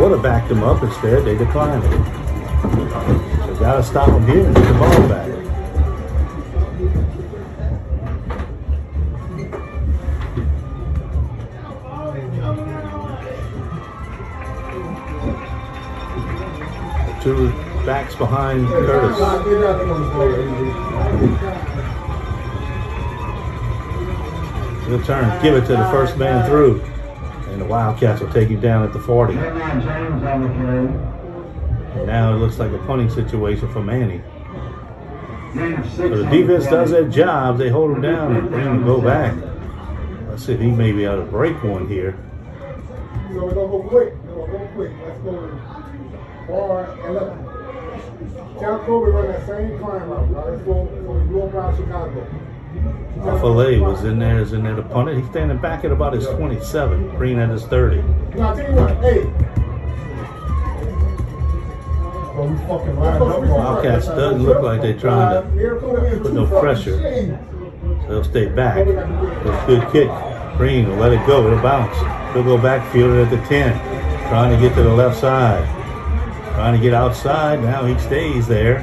Would 0.00 0.12
have 0.12 0.22
backed 0.22 0.48
them 0.48 0.64
up 0.64 0.82
instead. 0.82 1.24
They 1.24 1.36
declined 1.36 1.84
it. 1.84 1.90
So 1.90 3.54
got 3.60 3.76
to 3.76 3.82
stop 3.84 4.08
them 4.08 4.26
here 4.26 4.46
and 4.46 4.54
get 4.56 4.66
the 4.66 4.74
ball 4.74 5.08
back. 5.08 5.39
Two 17.22 17.50
backs 17.84 18.14
behind 18.14 18.66
Curtis. 18.66 19.18
Good 24.86 25.04
turn. 25.04 25.42
Give 25.42 25.54
it 25.54 25.66
to 25.66 25.76
the 25.76 25.90
first 25.90 26.16
man 26.16 26.48
through. 26.48 26.80
And 27.50 27.60
the 27.60 27.66
Wildcats 27.66 28.22
will 28.22 28.32
take 28.32 28.48
him 28.48 28.60
down 28.60 28.84
at 28.84 28.94
the 28.94 29.00
40. 29.00 29.34
And 29.34 29.58
now 32.06 32.34
it 32.34 32.38
looks 32.38 32.58
like 32.58 32.72
a 32.72 32.78
punting 32.86 33.10
situation 33.10 33.70
for 33.70 33.82
Many. 33.82 34.22
So 35.96 36.08
the 36.08 36.24
defense 36.30 36.64
does 36.64 36.90
their 36.90 37.08
job. 37.08 37.58
They 37.58 37.68
hold 37.68 37.96
him 37.96 38.00
down 38.00 38.36
and 38.36 38.48
bring 38.48 38.64
him 38.64 38.84
go 38.84 39.00
back. 39.00 39.36
Let's 40.28 40.46
see 40.46 40.52
if 40.52 40.60
he 40.60 40.70
may 40.70 40.92
be 40.92 41.04
able 41.04 41.24
to 41.24 41.30
break 41.30 41.62
one 41.62 41.86
here. 41.86 42.16
So 43.32 43.44
we're 43.44 43.54
gonna 43.54 43.68
go 43.68 43.82
quick, 43.82 44.14
we're 44.24 44.46
go 44.46 44.68
quick, 44.74 44.92
let's 45.04 45.20
go 45.20 45.79
far 46.50 46.84
and 47.06 47.14
left. 47.14 48.60
Tell 48.60 48.78
Kobe 48.80 49.10
run 49.10 49.28
that 49.28 49.46
same 49.46 49.78
climb 49.78 50.08
route, 50.10 50.30
now 50.30 50.44
let's 50.48 50.62
go, 50.62 50.86
so 50.90 51.12
we 51.12 51.32
go 51.32 51.48
around 51.48 51.76
Chicago. 51.76 52.26
Filet 53.40 53.78
was 53.80 54.04
in 54.04 54.18
there, 54.18 54.40
is 54.40 54.52
in 54.52 54.62
there 54.62 54.76
to 54.76 54.82
punt 54.82 55.08
it. 55.08 55.16
He's 55.18 55.28
standing 55.30 55.58
back 55.58 55.84
at 55.84 55.92
about 55.92 56.12
his 56.12 56.26
27, 56.26 57.16
Green 57.16 57.38
at 57.38 57.48
his 57.50 57.64
30. 57.64 58.02
Now, 58.36 58.54
tell 58.54 58.68
you 58.68 58.76
what, 58.76 58.96
hey. 58.98 59.24
We 62.40 62.56
fucking 62.68 62.96
lined 62.96 63.22
up. 63.22 63.42
Wildcats 63.42 64.06
doesn't 64.06 64.42
look 64.42 64.62
like 64.62 64.80
they're 64.82 64.98
trying 64.98 65.42
to 65.42 66.20
put 66.22 66.32
no 66.32 66.46
pressure. 66.46 66.98
So 68.02 68.08
they'll 68.08 68.24
stay 68.24 68.46
back. 68.46 68.86
It's 68.86 68.90
a 68.90 69.64
good 69.66 69.92
kick. 69.92 70.10
Green 70.56 70.88
will 70.88 70.96
let 70.96 71.12
it 71.12 71.26
go. 71.26 71.46
It'll 71.46 71.60
bounce. 71.62 71.96
He'll 72.34 72.44
go 72.44 72.56
back, 72.56 72.90
field 72.92 73.14
it 73.14 73.24
at 73.24 73.30
the 73.30 73.40
10. 73.48 73.78
Trying 74.28 74.54
to 74.54 74.60
get 74.60 74.74
to 74.76 74.82
the 74.82 74.92
left 74.94 75.18
side. 75.20 75.79
Trying 76.60 76.76
to 76.76 76.82
get 76.82 76.92
outside. 76.92 77.62
Now 77.62 77.86
he 77.86 77.98
stays 77.98 78.46
there. 78.46 78.82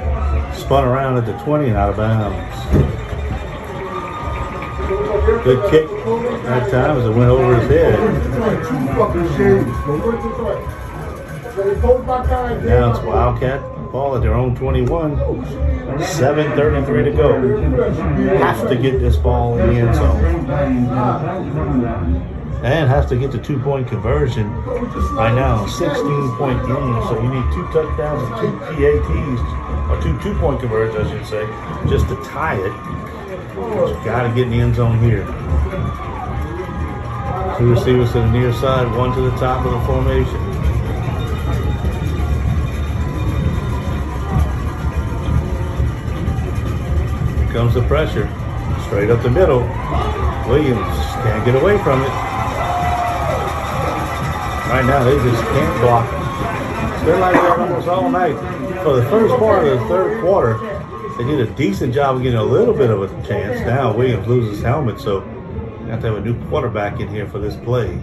Spun 0.52 0.84
around 0.84 1.16
at 1.16 1.26
the 1.26 1.34
20 1.44 1.68
and 1.68 1.76
out 1.76 1.90
of 1.90 1.96
bounds. 1.96 2.64
Good 5.44 5.70
kick 5.70 5.88
that 6.42 6.68
time 6.72 6.96
as 6.96 7.06
it 7.06 7.10
went 7.10 7.30
over 7.30 7.54
his 7.54 7.70
head. 7.70 7.96
Now 12.64 12.90
it's 12.90 12.98
Wildcat 13.04 13.60
ball 13.92 14.16
at 14.16 14.22
their 14.22 14.34
own 14.34 14.56
21. 14.56 15.16
7.33 15.16 17.04
to 17.04 17.12
go. 17.12 17.40
Have 18.38 18.68
to 18.68 18.74
get 18.74 18.98
this 18.98 19.16
ball 19.16 19.56
in 19.56 19.68
the 19.68 19.76
end 19.76 19.94
zone. 19.94 20.48
And 22.60 22.88
has 22.88 23.06
to 23.06 23.16
get 23.16 23.30
the 23.30 23.38
two 23.38 23.60
point 23.60 23.86
conversion 23.86 24.52
right 25.14 25.32
now. 25.32 25.64
16 25.66 26.36
point 26.36 26.58
game. 26.66 27.02
So 27.06 27.22
you 27.22 27.28
need 27.32 27.52
two 27.54 27.62
touchdowns 27.72 28.22
and 28.26 28.34
two 28.40 28.58
PATs, 28.66 29.40
or 29.88 30.02
two 30.02 30.18
two 30.20 30.36
point 30.40 30.58
conversions, 30.58 31.06
I 31.06 31.10
should 31.10 31.26
say, 31.26 31.46
just 31.88 32.08
to 32.08 32.16
tie 32.24 32.56
it. 32.56 32.72
But 33.54 33.88
you 33.88 34.04
got 34.04 34.26
to 34.26 34.34
get 34.34 34.44
in 34.44 34.50
the 34.50 34.60
end 34.60 34.74
zone 34.74 35.00
here. 35.00 35.24
Two 37.58 37.70
receivers 37.70 38.12
to 38.12 38.18
the 38.20 38.30
near 38.30 38.52
side, 38.52 38.92
one 38.96 39.14
to 39.14 39.20
the 39.20 39.36
top 39.36 39.64
of 39.64 39.72
the 39.72 39.80
formation. 39.86 40.38
Here 47.38 47.52
comes 47.52 47.74
the 47.74 47.82
pressure. 47.82 48.28
Straight 48.86 49.10
up 49.10 49.22
the 49.22 49.30
middle. 49.30 49.60
Williams 50.48 50.96
can't 51.22 51.44
get 51.44 51.54
away 51.54 51.78
from 51.84 52.02
it. 52.02 52.27
Right 54.68 54.84
now, 54.84 55.02
they 55.02 55.16
just 55.16 55.42
can't 55.44 55.80
block. 55.80 56.04
It's 56.94 57.02
been 57.04 57.20
like 57.20 57.32
that 57.34 57.58
almost 57.58 57.88
all 57.88 58.10
night. 58.10 58.36
For 58.82 58.96
the 58.96 59.02
first 59.08 59.34
part 59.36 59.66
of 59.66 59.80
the 59.80 59.86
third 59.86 60.20
quarter, 60.20 60.58
they 61.16 61.24
did 61.24 61.40
a 61.40 61.50
decent 61.54 61.94
job 61.94 62.16
of 62.16 62.22
getting 62.22 62.38
a 62.38 62.44
little 62.44 62.74
bit 62.74 62.90
of 62.90 63.02
a 63.02 63.08
chance. 63.26 63.60
Now 63.60 63.96
Williams 63.96 64.26
loses 64.26 64.56
his 64.56 64.62
helmet, 64.62 65.00
so 65.00 65.24
you 65.80 65.86
have 65.86 66.02
to 66.02 66.08
have 66.08 66.16
a 66.18 66.20
new 66.20 66.38
quarterback 66.48 67.00
in 67.00 67.08
here 67.08 67.26
for 67.26 67.38
this 67.38 67.56
play. 67.56 67.98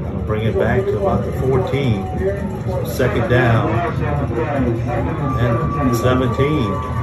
That'll 0.00 0.22
bring 0.22 0.46
it 0.46 0.56
back 0.56 0.84
to 0.84 0.98
about 0.98 1.24
the 1.24 1.32
14. 1.40 2.86
Second 2.86 3.28
down 3.28 3.70
and 5.40 5.96
17. 5.96 6.99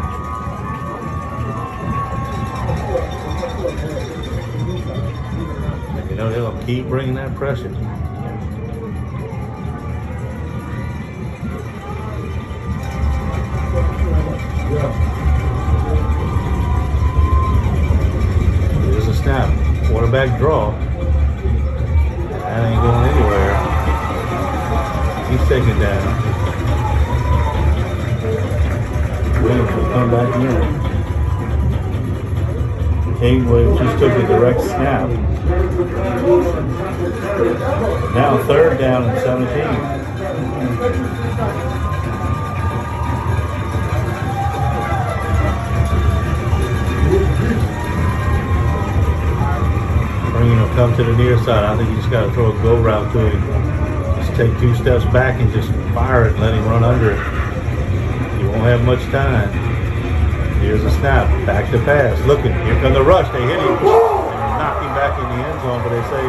Keep 6.67 6.85
bringing 6.87 7.15
that 7.15 7.33
pressure. 7.33 7.69
Here's 18.83 19.07
a 19.07 19.15
snap. 19.15 19.49
Quarterback 19.87 20.37
draw. 20.37 20.71
That 22.31 22.65
ain't 22.65 22.81
going 22.81 23.05
anywhere. 23.11 23.55
He's 25.31 25.43
taken 25.47 25.79
down. 25.79 26.03
Williams 29.41 29.71
will 29.71 29.89
come 29.93 30.11
back 30.11 30.35
in. 33.21 33.47
Williams 33.49 33.79
just 33.79 33.99
took 33.99 34.11
a 34.11 34.27
direct 34.27 34.59
snap. 34.59 35.09
Now 35.77 35.85
third 38.47 38.79
down 38.79 39.07
and 39.07 39.19
17. 39.19 39.47
Bringing 50.31 50.57
him 50.57 50.69
come 50.69 50.95
to 50.95 51.03
the 51.03 51.15
near 51.15 51.37
side. 51.43 51.63
I 51.63 51.77
think 51.77 51.91
you 51.91 51.95
just 51.97 52.09
got 52.09 52.25
to 52.25 52.31
throw 52.31 52.57
a 52.57 52.61
go 52.63 52.81
route 52.81 53.13
to 53.13 53.29
him. 53.29 53.39
Just 54.25 54.35
take 54.35 54.59
two 54.59 54.73
steps 54.73 55.05
back 55.13 55.39
and 55.39 55.53
just 55.53 55.69
fire 55.93 56.25
it 56.25 56.31
and 56.31 56.39
let 56.41 56.55
him 56.55 56.65
run 56.65 56.83
under 56.83 57.11
it. 57.11 57.19
You 58.41 58.49
won't 58.49 58.63
have 58.63 58.83
much 58.83 59.03
time. 59.11 59.51
Here's 60.59 60.83
a 60.83 60.89
snap. 60.97 61.27
Back 61.45 61.69
to 61.71 61.77
pass. 61.85 62.19
Looking. 62.25 62.51
Here 62.65 62.81
come 62.81 62.93
the 62.93 63.03
rush. 63.03 63.31
They 63.31 63.43
hit 63.43 63.59
him. 63.59 63.77
And 63.77 63.77
they 63.77 63.85
knock 64.57 64.81
him 64.81 64.89
back 64.95 65.19
in 65.21 65.26
the 65.37 65.45
end 65.45 65.61
zone, 65.61 65.81
but 65.83 65.89
they 65.93 66.03
say 66.09 66.25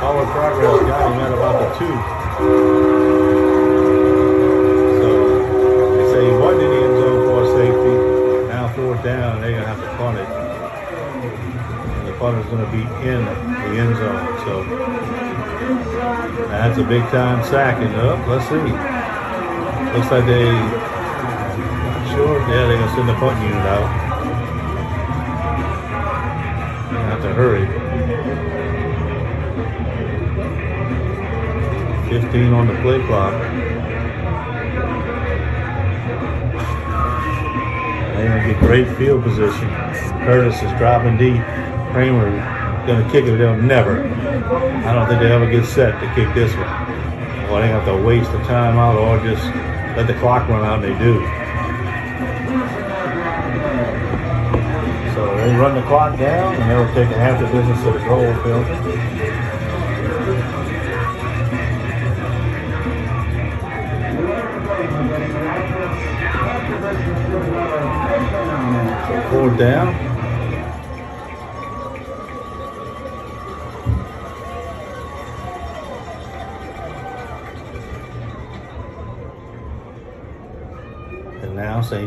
forward 0.00 0.28
progress 0.30 0.80
got 0.86 1.12
him 1.12 1.20
at 1.20 1.32
about 1.32 1.56
the 1.58 1.68
two. 1.78 1.94
So 5.00 5.08
they 5.96 6.04
say 6.12 6.20
he 6.30 6.34
wasn't 6.38 6.62
in 6.62 6.70
the 6.70 6.80
end 6.84 6.96
zone 7.02 7.20
for 7.26 7.42
safety. 7.58 7.94
Now 8.48 8.68
fourth 8.74 9.02
down, 9.02 9.40
they're 9.40 9.52
gonna 9.52 9.66
have 9.66 9.80
to 9.80 9.90
punt 9.96 10.18
it. 10.18 10.28
And 10.28 12.08
the 12.08 12.12
punter's 12.18 12.46
gonna 12.46 12.70
be 12.70 12.82
in 13.08 13.24
the 13.24 13.80
end 13.80 13.96
zone. 13.96 14.26
So 14.46 14.52
that's 16.48 16.78
a 16.78 16.84
big 16.84 17.02
time 17.10 17.42
sack. 17.44 17.82
And 17.82 17.94
up, 17.96 18.26
let's 18.28 18.46
see. 18.48 18.70
Looks 19.96 20.10
like 20.10 20.26
they 20.26 20.46
sure. 22.14 22.38
Yeah, 22.46 22.66
they're 22.68 22.78
gonna 22.78 22.94
send 22.94 23.08
the 23.08 23.14
punt 23.14 23.40
unit 23.42 23.66
out. 23.66 23.88
Have 27.10 27.22
to 27.22 27.34
hurry. 27.34 27.83
15 32.22 32.52
on 32.52 32.68
the 32.68 32.74
play 32.74 33.04
clock. 33.06 33.32
They're 38.14 38.52
get 38.52 38.60
great 38.60 38.96
field 38.96 39.24
position. 39.24 39.68
Curtis 40.22 40.54
is 40.62 40.70
dropping 40.78 41.16
deep. 41.16 41.42
Kramer 41.90 42.30
gonna 42.86 43.10
kick 43.10 43.24
it. 43.24 43.36
They'll 43.36 43.56
never. 43.56 44.04
I 44.04 44.94
don't 44.94 45.08
think 45.08 45.22
they 45.22 45.32
ever 45.32 45.50
get 45.50 45.66
set 45.66 45.98
to 46.00 46.06
kick 46.14 46.32
this 46.34 46.54
one. 46.54 47.50
Or 47.50 47.60
they 47.60 47.66
have 47.66 47.84
to 47.86 47.96
waste 48.00 48.30
the 48.30 48.38
time 48.44 48.78
out, 48.78 48.94
or 48.94 49.18
just 49.26 49.44
let 49.96 50.06
the 50.06 50.14
clock 50.14 50.48
run 50.48 50.64
out. 50.64 50.84
And 50.84 50.94
they 50.94 50.98
do. 51.04 51.18
So 55.14 55.36
they 55.36 55.52
run 55.56 55.74
the 55.74 55.82
clock 55.88 56.16
down 56.16 56.54
and 56.54 56.70
they'll 56.70 56.94
take 56.94 57.08
half 57.16 57.40
the 57.40 57.46
business 57.46 57.82
to 57.82 57.90
the 57.90 57.98
goal 58.06 58.32
field. 58.44 59.03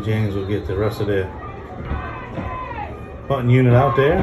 James 0.07 0.35
will 0.35 0.45
get 0.45 0.65
the 0.65 0.77
rest 0.77 1.01
of 1.01 1.07
their 1.07 1.25
punting 3.27 3.49
unit 3.49 3.73
out 3.73 3.93
there. 3.97 4.21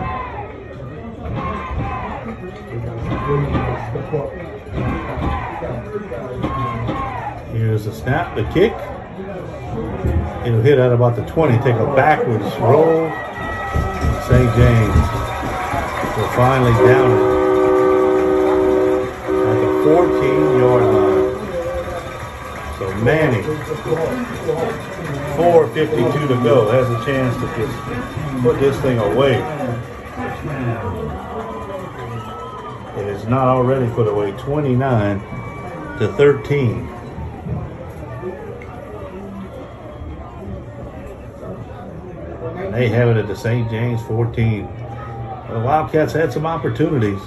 Here's 7.52 7.84
the 7.84 7.92
snap, 7.92 8.34
the 8.34 8.44
kick. 8.44 8.72
It'll 10.46 10.62
hit 10.62 10.78
at 10.78 10.90
about 10.90 11.16
the 11.16 11.24
20, 11.26 11.58
take 11.58 11.76
a 11.76 11.94
backwards 11.94 12.44
roll. 12.60 13.10
St. 14.22 14.56
James 14.56 14.96
will 16.16 16.30
finally 16.32 16.72
down 16.86 17.10
it 17.10 17.20
at 19.28 19.56
the 19.60 19.68
14 19.84 20.58
yard 20.60 20.84
line. 20.94 21.24
So 22.78 22.84
Many, 23.04 23.42
4.52 25.36 26.28
to 26.28 26.34
go, 26.44 26.70
has 26.70 26.88
a 26.88 27.04
chance 27.04 27.34
to 27.36 27.46
just 27.56 28.42
put 28.42 28.60
this 28.60 28.80
thing 28.80 28.98
away. 28.98 29.34
It 32.96 33.08
is 33.08 33.26
not 33.26 33.48
already 33.48 33.92
put 33.94 34.06
away, 34.06 34.30
29 34.32 35.18
to 35.98 36.12
13. 36.16 36.86
They 42.70 42.88
have 42.88 43.08
it 43.08 43.16
at 43.16 43.28
the 43.28 43.36
St. 43.36 43.70
James 43.70 44.02
14. 44.02 44.66
The 45.48 45.60
Wildcats 45.60 46.12
had 46.12 46.32
some 46.32 46.44
opportunities. 46.44 47.20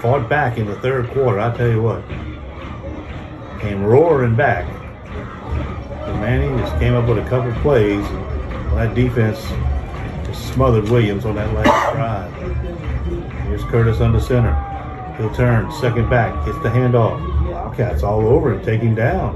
Fought 0.00 0.28
back 0.28 0.58
in 0.58 0.66
the 0.66 0.76
third 0.76 1.08
quarter, 1.10 1.40
I 1.40 1.56
tell 1.56 1.68
you 1.68 1.82
what. 1.82 2.02
Came 3.60 3.84
roaring 3.84 4.36
back. 4.36 4.69
Many 6.30 6.46
just 6.62 6.78
came 6.78 6.94
up 6.94 7.08
with 7.08 7.18
a 7.18 7.28
couple 7.28 7.50
plays. 7.60 8.08
That 8.74 8.94
defense 8.94 9.40
just 10.28 10.54
smothered 10.54 10.88
Williams 10.88 11.24
on 11.24 11.34
that 11.34 11.52
last 11.52 11.92
drive. 11.92 12.32
Here's 13.46 13.64
Curtis 13.64 14.00
under 14.00 14.20
center. 14.20 14.54
He'll 15.18 15.34
turn, 15.34 15.72
second 15.72 16.08
back, 16.08 16.46
gets 16.46 16.56
the 16.58 16.68
handoff. 16.68 17.18
Wildcats 17.50 18.04
all 18.04 18.28
over 18.28 18.52
him, 18.52 18.64
take 18.64 18.80
him 18.80 18.94
down. 18.94 19.34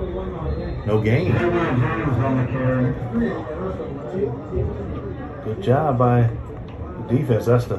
No 0.86 1.00
gain. 1.00 1.32
Good 5.42 5.62
job 5.64 5.98
by 5.98 6.30
the 7.08 7.16
defense. 7.16 7.46
That's 7.46 7.64
the 7.64 7.78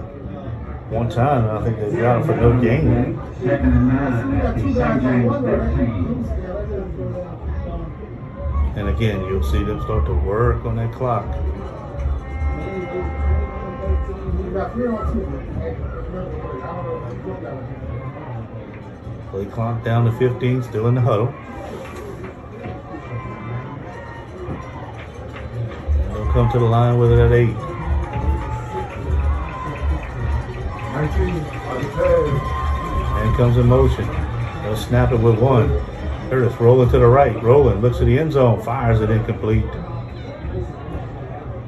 one 0.90 1.08
time 1.10 1.50
I 1.50 1.64
think 1.64 1.80
they 1.80 2.02
got 2.02 2.18
him 2.22 2.28
for 2.28 2.36
no 2.36 2.60
gain. 2.60 3.18
And 8.76 8.88
nine. 8.88 8.98
St. 8.98 9.00
James 9.00 9.16
13. 9.16 9.16
And 9.16 9.22
again, 9.22 9.22
you'll 9.26 9.44
see 9.44 9.64
them 9.64 9.82
start 9.82 10.06
to 10.06 10.14
work 10.14 10.66
on 10.66 10.76
that 10.76 10.92
clock. 10.92 11.26
Play 19.32 19.46
clock 19.46 19.84
down 19.84 20.06
to 20.06 20.12
15, 20.18 20.64
still 20.64 20.88
in 20.88 20.96
the 20.96 21.02
huddle. 21.02 21.34
They'll 26.14 26.32
come 26.32 26.52
to 26.52 26.60
the 26.60 26.66
line 26.66 27.00
with 27.00 27.12
it 27.14 27.20
at 27.20 27.32
eight. 27.32 27.56
And 33.24 33.36
comes 33.38 33.58
in 33.58 33.68
motion. 33.68 34.08
They'll 34.64 34.76
snap 34.76 35.12
it 35.12 35.20
with 35.20 35.40
one. 35.40 35.95
Curtis 36.30 36.60
rolling 36.60 36.90
to 36.90 37.00
the 37.00 37.08
right. 37.08 37.42
Rolling, 37.44 37.82
looks 37.82 38.00
at 38.00 38.06
the 38.06 38.18
end 38.18 38.34
zone, 38.34 38.62
fires 38.64 39.02
it 39.02 39.10
incomplete. 39.10 39.66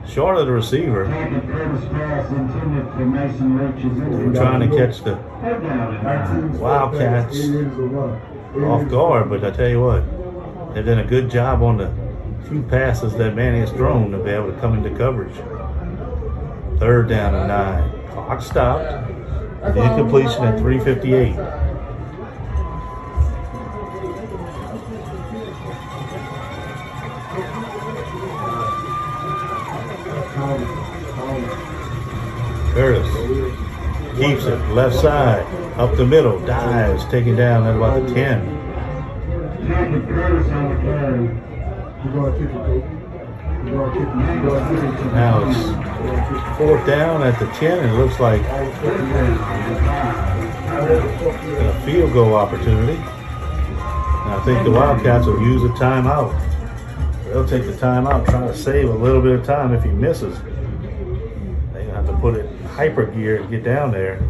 Short 0.07 0.37
of 0.37 0.45
the 0.47 0.51
receiver. 0.51 1.05
Trying 4.33 4.69
to 4.69 4.77
catch 4.77 5.03
the. 5.03 5.15
Wildcats 6.57 7.37
off 8.63 8.89
guard, 8.89 9.29
but 9.29 9.43
I 9.43 9.51
tell 9.51 9.69
you 9.69 9.81
what, 9.81 10.73
they've 10.73 10.85
done 10.85 10.99
a 10.99 11.05
good 11.05 11.29
job 11.29 11.61
on 11.61 11.77
the 11.77 11.91
few 12.47 12.63
passes 12.63 13.13
that 13.15 13.35
Many 13.35 13.59
has 13.59 13.71
thrown 13.71 14.11
to 14.11 14.17
be 14.17 14.31
able 14.31 14.51
to 14.51 14.59
come 14.59 14.73
into 14.77 14.97
coverage. 14.97 15.35
Third 16.79 17.09
down 17.09 17.35
and 17.35 17.47
nine. 17.47 18.07
Clock 18.11 18.41
stopped. 18.41 19.09
Incompletion 19.65 20.45
at 20.45 20.57
358. 20.59 21.66
It, 34.47 34.59
left 34.73 34.95
side, 34.95 35.45
up 35.77 35.95
the 35.95 36.05
middle, 36.05 36.39
dives, 36.45 37.05
taken 37.05 37.35
down 37.35 37.65
at 37.67 37.75
about 37.75 38.07
the 38.07 38.13
10. 38.13 38.57
Jacob 39.67 40.07
Curtis 40.07 40.47
on 40.51 40.69
the 40.69 40.81
carry. 40.81 41.29
You're 42.03 42.13
gonna 42.13 42.31
kick 42.37 42.49
it, 42.49 42.53
coach. 42.53 42.83
You're 43.65 43.75
gonna 43.75 43.91
kick 43.93 44.07
it. 44.07 44.09
You're 44.15 44.47
gonna 44.49 44.69
kick 44.73 45.05
it. 45.05 45.13
Now 45.13 45.33
it's 45.49 45.61
fourth 46.57 46.85
down 46.87 47.23
at 47.23 47.37
the 47.39 47.47
10, 47.47 47.79
and 47.79 47.89
it 47.89 47.93
looks 47.93 48.19
like 48.19 48.41
a 50.79 51.81
field 51.85 52.13
goal 52.13 52.33
opportunity. 52.35 52.97
And 52.97 54.33
I 54.33 54.41
think 54.45 54.63
the 54.63 54.71
Wildcats 54.71 55.25
will 55.25 55.41
use 55.41 55.63
a 55.63 55.69
timeout. 55.69 56.31
They'll 57.25 57.47
take 57.47 57.65
the 57.65 57.73
timeout, 57.73 58.25
try 58.25 58.47
to 58.47 58.55
save 58.55 58.89
a 58.89 58.93
little 58.93 59.21
bit 59.21 59.39
of 59.39 59.45
time 59.45 59.73
if 59.73 59.83
he 59.83 59.89
misses. 59.89 60.37
Gonna 61.73 61.91
have 61.93 62.07
to 62.07 62.13
put 62.21 62.35
it 62.35 62.49
hyper 62.67 63.05
gear 63.05 63.41
and 63.41 63.49
get 63.49 63.63
down 63.63 63.91
there. 63.91 64.21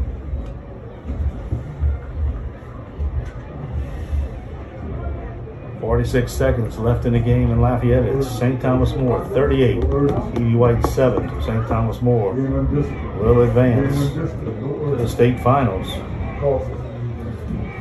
Forty-six 5.87 6.33
seconds 6.33 6.77
left 6.77 7.05
in 7.05 7.13
the 7.13 7.19
game 7.19 7.49
in 7.49 7.61
Lafayette. 7.61 8.03
It's 8.03 8.27
St. 8.27 8.61
Thomas 8.61 8.93
More, 8.93 9.23
thirty-eight. 9.27 9.77
E.D. 9.77 10.53
White 10.53 10.85
seven. 10.87 11.29
St. 11.41 11.65
Thomas 11.65 12.01
More 12.01 12.33
will 12.33 13.43
advance 13.43 13.95
to 14.13 14.97
the 14.97 15.07
state 15.07 15.39
finals 15.39 15.87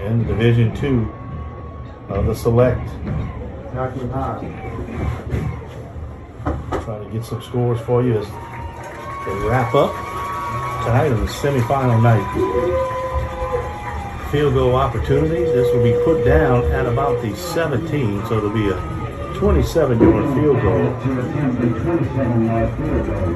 in 0.04 0.24
Division 0.24 0.72
Two 0.76 1.12
of 2.08 2.26
the 2.26 2.34
Select. 2.36 2.88
Trying 6.84 7.04
to 7.04 7.10
get 7.12 7.24
some 7.24 7.42
scores 7.42 7.80
for 7.80 8.04
you 8.04 8.18
as 8.20 8.26
they 9.26 9.34
wrap 9.48 9.74
up 9.74 9.90
tonight 10.84 11.10
on 11.10 11.26
the 11.26 11.32
semifinal 11.32 12.00
night. 12.00 12.95
Field 14.36 14.52
goal 14.52 14.74
opportunity. 14.74 15.44
This 15.44 15.74
will 15.74 15.82
be 15.82 15.94
put 16.04 16.22
down 16.22 16.62
at 16.64 16.84
about 16.84 17.22
the 17.22 17.34
17, 17.34 18.26
so 18.26 18.36
it'll 18.36 18.50
be 18.50 18.68
a 18.68 18.74
27 19.38 19.98
yard 19.98 20.34
field 20.34 20.60
goal. 20.60 20.76
To 20.76 21.20
attempt 21.20 21.64
a 21.64 21.68
27 21.80 22.44
yard 22.44 22.76
field 22.76 23.06
goal. 23.06 23.32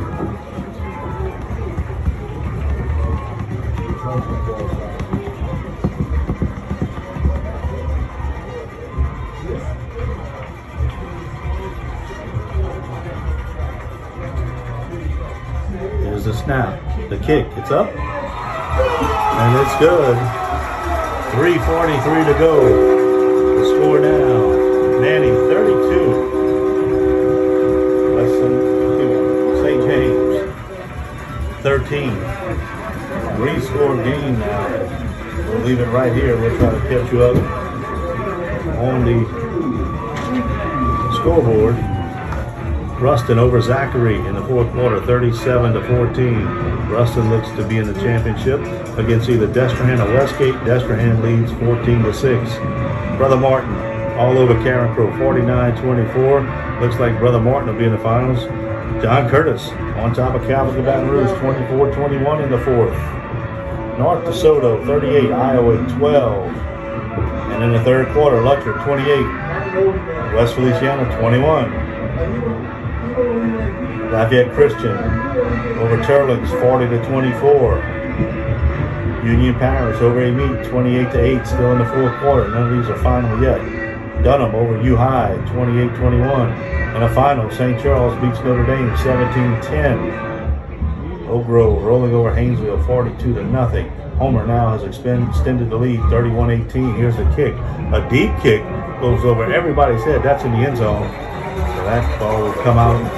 Here's 16.03 16.24
the 16.26 16.34
snap. 16.34 16.78
The 17.09 17.16
kick. 17.16 17.46
It's 17.57 17.70
up. 17.70 17.88
And 17.88 19.66
it's 19.66 19.78
good. 19.78 20.39
3.43 21.33 22.26
to 22.26 22.35
go. 22.39 22.55
The 23.59 23.64
score 23.68 24.01
now. 24.01 25.01
Many 25.01 25.31
32. 25.31 26.31
Weston 28.16 28.55
St. 29.62 29.81
James 29.87 30.37
13. 31.62 32.11
Three 33.37 33.59
score 33.61 33.97
game 34.03 34.39
now. 34.41 34.68
We'll 35.49 35.61
leave 35.61 35.81
it 35.81 35.87
right 35.87 36.12
here. 36.12 36.37
We'll 36.37 36.57
try 36.59 36.70
to 36.70 36.81
catch 36.89 37.12
you 37.12 37.22
up 37.22 37.37
on 38.78 39.05
the 39.05 39.24
scoreboard. 41.20 41.89
Ruston 43.01 43.38
over 43.38 43.62
Zachary 43.62 44.16
in 44.26 44.34
the 44.34 44.42
fourth 44.42 44.70
quarter, 44.72 45.01
37 45.07 45.72
to 45.72 45.80
14. 45.88 46.44
Ruston 46.90 47.30
looks 47.30 47.48
to 47.53 47.66
be 47.66 47.78
in 47.78 47.86
the 47.86 47.94
championship 47.94 48.61
against 48.98 49.30
either 49.30 49.48
Destrehan 49.48 50.07
or 50.07 50.12
Westgate. 50.12 50.55
Destrehan 50.66 51.22
leads 51.22 51.51
14 51.61 52.03
to 52.03 52.12
6. 52.12 52.57
Brother 53.16 53.38
Martin 53.38 53.74
all 54.18 54.36
over 54.36 54.53
Carencro, 54.57 55.11
49-24. 55.18 56.80
Looks 56.82 57.01
like 57.01 57.18
Brother 57.18 57.40
Martin 57.40 57.72
will 57.72 57.78
be 57.78 57.86
in 57.86 57.92
the 57.92 57.98
finals. 57.98 58.44
John 59.03 59.30
Curtis 59.30 59.68
on 59.96 60.12
top 60.12 60.34
of 60.34 60.46
Catholic 60.46 60.84
Baton 60.84 61.09
Rouge, 61.09 61.30
24-21 61.40 62.44
in 62.44 62.51
the 62.51 62.59
fourth. 62.59 62.92
North 63.98 64.24
DeSoto, 64.26 64.84
38, 64.84 65.32
Iowa 65.32 65.76
12. 65.96 66.48
And 67.53 67.64
in 67.64 67.72
the 67.72 67.82
third 67.82 68.09
quarter, 68.12 68.36
Lutcher 68.42 68.74
28, 68.84 70.34
West 70.34 70.55
Feliciana 70.55 71.18
21. 71.18 72.60
Lafayette 74.11 74.53
Christian 74.53 74.97
over 75.79 75.97
Teurlings 76.05 76.49
40 76.61 76.89
to 76.89 77.05
24. 77.07 78.01
Union 79.25 79.55
Parish 79.55 80.01
over 80.01 80.23
A 80.23 80.33
meet 80.33 80.69
28 80.69 81.13
to 81.13 81.21
8, 81.21 81.47
still 81.47 81.73
in 81.73 81.79
the 81.79 81.85
fourth 81.87 82.19
quarter. 82.21 82.49
None 82.49 82.73
of 82.73 82.79
these 82.79 82.91
are 82.91 82.99
final 83.03 83.43
yet. 83.43 83.59
Dunham 84.23 84.55
over 84.55 84.81
U 84.83 84.97
High 84.97 85.35
28 85.53 85.97
21. 85.97 86.51
And 86.51 87.05
a 87.05 87.15
final, 87.15 87.51
St. 87.51 87.81
Charles 87.81 88.15
beats 88.21 88.43
Notre 88.45 88.67
Dame 88.67 88.97
17 88.99 89.63
10. 89.63 91.29
Oak 91.29 91.47
Grove 91.47 91.83
rolling 91.83 92.13
over 92.13 92.31
Haynesville 92.31 92.85
42 92.87 93.35
to 93.35 93.45
nothing. 93.45 93.89
Homer 94.19 94.47
now 94.47 94.77
has 94.77 94.83
extended 94.83 95.71
the 95.71 95.77
lead 95.77 96.01
31 96.11 96.51
18. 96.51 96.95
Here's 96.95 97.17
the 97.17 97.25
kick. 97.37 97.55
A 97.95 98.07
deep 98.11 98.31
kick 98.43 98.63
goes 99.01 99.25
over 99.25 99.51
everybody's 99.53 100.03
head. 100.05 100.23
That's 100.23 100.45
in 100.45 100.53
the 100.53 100.59
end 100.59 100.77
zone. 100.77 101.30
So 101.81 101.87
that 101.87 102.18
ball 102.18 102.43
will 102.43 102.53
come 102.62 102.76
out 102.76 103.11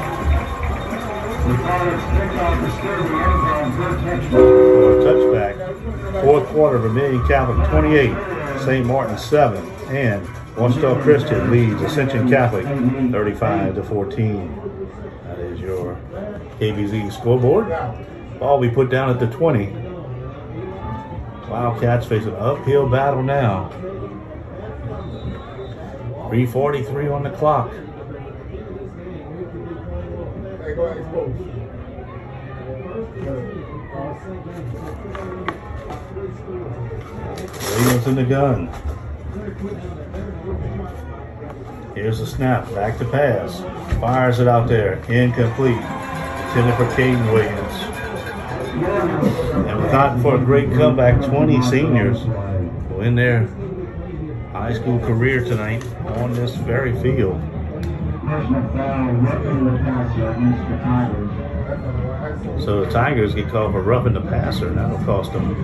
for 4.31 5.03
touchback. 5.03 6.23
Fourth 6.23 6.47
quarter, 6.51 6.79
Vermilion 6.79 7.27
Catholic 7.27 7.69
28, 7.71 8.61
St. 8.61 8.87
Martin 8.87 9.19
7, 9.19 9.69
and 9.89 10.25
Ouachita 10.57 11.03
Christian 11.03 11.51
leads 11.51 11.83
Ascension 11.83 12.31
Catholic 12.31 12.65
35 13.11 13.75
to 13.75 13.83
14. 13.83 14.81
That 15.25 15.41
is 15.41 15.59
your 15.59 15.97
KBZ 16.61 17.13
scoreboard. 17.13 17.69
Ball 18.39 18.61
we 18.61 18.69
put 18.71 18.91
down 18.91 19.11
at 19.11 19.19
the 19.19 19.27
20. 19.27 19.73
Wildcats 21.51 22.07
face 22.07 22.27
an 22.27 22.37
uphill 22.37 22.89
battle 22.89 23.25
now. 23.25 23.71
343 26.31 27.09
on 27.09 27.25
the 27.25 27.31
clock. 27.31 27.73
Hey, 30.73 30.77
go 30.77 30.85
ahead, 30.85 31.03
expose. 31.03 31.29
Williams 37.77 38.07
in 38.07 38.15
the 38.15 38.25
gun. 38.25 38.69
Here's 41.95 42.21
the 42.21 42.27
snap. 42.27 42.73
Back 42.73 42.97
to 43.01 43.05
pass. 43.05 43.61
Fires 44.01 44.41
it 44.41 44.49
out 44.49 44.67
there. 44.67 44.95
Incomplete. 45.11 45.77
Intended 45.77 46.77
for 46.77 46.87
Caden 46.97 47.33
Williams. 47.35 47.75
And 49.69 49.93
not 49.93 50.23
for 50.23 50.37
a 50.37 50.39
great 50.39 50.73
comeback, 50.73 51.23
20 51.27 51.61
seniors 51.65 52.25
will 52.25 53.03
end 53.03 53.19
their 53.19 53.47
high 54.53 54.73
school 54.73 54.99
career 55.01 55.45
tonight 55.45 55.85
on 56.17 56.33
this 56.33 56.55
very 56.55 56.99
field. 57.03 57.39
Personal 58.33 58.65
foul, 58.73 59.13
roughing 59.13 59.65
the 59.67 59.77
passer 59.85 60.31
against 60.31 60.65
the 60.71 60.77
Tigers. 60.79 62.65
So 62.65 62.71
the 62.83 62.91
Tigers 62.91 63.35
get 63.35 63.49
called 63.49 63.73
for 63.73 63.83
roughing 63.83 64.15
the 64.15 64.23
passer, 64.23 64.69
and 64.69 64.79
that'll 64.79 65.05
cost 65.05 65.35
them 65.35 65.55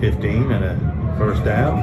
15 0.00 0.52
and 0.52 0.64
a 0.64 0.74
first 1.18 1.44
down. 1.44 1.80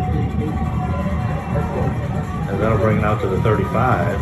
And 2.50 2.60
that'll 2.60 2.80
bring 2.80 2.98
it 2.98 3.04
out 3.04 3.22
to 3.22 3.28
the 3.28 3.40
35. 3.44 4.20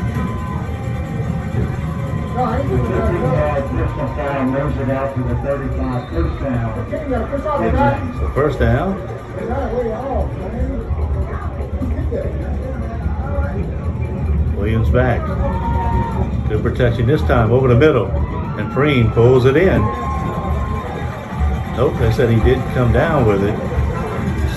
No, 2.35 2.51
The 2.51 2.63
doing 2.67 2.81
50-yard 2.81 3.63
personal 3.69 4.07
foul 4.15 4.45
moves 4.47 4.77
it 4.77 4.89
out 4.89 5.15
to 5.15 5.23
the 5.23 5.35
35 5.35 6.09
first 6.09 6.43
down. 6.43 6.91
You 6.91 6.97
gotta 7.09 7.27
push 7.27 7.45
off 7.45 7.59
the. 7.61 8.19
So 8.19 8.27
first 8.33 8.59
down. 8.59 8.99
Williams 14.61 14.91
back. 14.91 15.19
Good 16.47 16.61
protection 16.61 17.07
this 17.07 17.21
time 17.21 17.51
over 17.51 17.67
the 17.67 17.75
middle. 17.75 18.05
And 18.59 18.71
Preen 18.71 19.09
pulls 19.09 19.45
it 19.45 19.57
in. 19.57 19.81
Nope, 21.75 21.97
they 21.97 22.11
said 22.11 22.29
he 22.29 22.39
did 22.43 22.59
come 22.75 22.93
down 22.93 23.25
with 23.25 23.43
it. 23.43 23.57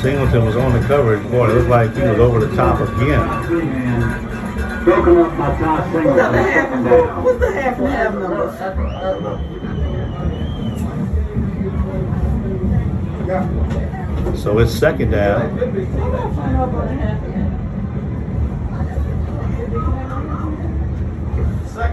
Singleton 0.03 0.45
was 0.45 0.57
on 0.57 0.79
the 0.79 0.87
coverage. 0.87 1.23
Boy, 1.31 1.49
it 1.49 1.55
looked 1.55 1.71
like 1.71 1.95
he 1.97 2.03
was 2.03 2.19
over 2.19 2.45
the 2.45 2.55
top 2.55 2.81
again. 2.81 3.45
Three 3.47 3.65
man. 3.65 4.85
Broken 4.85 5.17
up 5.17 5.39
by 5.39 5.57
Todd 5.59 5.91
Singleton. 5.91 6.35
Second 6.35 6.85
down. 6.85 7.25
What's 7.25 7.39
the 7.41 7.53
half 7.53 7.79
and 7.79 7.89
half 7.89 8.15
number? 8.15 8.53
So 14.37 14.59
it's 14.59 14.73
second 14.73 15.13
down. 15.13 15.51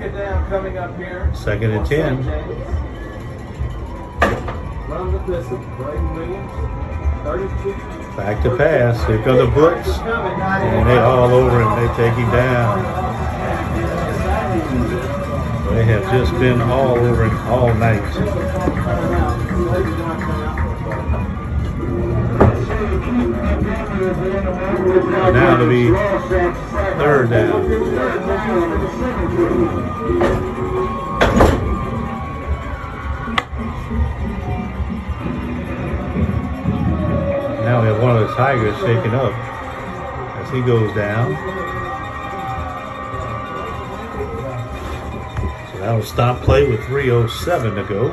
Second 0.01 0.17
down 0.17 0.49
coming 0.49 0.77
up 0.79 0.97
here. 0.97 1.31
Second 1.31 1.71
and 1.73 1.85
10. 1.85 2.25
Run 4.89 5.11
the 5.13 5.19
pistol. 5.27 5.57
Braden 5.77 6.15
Williams. 6.15 6.51
32. 7.23 8.17
Back 8.17 8.41
to 8.41 8.57
pass. 8.57 9.05
Here 9.05 9.21
come 9.21 9.37
the 9.37 9.45
blitz. 9.45 9.89
And 9.99 10.89
they 10.89 10.97
all 10.97 11.29
over 11.29 11.61
him. 11.61 11.69
They 11.75 11.87
take 11.93 12.15
him 12.15 12.31
down. 12.31 12.81
They 15.75 15.83
have 15.85 16.03
just 16.09 16.31
been 16.39 16.61
all 16.61 16.97
over 16.97 17.25
him 17.25 17.37
all 17.47 17.71
night. 17.75 18.01
Now 25.31 25.57
to 25.57 25.69
be 25.69 25.91
third 27.01 27.31
down. 27.31 27.67
Now 37.63 37.81
we 37.81 37.87
have 37.87 37.99
one 38.03 38.17
of 38.17 38.27
the 38.27 38.35
Tigers 38.35 38.77
shaken 38.81 39.15
up 39.15 39.33
as 39.33 40.51
he 40.51 40.61
goes 40.61 40.93
down. 40.95 41.33
So 45.71 45.79
that 45.79 45.93
will 45.95 46.03
stop 46.03 46.43
play 46.43 46.69
with 46.69 46.81
3.07 46.81 47.75
to 47.75 47.83
go. 47.91 48.11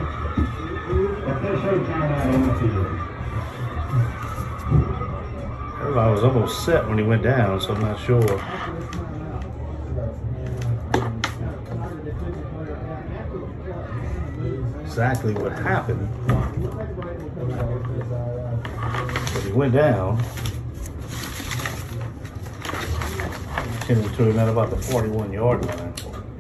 Everybody 6.09 6.27
was 6.27 6.37
almost 6.37 6.65
set 6.65 6.89
when 6.89 6.97
he 6.97 7.05
went 7.05 7.23
down, 7.23 7.61
so 7.61 7.75
I'm 7.75 7.83
not 7.83 8.01
sure. 8.01 8.23
Exactly 14.81 15.35
what 15.35 15.53
happened. 15.53 16.09
But 19.35 19.43
he 19.43 19.53
went 19.53 19.75
down. 19.75 20.17
Tended 23.81 24.15
to 24.15 24.31
him 24.31 24.39
at 24.39 24.49
about 24.49 24.71
the 24.71 24.79
41 24.79 25.31
yard 25.31 25.63
line. 25.67 25.93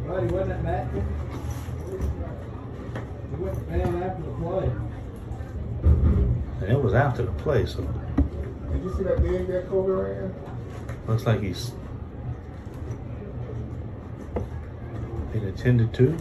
Buddy, 0.06 0.26
wasn't 0.28 0.48
that 0.48 0.64
Matt? 0.64 0.86
He 3.30 3.36
went 3.36 3.68
down 3.68 4.02
after 4.02 4.22
the 4.22 4.30
play. 4.40 4.70
And 6.62 6.72
it 6.72 6.82
was 6.82 6.94
after 6.94 7.26
the 7.26 7.32
play, 7.32 7.66
so 7.66 7.86
Did 8.78 8.84
you 8.84 8.96
see 8.96 9.02
that 9.02 9.20
dig 9.20 9.48
that 9.48 9.68
Kobe 9.68 9.90
ran? 9.90 10.34
looks 11.08 11.26
like 11.26 11.40
he's 11.40 11.72
been 15.32 15.48
attended 15.48 15.92
to. 15.94 16.16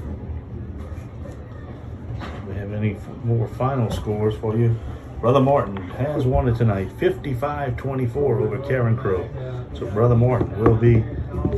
We 2.47 2.55
have 2.55 2.73
any 2.73 2.97
more 3.23 3.47
final 3.47 3.91
scores 3.91 4.35
for 4.37 4.57
you? 4.57 4.75
Brother 5.21 5.39
Martin 5.39 5.77
has 5.77 6.25
won 6.25 6.47
it 6.47 6.55
tonight, 6.55 6.89
55-24 6.97 8.15
over 8.15 8.57
Carencro. 8.57 9.77
So 9.77 9.85
Brother 9.91 10.15
Martin 10.15 10.59
will 10.59 10.75
be 10.75 10.95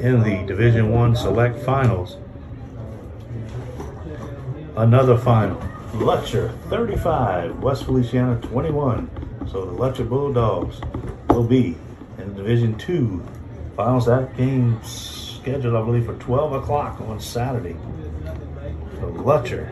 in 0.02 0.22
the 0.22 0.43
Division 0.45 0.89
One 0.89 1.16
Select 1.16 1.64
Finals. 1.64 2.18
Another 4.76 5.18
final. 5.18 5.58
Lutcher 5.93 6.54
35, 6.70 7.64
West 7.64 7.86
Feliciana 7.86 8.36
21. 8.41 9.18
So 9.52 9.66
the 9.66 9.72
Lutcher 9.72 10.08
Bulldogs 10.08 10.80
will 11.30 11.43
be 11.43 11.76
in 12.20 12.36
Division 12.36 12.78
Two 12.78 13.24
finals. 13.76 14.06
That 14.06 14.38
game 14.38 14.80
scheduled, 14.84 15.76
I 15.76 15.82
believe, 15.84 16.06
for 16.06 16.14
12 16.16 16.54
o'clock 16.54 17.02
on 17.02 17.20
Saturday. 17.20 17.76
So 18.95 19.12
Lutcher 19.14 19.72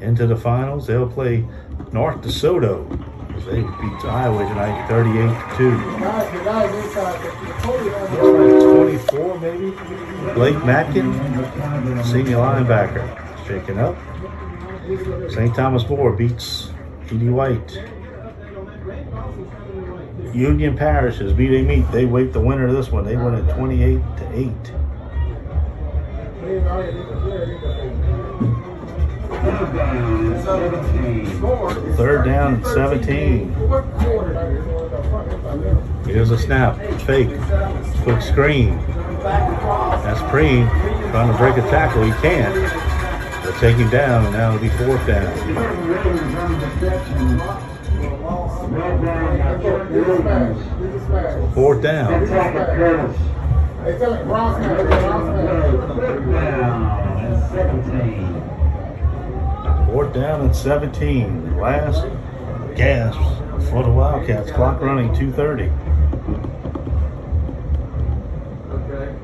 into 0.00 0.28
the 0.28 0.36
finals. 0.36 0.86
They'll 0.86 1.08
play 1.08 1.44
North 1.92 2.20
DeSoto. 2.20 2.88
They 3.46 3.62
beat 3.62 4.04
Iowa 4.04 4.48
tonight 4.48 4.88
38 4.88 5.14
to 5.16 5.56
2. 5.56 6.00
Guys, 6.00 6.38
the 6.38 6.44
guys 6.44 6.84
inside, 6.84 7.22
the 7.22 7.46
the 7.46 7.52
Kobe 7.52 7.90
ran 7.90 8.12
Looks 8.22 8.64
like 8.64 9.08
24 9.08 9.40
maybe. 9.40 9.70
Blake 10.34 10.56
Matkin, 10.56 12.04
senior 12.04 12.36
linebacker, 12.36 13.46
shaking 13.46 13.78
up. 13.78 13.96
St. 15.30 15.54
Thomas 15.54 15.88
More 15.88 16.12
beats 16.12 16.70
E.D. 17.10 17.28
White. 17.30 17.97
Union 20.34 20.76
Parish 20.76 21.20
is 21.20 21.32
beating 21.32 21.66
meet. 21.66 21.90
They 21.90 22.04
wait 22.04 22.32
the 22.32 22.40
winner 22.40 22.66
of 22.66 22.74
this 22.74 22.90
one. 22.90 23.04
They 23.04 23.16
win 23.16 23.34
it 23.34 23.52
28 23.54 24.00
to 24.18 24.38
8. 24.38 24.52
Third 29.38 29.74
down 29.74 30.44
17. 30.44 31.26
Third 31.96 32.24
down 32.24 32.54
and 32.54 32.66
17. 32.66 33.54
Here's 36.04 36.30
a 36.30 36.38
snap. 36.38 36.76
Fake. 37.02 37.28
Quick 38.02 38.22
screen. 38.22 38.78
That's 39.22 40.22
Preen 40.30 40.66
trying 41.10 41.30
to 41.30 41.36
break 41.36 41.56
a 41.56 41.68
tackle. 41.70 42.02
He 42.02 42.12
can't. 42.12 42.54
They'll 43.44 43.58
take 43.60 43.76
him 43.76 43.90
down, 43.90 44.24
and 44.26 44.34
now 44.34 44.54
it'll 44.54 44.62
be 44.62 44.68
fourth 44.70 45.06
down. 45.06 45.32
Williams 48.16 48.60
on 48.60 48.72
the 48.72 48.78
reception. 48.78 48.78
Well 48.78 48.98
done 49.00 49.38
by 49.38 49.62
Chuck 49.62 49.90
Williams. 49.90 51.54
Fourth 51.54 51.82
down. 51.82 52.10
They 53.84 53.96
tell 53.96 54.12
it 54.12 54.24
Bronx 54.24 54.58
man, 54.60 54.86
Bronx 54.86 55.24
man. 55.26 55.96
Third 55.96 56.30
down 56.30 56.82
and 57.18 57.50
17. 57.50 59.86
Fourth 59.86 60.12
down 60.12 60.40
and 60.42 60.54
17. 60.54 61.56
Last 61.58 62.04
gasp 62.76 63.18
for 63.70 63.82
the 63.82 63.90
Wildcats. 63.90 64.50
Clock 64.50 64.80
running 64.82 65.14
230. 65.14 65.70
Okay. 68.74 69.14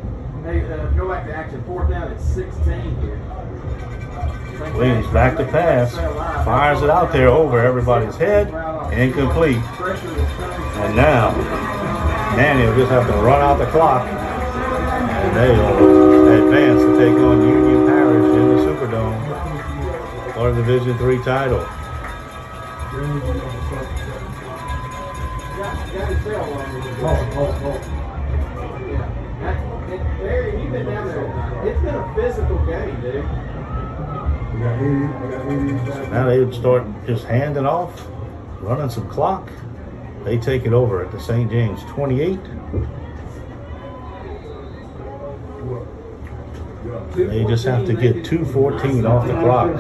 Hey, 0.45 0.65
uh, 0.73 0.87
go 0.91 1.09
back 1.09 1.27
to 1.27 1.35
action. 1.35 1.63
Fourth 1.65 1.91
down 1.91 2.13
at 2.13 2.21
16 2.21 2.97
here. 3.01 3.21
Williams 4.75 5.07
back 5.09 5.37
to 5.37 5.45
pass. 5.45 5.95
Fires 6.45 6.83
it 6.83 6.91
out 6.91 7.13
there 7.13 7.29
over 7.29 7.59
everybody's 7.61 8.17
head. 8.17 8.51
Incomplete. 8.97 9.63
And 10.77 10.97
now, 10.97 11.75
Many 12.37 12.67
will 12.67 12.75
just 12.75 12.91
have 12.91 13.07
to 13.07 13.13
run 13.19 13.41
out 13.41 13.59
the 13.59 13.67
clock. 13.67 14.09
And 14.09 15.37
they 15.37 15.51
will 15.51 16.27
advance 16.43 16.81
to 16.81 16.99
take 16.99 17.15
on 17.15 17.49
Union 17.49 17.87
Parish 17.87 18.27
in 18.35 18.49
the 18.49 18.57
Superdome 18.65 20.35
for 20.35 20.51
the 20.53 20.61
Division 20.63 20.99
Three 20.99 21.23
title. 21.23 21.65
Been 30.73 30.87
down 30.87 31.07
there. 31.07 31.69
It's 31.69 31.81
been 31.83 31.95
a 31.95 32.15
physical 32.17 32.59
game. 32.67 33.01
Now 36.11 36.27
they 36.27 36.39
would 36.41 36.53
start 36.53 36.85
just 37.07 37.27
handing 37.27 37.65
off, 37.65 37.95
running 38.65 38.91
some 38.91 39.09
clock. 39.09 39.51
They 40.25 40.39
take 40.39 40.65
it 40.65 40.73
over 40.73 41.05
at 41.05 41.13
the 41.13 41.21
St. 41.21 41.51
James 41.51 41.83
28. 41.85 42.41
They 47.15 47.45
just 47.45 47.65
have 47.65 47.87
to 47.87 47.95
get 47.95 48.25
214 48.25 49.07
off 49.07 49.27
the 49.27 49.35
clock. 49.35 49.71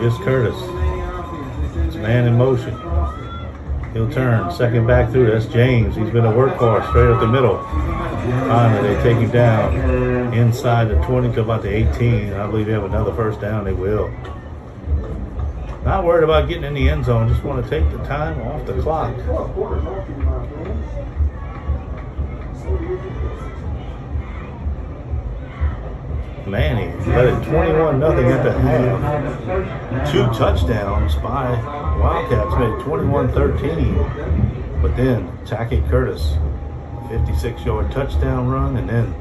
Here's 0.00 0.16
Curtis. 0.18 0.56
It's 1.86 1.96
man 1.96 2.26
in 2.28 2.36
motion. 2.36 2.72
He'll 3.94 4.10
turn, 4.12 4.52
second 4.52 4.86
back 4.86 5.10
through. 5.10 5.30
That's 5.30 5.46
James. 5.46 5.96
He's 5.96 6.10
been 6.10 6.26
a 6.26 6.32
workhorse 6.32 6.86
straight 6.90 7.10
up 7.10 7.20
the 7.20 7.26
middle. 7.26 7.56
Finally, 8.26 8.94
they 8.94 9.02
take 9.02 9.18
him 9.18 9.30
down 9.30 10.34
inside 10.34 10.88
the 10.88 10.96
20 11.04 11.32
to 11.34 11.40
about 11.40 11.62
the 11.62 11.68
18. 11.68 12.32
I 12.32 12.46
believe 12.46 12.66
they 12.66 12.72
have 12.72 12.84
another 12.84 13.14
first 13.14 13.40
down. 13.40 13.64
They 13.64 13.72
will. 13.72 14.10
Not 15.84 16.04
worried 16.04 16.24
about 16.24 16.48
getting 16.48 16.64
in 16.64 16.74
the 16.74 16.88
end 16.88 17.04
zone. 17.04 17.28
Just 17.28 17.44
want 17.44 17.64
to 17.64 17.70
take 17.70 17.88
the 17.92 17.98
time 18.04 18.40
off 18.42 18.66
the 18.66 18.74
clock. 18.82 19.16
Many 26.46 26.92
led 27.06 27.26
it 27.26 27.44
21 27.44 27.98
nothing 27.98 28.26
at 28.26 28.42
the 28.44 28.52
half. 28.52 30.12
Two 30.12 30.26
touchdowns 30.36 31.14
by 31.16 31.50
Wildcats 31.98 32.56
made 32.58 32.70
it 32.70 32.80
21-13. 32.84 34.82
But 34.82 34.96
then 34.96 35.28
Tackett 35.44 35.88
Curtis, 35.90 36.36
56-yard 37.08 37.90
touchdown 37.92 38.48
run, 38.48 38.76
and 38.76 38.88
then 38.88 39.14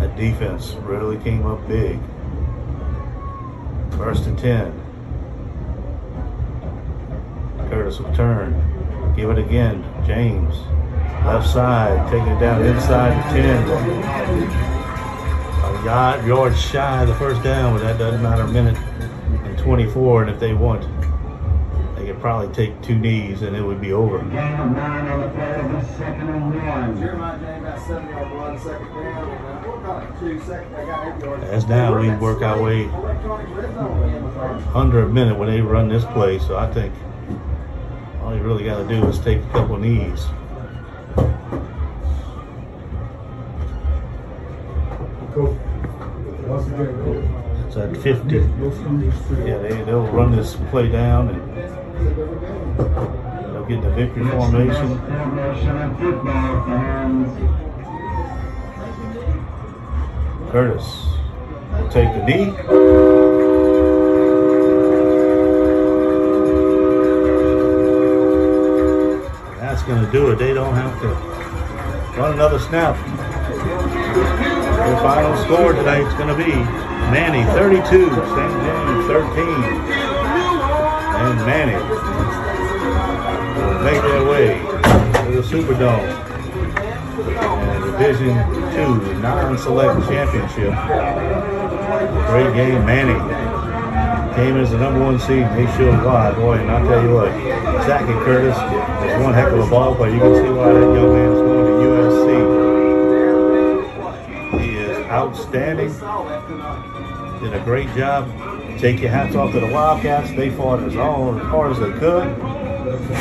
that 0.00 0.16
defense 0.16 0.72
really 0.82 1.16
came 1.22 1.46
up 1.46 1.66
big. 1.68 1.98
First 3.96 4.26
and 4.26 4.38
10. 4.38 4.72
Curtis 7.70 7.98
will 7.98 8.14
turn. 8.14 8.54
Give 9.16 9.30
it 9.30 9.38
again. 9.38 9.84
James. 10.06 10.54
Left 11.24 11.48
side, 11.48 12.10
taking 12.10 12.28
it 12.28 12.40
down 12.40 12.64
inside 12.64 13.34
the 13.34 13.42
10. 13.42 13.68
A 15.64 15.84
yard, 15.84 16.24
yard 16.26 16.56
shy 16.56 17.02
of 17.02 17.08
the 17.08 17.14
first 17.16 17.42
down, 17.42 17.74
but 17.74 17.82
that 17.82 17.98
doesn't 17.98 18.22
matter. 18.22 18.44
A 18.44 18.48
minute 18.48 18.76
and 19.44 19.58
24, 19.58 20.22
and 20.22 20.30
if 20.30 20.38
they 20.38 20.54
want, 20.54 20.86
they 21.96 22.06
could 22.06 22.20
probably 22.20 22.54
take 22.54 22.80
two 22.80 22.96
knees 22.96 23.42
and 23.42 23.56
it 23.56 23.62
would 23.62 23.80
be 23.80 23.92
over. 23.92 24.20
Gain 24.20 24.30
of 24.30 24.70
nine 24.70 25.08
on 25.08 25.20
the 25.20 25.28
play 25.30 25.60
of 25.60 25.72
the 25.72 25.84
second 25.98 26.28
and 26.28 26.54
one. 26.54 27.00
Jeremiah 27.00 27.38
James 27.40 27.64
got 27.64 27.80
seven 28.60 28.86
second 28.86 29.02
down, 29.02 29.30
and 29.30 29.46
uh, 29.46 29.68
we're 29.68 29.76
about 29.76 30.20
two 30.20 30.40
second, 30.40 30.74
I 30.74 30.84
got 30.84 31.16
eight 31.16 31.24
yards. 31.24 31.44
As 31.44 31.66
now 31.66 31.98
we 31.98 32.10
work 32.16 32.42
our 32.42 32.60
way 32.60 32.84
Electronic 32.84 33.56
red 33.56 33.74
zone 33.74 34.08
in 34.10 34.24
the 34.24 34.30
first. 34.32 34.66
under 34.74 35.00
a 35.02 35.08
minute 35.08 35.38
when 35.38 35.48
they 35.48 35.60
run 35.60 35.88
this 35.88 36.04
play, 36.06 36.38
so 36.38 36.56
I 36.56 36.72
think 36.72 36.92
all 38.22 38.34
you 38.34 38.42
really 38.42 38.64
got 38.64 38.78
to 38.78 38.88
do 38.88 39.06
is 39.06 39.18
take 39.18 39.38
a 39.38 39.48
couple 39.50 39.76
knees. 39.78 40.26
Coach, 45.34 45.56
once. 46.48 46.68
It's 47.66 47.76
at 47.76 47.96
50. 47.96 48.36
Yeah, 49.46 49.58
they, 49.58 49.82
they'll 49.84 50.06
run 50.06 50.34
this 50.34 50.56
play 50.70 50.88
down 50.88 51.28
and 51.28 51.58
they'll 53.54 53.66
get 53.66 53.82
the 53.82 53.90
victory 53.90 54.26
formation. 54.30 54.98
Curtis 60.50 61.04
will 61.72 61.88
take 61.90 62.08
the 62.14 62.24
knee. 62.24 62.52
That's 69.60 69.82
going 69.82 70.04
to 70.04 70.10
do 70.10 70.30
it. 70.30 70.38
They 70.38 70.54
don't 70.54 70.74
have 70.74 70.98
to 71.02 71.08
run 72.18 72.32
another 72.32 72.58
snap. 72.58 72.96
The 74.88 74.96
final 75.02 75.36
score 75.44 75.74
tonight 75.74 76.06
is 76.06 76.14
going 76.14 76.28
to 76.28 76.36
be 76.36 76.54
Many 77.12 77.44
32, 77.52 77.82
St. 77.84 78.08
James 78.08 79.06
13. 79.06 79.48
And 81.20 81.38
Many 81.44 81.74
will 83.60 83.80
make 83.84 84.00
their 84.02 84.24
way 84.24 84.58
to 85.26 85.30
the 85.30 85.42
Superdome 85.42 86.28
Division 87.98 88.34
Two 88.74 89.20
non-select 89.20 90.08
championship. 90.08 90.72
Great 92.28 92.54
game, 92.54 92.86
Many 92.86 93.18
came 94.38 94.56
as 94.56 94.70
the 94.70 94.78
number 94.78 95.00
one 95.00 95.18
seed 95.18 95.42
nationwide. 95.58 96.36
Boy, 96.36 96.58
and 96.58 96.70
I'll 96.70 96.86
tell 96.86 97.02
you 97.02 97.12
what, 97.12 97.32
Tackett 97.88 98.24
Curtis 98.24 98.54
is 98.54 99.24
one 99.24 99.34
heck 99.34 99.48
of 99.48 99.58
a 99.58 99.66
ball 99.68 99.96
player. 99.96 100.14
You 100.14 100.20
can 100.20 100.34
see 100.36 100.50
why 100.50 100.72
that 100.72 100.80
young 100.80 101.12
man 101.12 101.32
is 101.32 101.40
going 101.40 101.66
to 101.66 101.72
USC. 104.52 104.60
He 104.60 104.68
is 104.76 104.96
outstanding. 105.08 105.92
Did 107.42 107.52
a 107.52 107.64
great 107.64 107.92
job. 107.96 108.30
Take 108.78 109.00
your 109.00 109.10
hats 109.10 109.34
off 109.34 109.50
to 109.54 109.60
the 109.60 109.66
Wildcats. 109.66 110.30
They 110.30 110.50
fought 110.50 110.84
as 110.84 110.92
as 110.92 110.96
hard 110.96 111.72
as 111.72 111.80
they 111.80 111.90
could. 111.98 112.38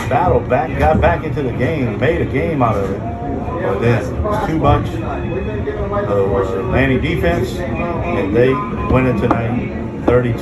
Battled 0.07 0.47
back, 0.47 0.77
got 0.77 1.01
back 1.01 1.23
into 1.23 1.41
the 1.41 1.53
game, 1.53 1.97
made 1.97 2.21
a 2.21 2.25
game 2.25 2.61
out 2.61 2.77
of 2.77 2.91
it. 2.91 3.16
But 3.67 3.79
then 3.79 4.47
too 4.47 4.59
much 4.59 4.87
of 4.87 5.03
uh, 5.03 6.71
Many 6.71 6.99
defense, 6.99 7.57
and 7.57 8.33
they 8.35 8.53
win 8.93 9.07
it 9.07 9.19
tonight, 9.19 10.05
32 10.05 10.37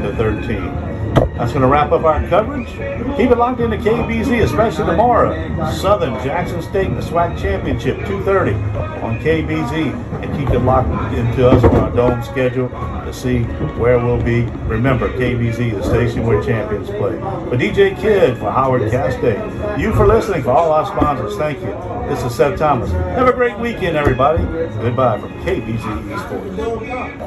to 0.00 0.14
13. 0.16 0.90
That's 1.36 1.52
going 1.52 1.62
to 1.62 1.68
wrap 1.68 1.92
up 1.92 2.04
our 2.04 2.26
coverage. 2.28 2.68
Keep 2.68 3.30
it 3.30 3.36
locked 3.38 3.60
into 3.60 3.76
KBZ, 3.76 4.44
especially 4.44 4.86
tomorrow. 4.86 5.70
Southern 5.72 6.14
Jackson 6.24 6.62
State 6.62 6.94
the 6.94 7.02
SWAC 7.02 7.38
Championship, 7.38 7.98
2:30 7.98 9.02
on 9.02 9.18
KBZ, 9.20 10.22
and 10.22 10.38
keep 10.38 10.50
it 10.50 10.60
locked 10.60 11.14
into 11.14 11.48
us 11.48 11.62
on 11.64 11.76
our 11.76 11.90
dome 11.90 12.22
schedule 12.22 12.68
to 13.12 13.18
see 13.18 13.42
where 13.78 13.98
we'll 13.98 14.22
be. 14.22 14.42
Remember, 14.66 15.08
KBZ, 15.08 15.72
the 15.72 15.82
station 15.82 16.26
where 16.26 16.42
champions 16.42 16.88
play. 16.88 17.18
For 17.18 17.56
DJ 17.56 17.98
Kidd, 18.00 18.38
for 18.38 18.50
Howard 18.50 18.82
Castay, 18.82 19.78
you 19.78 19.92
for 19.94 20.06
listening, 20.06 20.42
for 20.42 20.50
all 20.50 20.72
our 20.72 20.86
sponsors, 20.86 21.36
thank 21.36 21.58
you. 21.60 21.76
This 22.08 22.22
is 22.22 22.34
Seth 22.34 22.58
Thomas. 22.58 22.90
Have 22.90 23.28
a 23.28 23.32
great 23.32 23.58
weekend, 23.58 23.96
everybody. 23.96 24.42
Goodbye 24.80 25.18
from 25.20 25.32
KBZ 25.42 25.80
Esports. 26.08 27.20